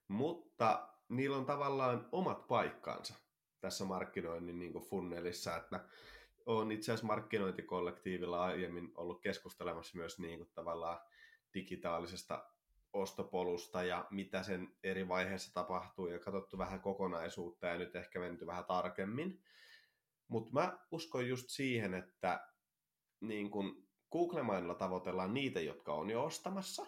mutta 0.08 0.99
niillä 1.10 1.38
on 1.38 1.46
tavallaan 1.46 2.10
omat 2.12 2.48
paikkansa 2.48 3.14
tässä 3.60 3.86
markkinoinnin 3.86 4.60
niin 4.60 4.74
funnelissa, 4.74 5.58
että 5.58 5.86
olen 6.46 6.72
itse 6.72 6.92
asiassa 6.92 7.08
markkinointikollektiivilla 7.08 8.44
aiemmin 8.44 8.92
ollut 8.96 9.22
keskustelemassa 9.22 9.98
myös 9.98 10.20
niin 10.20 10.38
kuin 10.38 10.50
tavallaan 10.54 11.00
digitaalisesta 11.54 12.46
ostopolusta 12.94 13.84
ja 13.84 14.08
mitä 14.12 14.44
sen 14.44 14.78
eri 14.84 15.08
vaiheissa 15.08 15.54
tapahtuu 15.54 16.08
ja 16.08 16.20
katsottu 16.20 16.58
vähän 16.58 16.82
kokonaisuutta 16.82 17.68
ja 17.68 17.78
nyt 17.78 17.96
ehkä 17.96 18.20
menty 18.20 18.48
vähän 18.48 18.66
tarkemmin. 18.66 19.42
Mutta 20.28 20.54
mä 20.54 20.80
uskon 20.92 21.28
just 21.28 21.50
siihen, 21.50 21.94
että 21.94 22.48
niin 23.22 23.52
kun 23.52 23.88
Google-mainoilla 24.12 24.76
tavoitellaan 24.76 25.34
niitä, 25.34 25.60
jotka 25.60 25.94
on 25.94 26.10
jo 26.10 26.24
ostamassa 26.24 26.86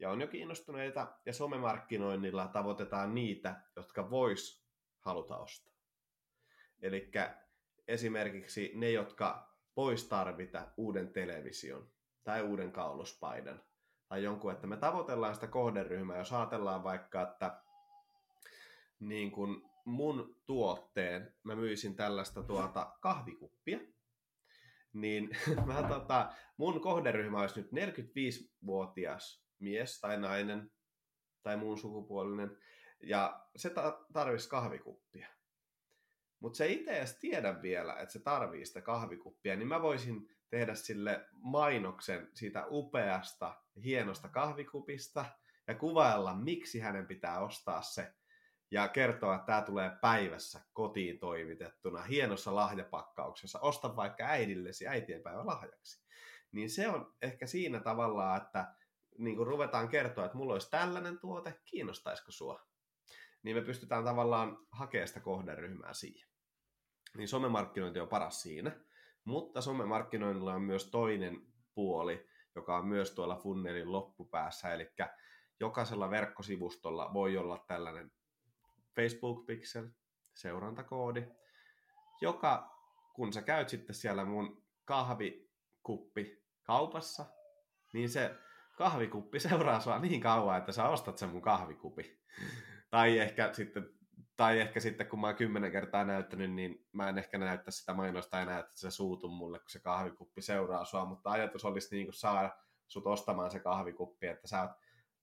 ja 0.00 0.10
on 0.10 0.20
jo 0.20 0.26
kiinnostuneita, 0.26 1.16
ja 1.26 1.32
somemarkkinoinnilla 1.32 2.48
tavoitetaan 2.48 3.14
niitä, 3.14 3.62
jotka 3.76 4.10
vois 4.10 4.64
haluta 4.98 5.38
ostaa. 5.38 5.74
Eli 6.82 7.10
esimerkiksi 7.88 8.72
ne, 8.74 8.90
jotka 8.90 9.56
vois 9.76 10.08
tarvita 10.08 10.72
uuden 10.76 11.12
television 11.12 11.90
tai 12.24 12.42
uuden 12.42 12.72
kauluspaidan 12.72 13.62
tai 14.08 14.22
jonkun, 14.22 14.52
että 14.52 14.66
me 14.66 14.76
tavoitellaan 14.76 15.34
sitä 15.34 15.46
kohderyhmää, 15.46 16.18
jos 16.18 16.32
ajatellaan 16.32 16.84
vaikka, 16.84 17.22
että 17.22 17.62
niin 19.00 19.30
kuin 19.30 19.62
mun 19.84 20.36
tuotteen, 20.46 21.34
mä 21.42 21.56
myisin 21.56 21.96
tällaista 21.96 22.42
tuota 22.42 22.96
kahvikuppia, 23.00 23.78
niin 24.92 25.30
mä, 25.66 25.82
tota, 25.82 26.32
mun 26.56 26.80
kohderyhmä 26.80 27.40
olisi 27.40 27.60
nyt 27.60 27.70
45-vuotias 27.72 29.49
mies 29.60 30.00
tai 30.00 30.20
nainen 30.20 30.70
tai 31.42 31.56
muun 31.56 31.78
sukupuolinen, 31.78 32.58
ja 33.02 33.46
se 33.56 33.70
ta- 33.70 34.04
tarvitsisi 34.12 34.50
kahvikuppia. 34.50 35.28
Mutta 36.40 36.56
se 36.56 36.66
itse 36.66 36.90
edes 36.90 37.18
tiedä 37.18 37.62
vielä, 37.62 37.96
että 37.96 38.12
se 38.12 38.18
tarvii 38.18 38.66
sitä 38.66 38.80
kahvikuppia, 38.80 39.56
niin 39.56 39.68
mä 39.68 39.82
voisin 39.82 40.28
tehdä 40.50 40.74
sille 40.74 41.26
mainoksen 41.32 42.28
siitä 42.34 42.66
upeasta, 42.70 43.62
hienosta 43.84 44.28
kahvikupista 44.28 45.24
ja 45.66 45.74
kuvailla, 45.74 46.34
miksi 46.34 46.80
hänen 46.80 47.06
pitää 47.06 47.40
ostaa 47.40 47.82
se 47.82 48.14
ja 48.70 48.88
kertoa, 48.88 49.34
että 49.34 49.46
tämä 49.46 49.62
tulee 49.62 49.90
päivässä 50.00 50.60
kotiin 50.72 51.18
toimitettuna 51.18 52.02
hienossa 52.02 52.54
lahjapakkauksessa. 52.54 53.58
Osta 53.58 53.96
vaikka 53.96 54.24
äidillesi 54.24 54.86
äitienpäivän 54.86 55.46
lahjaksi. 55.46 56.04
Niin 56.52 56.70
se 56.70 56.88
on 56.88 57.14
ehkä 57.22 57.46
siinä 57.46 57.80
tavallaan, 57.80 58.42
että 58.42 58.74
niin 59.18 59.36
kun 59.36 59.46
ruvetaan 59.46 59.88
kertoa, 59.88 60.24
että 60.24 60.36
mulla 60.36 60.52
olisi 60.52 60.70
tällainen 60.70 61.18
tuote, 61.18 61.60
kiinnostaisiko 61.64 62.32
sua? 62.32 62.60
Niin 63.42 63.56
me 63.56 63.62
pystytään 63.62 64.04
tavallaan 64.04 64.58
hakemaan 64.72 65.08
sitä 65.08 65.20
kohderyhmää 65.20 65.92
siihen. 65.92 66.30
Niin 67.16 67.28
somemarkkinointi 67.28 68.00
on 68.00 68.08
paras 68.08 68.42
siinä. 68.42 68.80
Mutta 69.24 69.60
somemarkkinoinnilla 69.60 70.54
on 70.54 70.62
myös 70.62 70.90
toinen 70.90 71.40
puoli, 71.74 72.28
joka 72.54 72.76
on 72.76 72.86
myös 72.86 73.10
tuolla 73.10 73.36
funnelin 73.36 73.92
loppupäässä, 73.92 74.74
eli 74.74 74.92
jokaisella 75.60 76.10
verkkosivustolla 76.10 77.12
voi 77.12 77.36
olla 77.36 77.64
tällainen 77.68 78.12
Facebook 78.96 79.46
Pixel, 79.46 79.88
seurantakoodi, 80.34 81.26
joka 82.20 82.70
kun 83.14 83.32
sä 83.32 83.42
käyt 83.42 83.68
sitten 83.68 83.94
siellä 83.94 84.24
mun 84.24 84.64
kahvikuppi 84.84 86.44
kaupassa, 86.62 87.26
niin 87.92 88.08
se 88.08 88.34
kahvikuppi 88.80 89.40
seuraa 89.40 89.80
sua 89.80 89.98
niin 89.98 90.20
kauan, 90.20 90.58
että 90.58 90.72
sä 90.72 90.88
ostat 90.88 91.18
sen 91.18 91.28
mun 91.28 91.42
kahvikupi. 91.42 92.20
tai 92.90 93.18
ehkä 93.18 93.52
sitten 93.52 93.88
tai 94.36 94.60
ehkä 94.60 94.80
sitten, 94.80 95.06
kun 95.06 95.20
mä 95.20 95.26
oon 95.26 95.36
kymmenen 95.36 95.72
kertaa 95.72 96.04
näyttänyt, 96.04 96.52
niin 96.52 96.86
mä 96.92 97.08
en 97.08 97.18
ehkä 97.18 97.38
näyttä 97.38 97.70
sitä 97.70 97.94
mainosta 97.94 98.40
enää, 98.40 98.58
että 98.58 98.72
se 98.74 98.90
suutu 98.90 99.28
mulle, 99.28 99.58
kun 99.58 99.70
se 99.70 99.80
kahvikuppi 99.80 100.42
seuraa 100.42 100.84
sua, 100.84 101.04
mutta 101.04 101.30
ajatus 101.30 101.64
olisi 101.64 101.94
niin 101.94 102.06
kuin 102.06 102.14
saada 102.14 102.56
sut 102.88 103.06
ostamaan 103.06 103.50
se 103.50 103.58
kahvikuppi, 103.58 104.26
että 104.26 104.48
sä 104.48 104.62
oot 104.62 104.70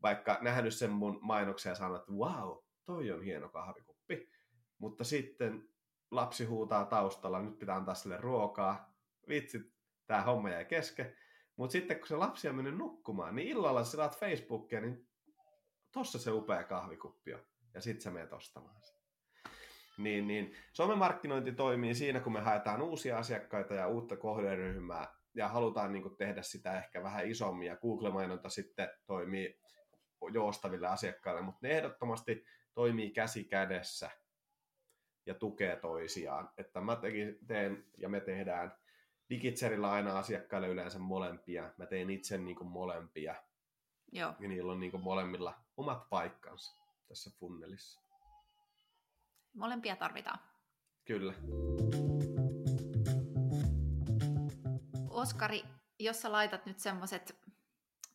vaikka 0.02 0.38
nähnyt 0.42 0.76
sen 0.76 0.92
mun 0.92 1.20
mainoksen 1.22 1.70
ja 1.70 1.76
sanonut, 1.76 2.02
että 2.02 2.12
wow, 2.12 2.58
toi 2.86 3.12
on 3.12 3.24
hieno 3.24 3.50
kahvikuppi, 3.50 4.30
mutta 4.78 5.04
sitten 5.04 5.70
lapsi 6.12 6.46
huutaa 6.46 6.86
taustalla, 6.86 7.42
nyt 7.42 7.60
pitää 7.60 7.76
antaa 7.76 7.96
sille 7.96 8.18
ruokaa, 8.18 8.94
vitsi, 9.30 9.74
tämä 10.08 10.22
homma 10.22 10.50
jäi 10.50 10.66
kesken, 10.66 11.16
mutta 11.58 11.72
sitten 11.72 11.98
kun 12.00 12.08
se 12.08 12.16
lapsi 12.16 12.48
on 12.48 12.56
mennyt 12.56 12.78
nukkumaan, 12.78 13.36
niin 13.36 13.48
illalla 13.48 13.84
sä 13.84 13.92
saat 13.92 14.20
Facebookia, 14.20 14.82
niin 14.82 15.08
tossa 15.92 16.20
se 16.20 16.32
upea 16.32 16.64
kahvikuppi 16.64 17.34
on, 17.34 17.42
ja 17.74 17.82
sit 17.82 18.02
sä 18.02 18.12
menet 18.12 18.34
ostamaan 18.34 18.82
sen. 18.84 18.98
Niin, 19.98 20.28
niin 20.28 20.56
somemarkkinointi 20.74 21.52
toimii 21.52 21.96
siinä, 21.96 22.20
kun 22.20 22.34
me 22.34 22.40
haetaan 22.40 22.82
uusia 22.82 23.18
asiakkaita 23.18 23.74
ja 23.74 23.88
uutta 23.88 24.18
kohderyhmää 24.18 25.16
ja 25.34 25.48
halutaan 25.48 25.94
niin 25.94 26.18
tehdä 26.18 26.42
sitä 26.42 26.78
ehkä 26.78 27.04
vähän 27.04 27.28
isommin 27.28 27.68
ja 27.68 27.78
Google-mainonta 27.78 28.50
sitten 28.50 28.90
toimii 29.06 29.60
joustaville 30.34 30.88
asiakkaille, 30.88 31.42
mutta 31.42 31.60
ne 31.62 31.70
ehdottomasti 31.70 32.46
toimii 32.74 33.12
käsi 33.12 33.44
kädessä 33.44 34.10
ja 35.26 35.34
tukee 35.34 35.76
toisiaan. 35.76 36.50
Että 36.58 36.82
mä 36.82 36.98
teen 37.48 37.86
ja 37.98 38.10
me 38.10 38.20
tehdään 38.20 38.78
Digitserillä 39.30 39.92
aina 39.92 40.20
asiakkaille 40.20 40.68
yleensä 40.68 41.00
molempia. 41.00 41.72
Mä 41.78 41.86
teen 41.86 42.10
itse 42.10 42.38
niin 42.38 42.56
kuin 42.56 42.68
molempia. 42.68 43.36
Joo. 44.12 44.34
Ja 44.40 44.48
niillä 44.48 44.72
on 44.72 44.80
niin 44.80 44.92
kuin 44.92 45.04
molemmilla 45.04 45.60
omat 45.78 46.10
paikkansa 46.10 46.76
tässä 47.08 47.32
funnelissa. 47.40 48.02
Molempia 49.54 49.96
tarvitaan. 49.96 50.40
Kyllä. 51.06 51.34
Oskari, 55.10 55.64
jos 56.00 56.22
sä 56.22 56.32
laitat 56.32 56.66
nyt 56.66 56.80
semmoiset, 56.80 57.36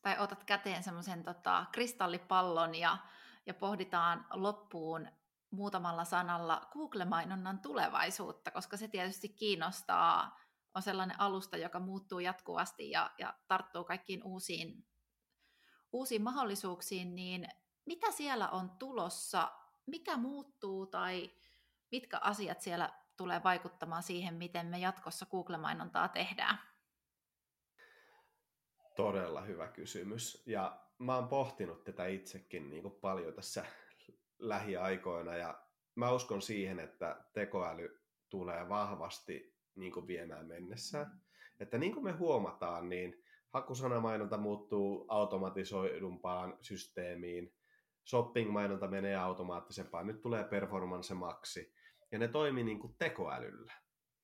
tai 0.03 0.19
otat 0.19 0.45
käteen 0.45 0.83
semmoisen 0.83 1.23
tota, 1.23 1.67
kristallipallon 1.73 2.75
ja, 2.75 2.99
ja 3.47 3.55
pohditaan 3.55 4.27
loppuun 4.31 5.09
muutamalla 5.51 6.05
sanalla 6.05 6.69
Google-mainonnan 6.73 7.59
tulevaisuutta, 7.59 8.51
koska 8.51 8.77
se 8.77 8.89
tietysti 8.89 9.29
kiinnostaa, 9.29 10.41
on 10.75 10.83
sellainen 10.83 11.21
alusta, 11.21 11.57
joka 11.57 11.81
muuttuu 11.81 12.19
jatkuvasti 12.19 12.91
ja, 12.91 13.11
ja 13.19 13.35
tarttuu 13.49 13.85
kaikkiin 13.85 14.23
uusiin, 14.25 14.87
uusiin 15.93 16.23
mahdollisuuksiin, 16.23 17.17
niin 17.17 17.49
mitä 17.87 18.11
siellä 18.11 18.49
on 18.49 18.71
tulossa, 18.71 19.53
mikä 19.87 20.17
muuttuu 20.17 20.87
tai 20.87 21.31
mitkä 21.91 22.19
asiat 22.19 22.61
siellä 22.61 23.03
tulee 23.17 23.43
vaikuttamaan 23.45 24.03
siihen, 24.03 24.35
miten 24.35 24.67
me 24.67 24.79
jatkossa 24.79 25.27
Google-mainontaa 25.27 26.09
tehdään? 26.09 26.59
Todella 28.97 29.41
hyvä 29.41 29.69
kysymys. 29.69 30.43
Ja 30.47 30.81
mä 30.99 31.15
oon 31.15 31.29
pohtinut 31.29 31.85
tätä 31.85 32.07
itsekin 32.07 32.71
niin 32.71 32.83
kuin 32.83 32.95
paljon 33.01 33.35
tässä 33.35 33.67
lähiaikoina 34.39 35.35
ja 35.35 35.67
mä 35.95 36.13
uskon 36.13 36.43
siihen, 36.43 36.81
että 36.81 37.25
tekoäly 37.33 38.03
tulee 38.29 38.69
vahvasti 38.69 39.57
niin 39.77 39.93
kuin 39.93 40.07
viemään 40.07 40.47
mennessään. 40.47 41.21
Että 41.61 41.79
niin 41.79 41.93
kuin 41.93 42.05
me 42.05 42.13
huomataan, 42.13 42.89
niin 42.89 43.23
hakusanamainonta 43.49 44.39
muuttuu 44.39 45.05
automatisoidumpaan 45.09 46.59
systeemiin, 46.61 47.55
shopping-mainonta 48.11 48.89
menee 48.89 49.17
automaattisempaan, 49.17 50.07
nyt 50.07 50.21
tulee 50.21 50.45
performance 50.45 51.15
maksi, 51.15 51.75
ja 52.13 52.19
ne 52.19 52.29
toimii 52.29 52.65
niin 52.65 52.79
kuin 52.79 52.95
tekoälyllä. 52.99 53.73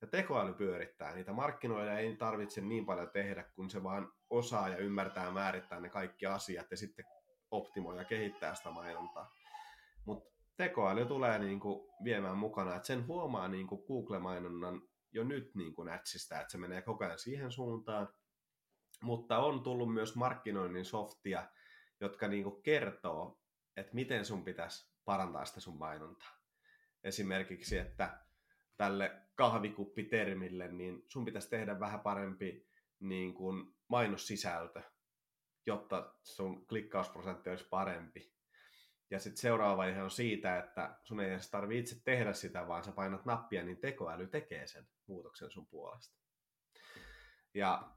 Ja 0.01 0.07
tekoäly 0.07 0.55
pyörittää 0.55 1.15
niitä. 1.15 1.33
Markkinoilla 1.33 1.93
ei 1.93 2.17
tarvitse 2.17 2.61
niin 2.61 2.87
paljon 2.87 3.11
tehdä, 3.11 3.45
kun 3.55 3.71
se 3.71 3.83
vaan 3.83 4.13
osaa 4.31 4.69
ja 4.69 4.77
ymmärtää 4.77 5.31
määrittää 5.31 5.81
ne 5.81 5.89
kaikki 5.89 6.27
asiat 6.27 6.67
ja 6.71 6.77
sitten 6.77 7.05
optimoi 7.51 7.97
ja 7.97 8.05
kehittää 8.05 8.55
sitä 8.55 8.71
mainontaa. 8.71 9.35
Mutta 10.05 10.31
tekoäly 10.57 11.07
tulee 11.07 11.39
niin 11.39 11.61
kuin 11.61 11.91
viemään 12.05 12.39
mukana, 12.39 12.77
että 12.77 12.87
sen 12.87 13.07
huomaa 13.07 13.49
niin 13.49 13.67
kuin 13.67 13.85
Google-mainonnan 13.87 14.83
jo 15.13 15.25
nyt 15.25 15.55
niin 15.55 15.75
kuin 15.75 15.89
ätsistä, 15.89 16.41
että 16.41 16.53
se 16.53 16.59
menee 16.59 16.83
koko 16.83 17.05
ajan 17.05 17.19
siihen 17.19 17.53
suuntaan. 17.53 18.09
Mutta 19.03 19.39
on 19.39 19.63
tullut 19.63 19.95
myös 19.95 20.17
markkinoinnin 20.17 20.85
softia, 20.85 21.49
jotka 22.01 22.29
niin 22.29 22.45
kuin 22.45 22.63
kertoo, 22.63 23.41
että 23.77 23.95
miten 23.95 24.25
sun 24.25 24.45
pitäisi 24.45 24.93
parantaa 25.05 25.45
sitä 25.45 25.61
sun 25.61 25.79
mainontaa. 25.79 26.39
Esimerkiksi, 27.05 27.79
että 27.79 28.25
tälle 28.77 29.23
kahvikuppitermille, 29.35 30.69
niin 30.69 31.03
sun 31.09 31.25
pitäisi 31.25 31.51
tehdä 31.51 31.81
vähän 31.81 32.01
parempi 32.01 32.69
niin 33.01 33.35
kuin 33.35 33.75
mainossisältö, 33.89 34.83
jotta 35.67 36.15
sun 36.23 36.67
klikkausprosentti 36.67 37.51
olisi 37.51 37.69
parempi. 37.71 38.38
Ja 39.11 39.19
sitten 39.19 39.41
seuraava 39.41 39.77
vaihe 39.77 40.03
on 40.03 40.11
siitä, 40.11 40.59
että 40.59 40.97
sun 41.05 41.21
ei 41.21 41.31
edes 41.31 41.51
tarvitse 41.51 41.95
itse 41.95 42.05
tehdä 42.05 42.33
sitä, 42.33 42.69
vaan 42.69 42.85
sä 42.85 42.93
painat 42.93 43.25
nappia, 43.25 43.65
niin 43.65 43.79
tekoäly 43.79 44.27
tekee 44.27 44.67
sen 44.67 44.89
muutoksen 45.07 45.51
sun 45.51 45.67
puolesta. 45.67 46.19
Ja 47.55 47.91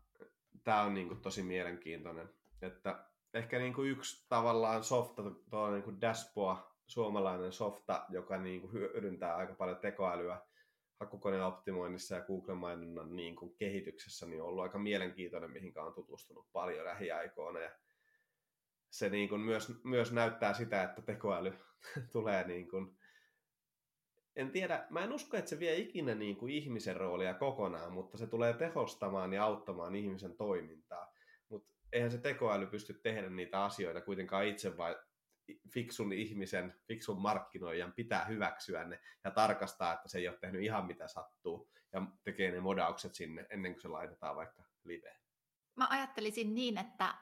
tämä 0.64 0.82
on 0.82 0.94
niinku 0.94 1.16
tosi 1.16 1.44
mielenkiintoinen, 1.44 2.30
että 2.62 3.06
ehkä 3.34 3.60
niinku 3.60 3.84
yksi 3.84 4.26
tavallaan 4.30 4.84
softa, 4.84 5.22
tuo 5.50 5.72
niinku 5.72 6.02
Dashboa, 6.02 6.76
suomalainen 6.88 7.54
softa, 7.54 8.06
joka 8.10 8.38
niinku 8.38 8.72
hyödyntää 8.72 9.36
aika 9.36 9.54
paljon 9.54 9.78
tekoälyä 9.78 10.42
hakukoneoptimoinnissa 11.00 12.16
ja 12.16 12.22
Google-mainonnan 12.22 13.16
niinku 13.16 13.50
kehityksessä, 13.50 14.26
niin 14.26 14.42
on 14.42 14.48
ollut 14.48 14.64
aika 14.64 14.80
mielenkiintoinen, 14.80 15.52
mihinkä 15.52 15.84
on 15.84 15.94
tutustunut 15.94 16.52
paljon 16.52 16.86
lähiaikoina. 16.86 17.60
Ja 17.60 17.72
se 18.92 19.10
niin 19.10 19.30
kuin 19.30 19.42
myös, 19.42 19.84
myös 19.84 20.12
näyttää 20.12 20.54
sitä, 20.54 20.84
että 20.84 21.02
tekoäly 21.02 21.54
tulee 22.14 22.48
niin 22.48 22.70
kuin, 22.70 22.98
en 24.36 24.52
tiedä, 24.52 24.88
mä 24.90 25.04
en 25.04 25.14
usko, 25.14 25.38
että 25.38 25.50
se 25.50 25.60
vie 25.60 25.78
ikinä 25.78 26.16
niin 26.16 26.36
kuin 26.36 26.54
ihmisen 26.54 26.96
roolia 26.96 27.34
kokonaan, 27.34 27.94
mutta 27.94 28.18
se 28.18 28.28
tulee 28.28 28.54
tehostamaan 28.54 29.34
ja 29.34 29.44
auttamaan 29.44 29.96
ihmisen 29.96 30.38
toimintaa. 30.38 31.14
Mutta 31.50 31.74
eihän 31.94 32.12
se 32.12 32.18
tekoäly 32.18 32.68
pysty 32.68 32.94
tehdä 32.94 33.30
niitä 33.30 33.64
asioita 33.64 34.02
kuitenkaan 34.02 34.46
itse, 34.46 34.78
vai 34.78 34.96
fiksun 35.74 36.14
ihmisen, 36.14 36.74
fiksun 36.88 37.22
markkinoijan 37.22 37.94
pitää 37.94 38.26
hyväksyä 38.26 38.84
ne 38.84 39.00
ja 39.24 39.32
tarkastaa, 39.32 39.94
että 39.94 40.10
se 40.10 40.18
ei 40.18 40.28
ole 40.28 40.38
tehnyt 40.38 40.62
ihan 40.62 40.86
mitä 40.86 41.08
sattuu 41.08 41.70
ja 41.94 42.02
tekee 42.24 42.52
ne 42.52 42.60
modaukset 42.60 43.16
sinne 43.16 43.48
ennen 43.50 43.74
kuin 43.74 43.82
se 43.82 43.88
laitetaan 43.88 44.36
vaikka 44.36 44.64
liveen. 44.84 45.22
Mä 45.76 45.88
ajattelisin 45.90 46.56
niin, 46.56 46.78
että 46.78 47.14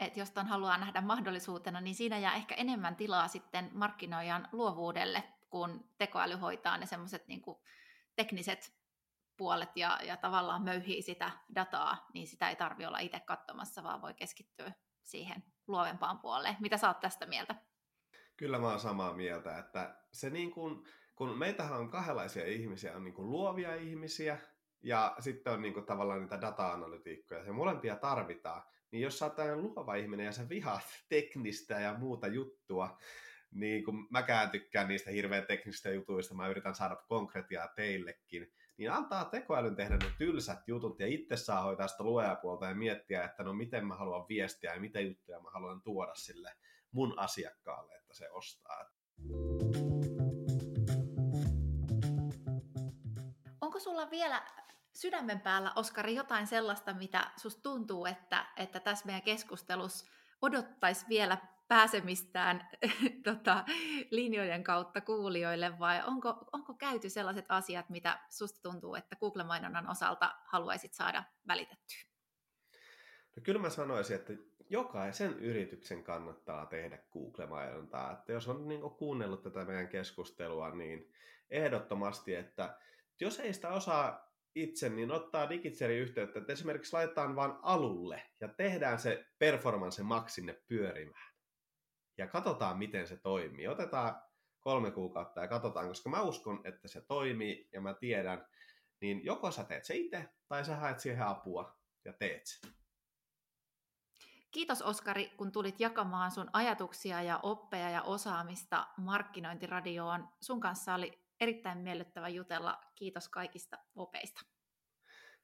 että 0.00 0.20
jos 0.20 0.30
tämän 0.30 0.46
haluaa 0.46 0.78
nähdä 0.78 1.00
mahdollisuutena, 1.00 1.80
niin 1.80 1.94
siinä 1.94 2.18
jää 2.18 2.34
ehkä 2.34 2.54
enemmän 2.54 2.96
tilaa 2.96 3.28
sitten 3.28 3.70
markkinoijan 3.72 4.48
luovuudelle, 4.52 5.24
kun 5.50 5.90
tekoäly 5.98 6.34
hoitaa 6.34 6.78
ne 6.78 6.86
semmoiset 6.86 7.28
niin 7.28 7.42
tekniset 8.16 8.76
puolet 9.36 9.76
ja, 9.76 9.98
ja 10.02 10.16
tavallaan 10.16 10.62
möyhii 10.62 11.02
sitä 11.02 11.30
dataa, 11.54 12.06
niin 12.14 12.26
sitä 12.26 12.50
ei 12.50 12.56
tarvi 12.56 12.86
olla 12.86 12.98
itse 12.98 13.20
katsomassa, 13.20 13.82
vaan 13.82 14.02
voi 14.02 14.14
keskittyä 14.14 14.72
siihen 15.02 15.44
luovempaan 15.66 16.18
puoleen. 16.18 16.56
Mitä 16.60 16.76
sä 16.76 16.88
oot 16.88 17.00
tästä 17.00 17.26
mieltä? 17.26 17.54
Kyllä 18.36 18.58
mä 18.58 18.68
oon 18.68 18.80
samaa 18.80 19.12
mieltä, 19.12 19.58
että 19.58 19.96
se 20.12 20.30
niin 20.30 20.50
kuin, 20.50 20.86
kun 21.14 21.38
meitähän 21.38 21.78
on 21.78 21.90
kahdenlaisia 21.90 22.46
ihmisiä, 22.46 22.96
on 22.96 23.04
niin 23.04 23.14
kuin 23.14 23.30
luovia 23.30 23.74
ihmisiä 23.74 24.38
ja 24.82 25.16
sitten 25.18 25.52
on 25.52 25.62
niin 25.62 25.74
kuin 25.74 25.86
tavallaan 25.86 26.20
niitä 26.20 26.40
data-analytiikkoja, 26.40 27.44
ja 27.44 27.52
molempia 27.52 27.96
tarvitaan 27.96 28.62
niin 28.96 29.02
jos 29.04 29.18
sä 29.18 29.24
oot 29.24 29.34
luova 29.56 29.94
ihminen 29.94 30.26
ja 30.26 30.32
sä 30.32 30.48
vihaat 30.48 30.82
teknistä 31.08 31.80
ja 31.80 31.94
muuta 31.98 32.26
juttua, 32.26 32.98
niin 33.50 33.84
kun 33.84 34.06
mäkään 34.10 34.50
tykkään 34.50 34.88
niistä 34.88 35.10
hirveän 35.10 35.46
teknisistä 35.46 35.90
jutuista, 35.90 36.34
mä 36.34 36.48
yritän 36.48 36.74
saada 36.74 36.96
konkretiaa 36.96 37.68
teillekin, 37.68 38.52
niin 38.76 38.92
antaa 38.92 39.24
tekoälyn 39.24 39.76
tehdä 39.76 39.96
ne 39.96 40.12
tylsät 40.18 40.68
jutut 40.68 41.00
ja 41.00 41.06
itse 41.06 41.36
saa 41.36 41.62
hoitaa 41.62 41.88
sitä 41.88 42.04
luojapuolta 42.04 42.66
ja 42.66 42.74
miettiä, 42.74 43.24
että 43.24 43.42
no 43.42 43.52
miten 43.52 43.86
mä 43.86 43.94
haluan 43.94 44.28
viestiä 44.28 44.74
ja 44.74 44.80
mitä 44.80 45.00
juttuja 45.00 45.40
mä 45.40 45.50
haluan 45.50 45.82
tuoda 45.82 46.14
sille 46.14 46.52
mun 46.92 47.18
asiakkaalle, 47.18 47.96
että 47.96 48.14
se 48.14 48.30
ostaa. 48.30 48.90
Onko 53.60 53.80
sulla 53.80 54.10
vielä 54.10 54.42
sydämen 54.96 55.40
päällä, 55.40 55.72
Oskari, 55.76 56.14
jotain 56.14 56.46
sellaista, 56.46 56.94
mitä 56.94 57.30
susta 57.36 57.62
tuntuu, 57.62 58.06
että, 58.06 58.46
että 58.56 58.80
tässä 58.80 59.06
meidän 59.06 59.22
keskustelussa 59.22 60.06
odottaisi 60.42 61.06
vielä 61.08 61.38
pääsemistään 61.68 62.68
tota, 63.24 63.64
linjojen 64.10 64.64
kautta 64.64 65.00
kuulijoille, 65.00 65.78
vai 65.78 66.02
onko, 66.06 66.34
onko 66.52 66.74
käyty 66.74 67.10
sellaiset 67.10 67.44
asiat, 67.48 67.90
mitä 67.90 68.18
susta 68.28 68.70
tuntuu, 68.70 68.94
että 68.94 69.16
Google-mainonnan 69.16 69.90
osalta 69.90 70.34
haluaisit 70.44 70.94
saada 70.94 71.24
välitettyä? 71.48 71.98
No 73.36 73.42
kyllä 73.42 73.60
mä 73.60 73.70
sanoisin, 73.70 74.16
että 74.16 74.32
jokaisen 74.70 75.38
yrityksen 75.38 76.04
kannattaa 76.04 76.66
tehdä 76.66 76.98
Google-mainontaa. 77.12 78.12
Että 78.12 78.32
jos 78.32 78.48
on 78.48 78.68
niin 78.68 78.80
kuunnellut 78.80 79.42
tätä 79.42 79.64
meidän 79.64 79.88
keskustelua, 79.88 80.70
niin 80.70 81.12
ehdottomasti, 81.50 82.34
että 82.34 82.78
jos 83.20 83.40
ei 83.40 83.52
sitä 83.52 83.68
osaa 83.68 84.25
itse, 84.56 84.88
niin 84.88 85.10
ottaa 85.10 85.48
Digitserin 85.48 86.00
yhteyttä, 86.00 86.38
että 86.38 86.52
esimerkiksi 86.52 86.92
laitetaan 86.92 87.36
vain 87.36 87.52
alulle 87.62 88.22
ja 88.40 88.48
tehdään 88.48 88.98
se 88.98 89.26
performance 89.38 90.02
max 90.02 90.32
sinne 90.32 90.62
pyörimään. 90.66 91.32
Ja 92.18 92.26
katsotaan, 92.26 92.78
miten 92.78 93.06
se 93.06 93.16
toimii. 93.16 93.68
Otetaan 93.68 94.22
kolme 94.60 94.90
kuukautta 94.90 95.40
ja 95.40 95.48
katsotaan, 95.48 95.88
koska 95.88 96.10
mä 96.10 96.22
uskon, 96.22 96.60
että 96.64 96.88
se 96.88 97.00
toimii 97.00 97.68
ja 97.72 97.80
mä 97.80 97.94
tiedän, 97.94 98.46
niin 99.00 99.24
joko 99.24 99.50
sä 99.50 99.64
teet 99.64 99.84
se 99.84 99.96
itse 99.96 100.28
tai 100.48 100.64
sä 100.64 100.76
haet 100.76 101.00
siihen 101.00 101.26
apua 101.26 101.78
ja 102.04 102.12
teet 102.12 102.46
se. 102.46 102.68
Kiitos 104.50 104.82
Oskari, 104.82 105.32
kun 105.36 105.52
tulit 105.52 105.80
jakamaan 105.80 106.30
sun 106.30 106.50
ajatuksia 106.52 107.22
ja 107.22 107.40
oppeja 107.42 107.90
ja 107.90 108.02
osaamista 108.02 108.86
markkinointiradioon. 108.96 110.28
Sun 110.40 110.60
kanssa 110.60 110.94
oli 110.94 111.25
erittäin 111.40 111.78
miellyttävä 111.78 112.28
jutella. 112.28 112.80
Kiitos 112.94 113.28
kaikista 113.28 113.78
opeista. 113.94 114.40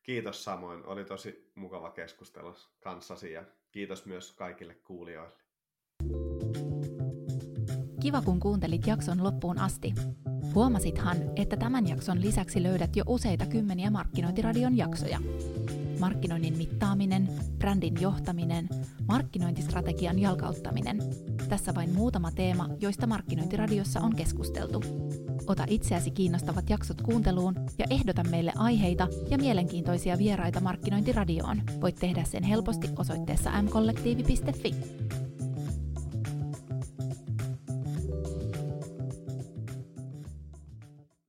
Kiitos 0.03 0.45
samoin. 0.45 0.87
Oli 0.87 1.05
tosi 1.05 1.53
mukava 1.55 1.91
keskustella 1.91 2.55
kanssasi 2.81 3.33
ja 3.33 3.45
kiitos 3.71 4.07
myös 4.07 4.33
kaikille 4.33 4.75
kuulijoille. 4.75 5.43
Kiva, 8.03 8.23
kun 8.23 8.41
kuuntelit 8.41 8.87
jakson 8.87 9.23
loppuun 9.25 9.59
asti. 9.59 9.95
Huomasithan, 10.55 11.17
että 11.37 11.57
tämän 11.57 11.89
jakson 11.89 12.21
lisäksi 12.21 12.63
löydät 12.63 12.97
jo 12.97 13.05
useita 13.07 13.47
kymmeniä 13.47 13.91
Markkinointiradion 13.91 14.77
jaksoja. 14.77 15.19
Markkinoinnin 16.01 16.57
mittaaminen, 16.57 17.29
brändin 17.59 18.01
johtaminen, 18.01 18.69
markkinointistrategian 19.09 20.19
jalkauttaminen. 20.19 20.99
Tässä 21.53 21.75
vain 21.75 21.95
muutama 21.95 22.31
teema, 22.31 22.69
joista 22.81 23.07
Markkinointiradiossa 23.07 24.01
on 24.01 24.17
keskusteltu. 24.17 24.83
Ota 25.47 25.65
itseäsi 25.69 26.11
kiinnostavat 26.11 26.71
jaksot 26.71 27.03
kuunteluun 27.03 27.55
ja 27.79 27.87
ehdota 27.91 28.25
meille 28.25 28.53
aiheita 28.57 29.09
ja 29.31 29.39
mielenkiintoisia 29.39 30.19
vieraita 30.19 30.61
Markkinointiradioon. 30.61 31.63
Voit 31.81 31.97
tehdä 31.97 32.25
sen 32.25 32.43
helposti 32.43 32.89
osoitteessa 32.99 33.63
mkollektiivi.fi. 33.63 34.75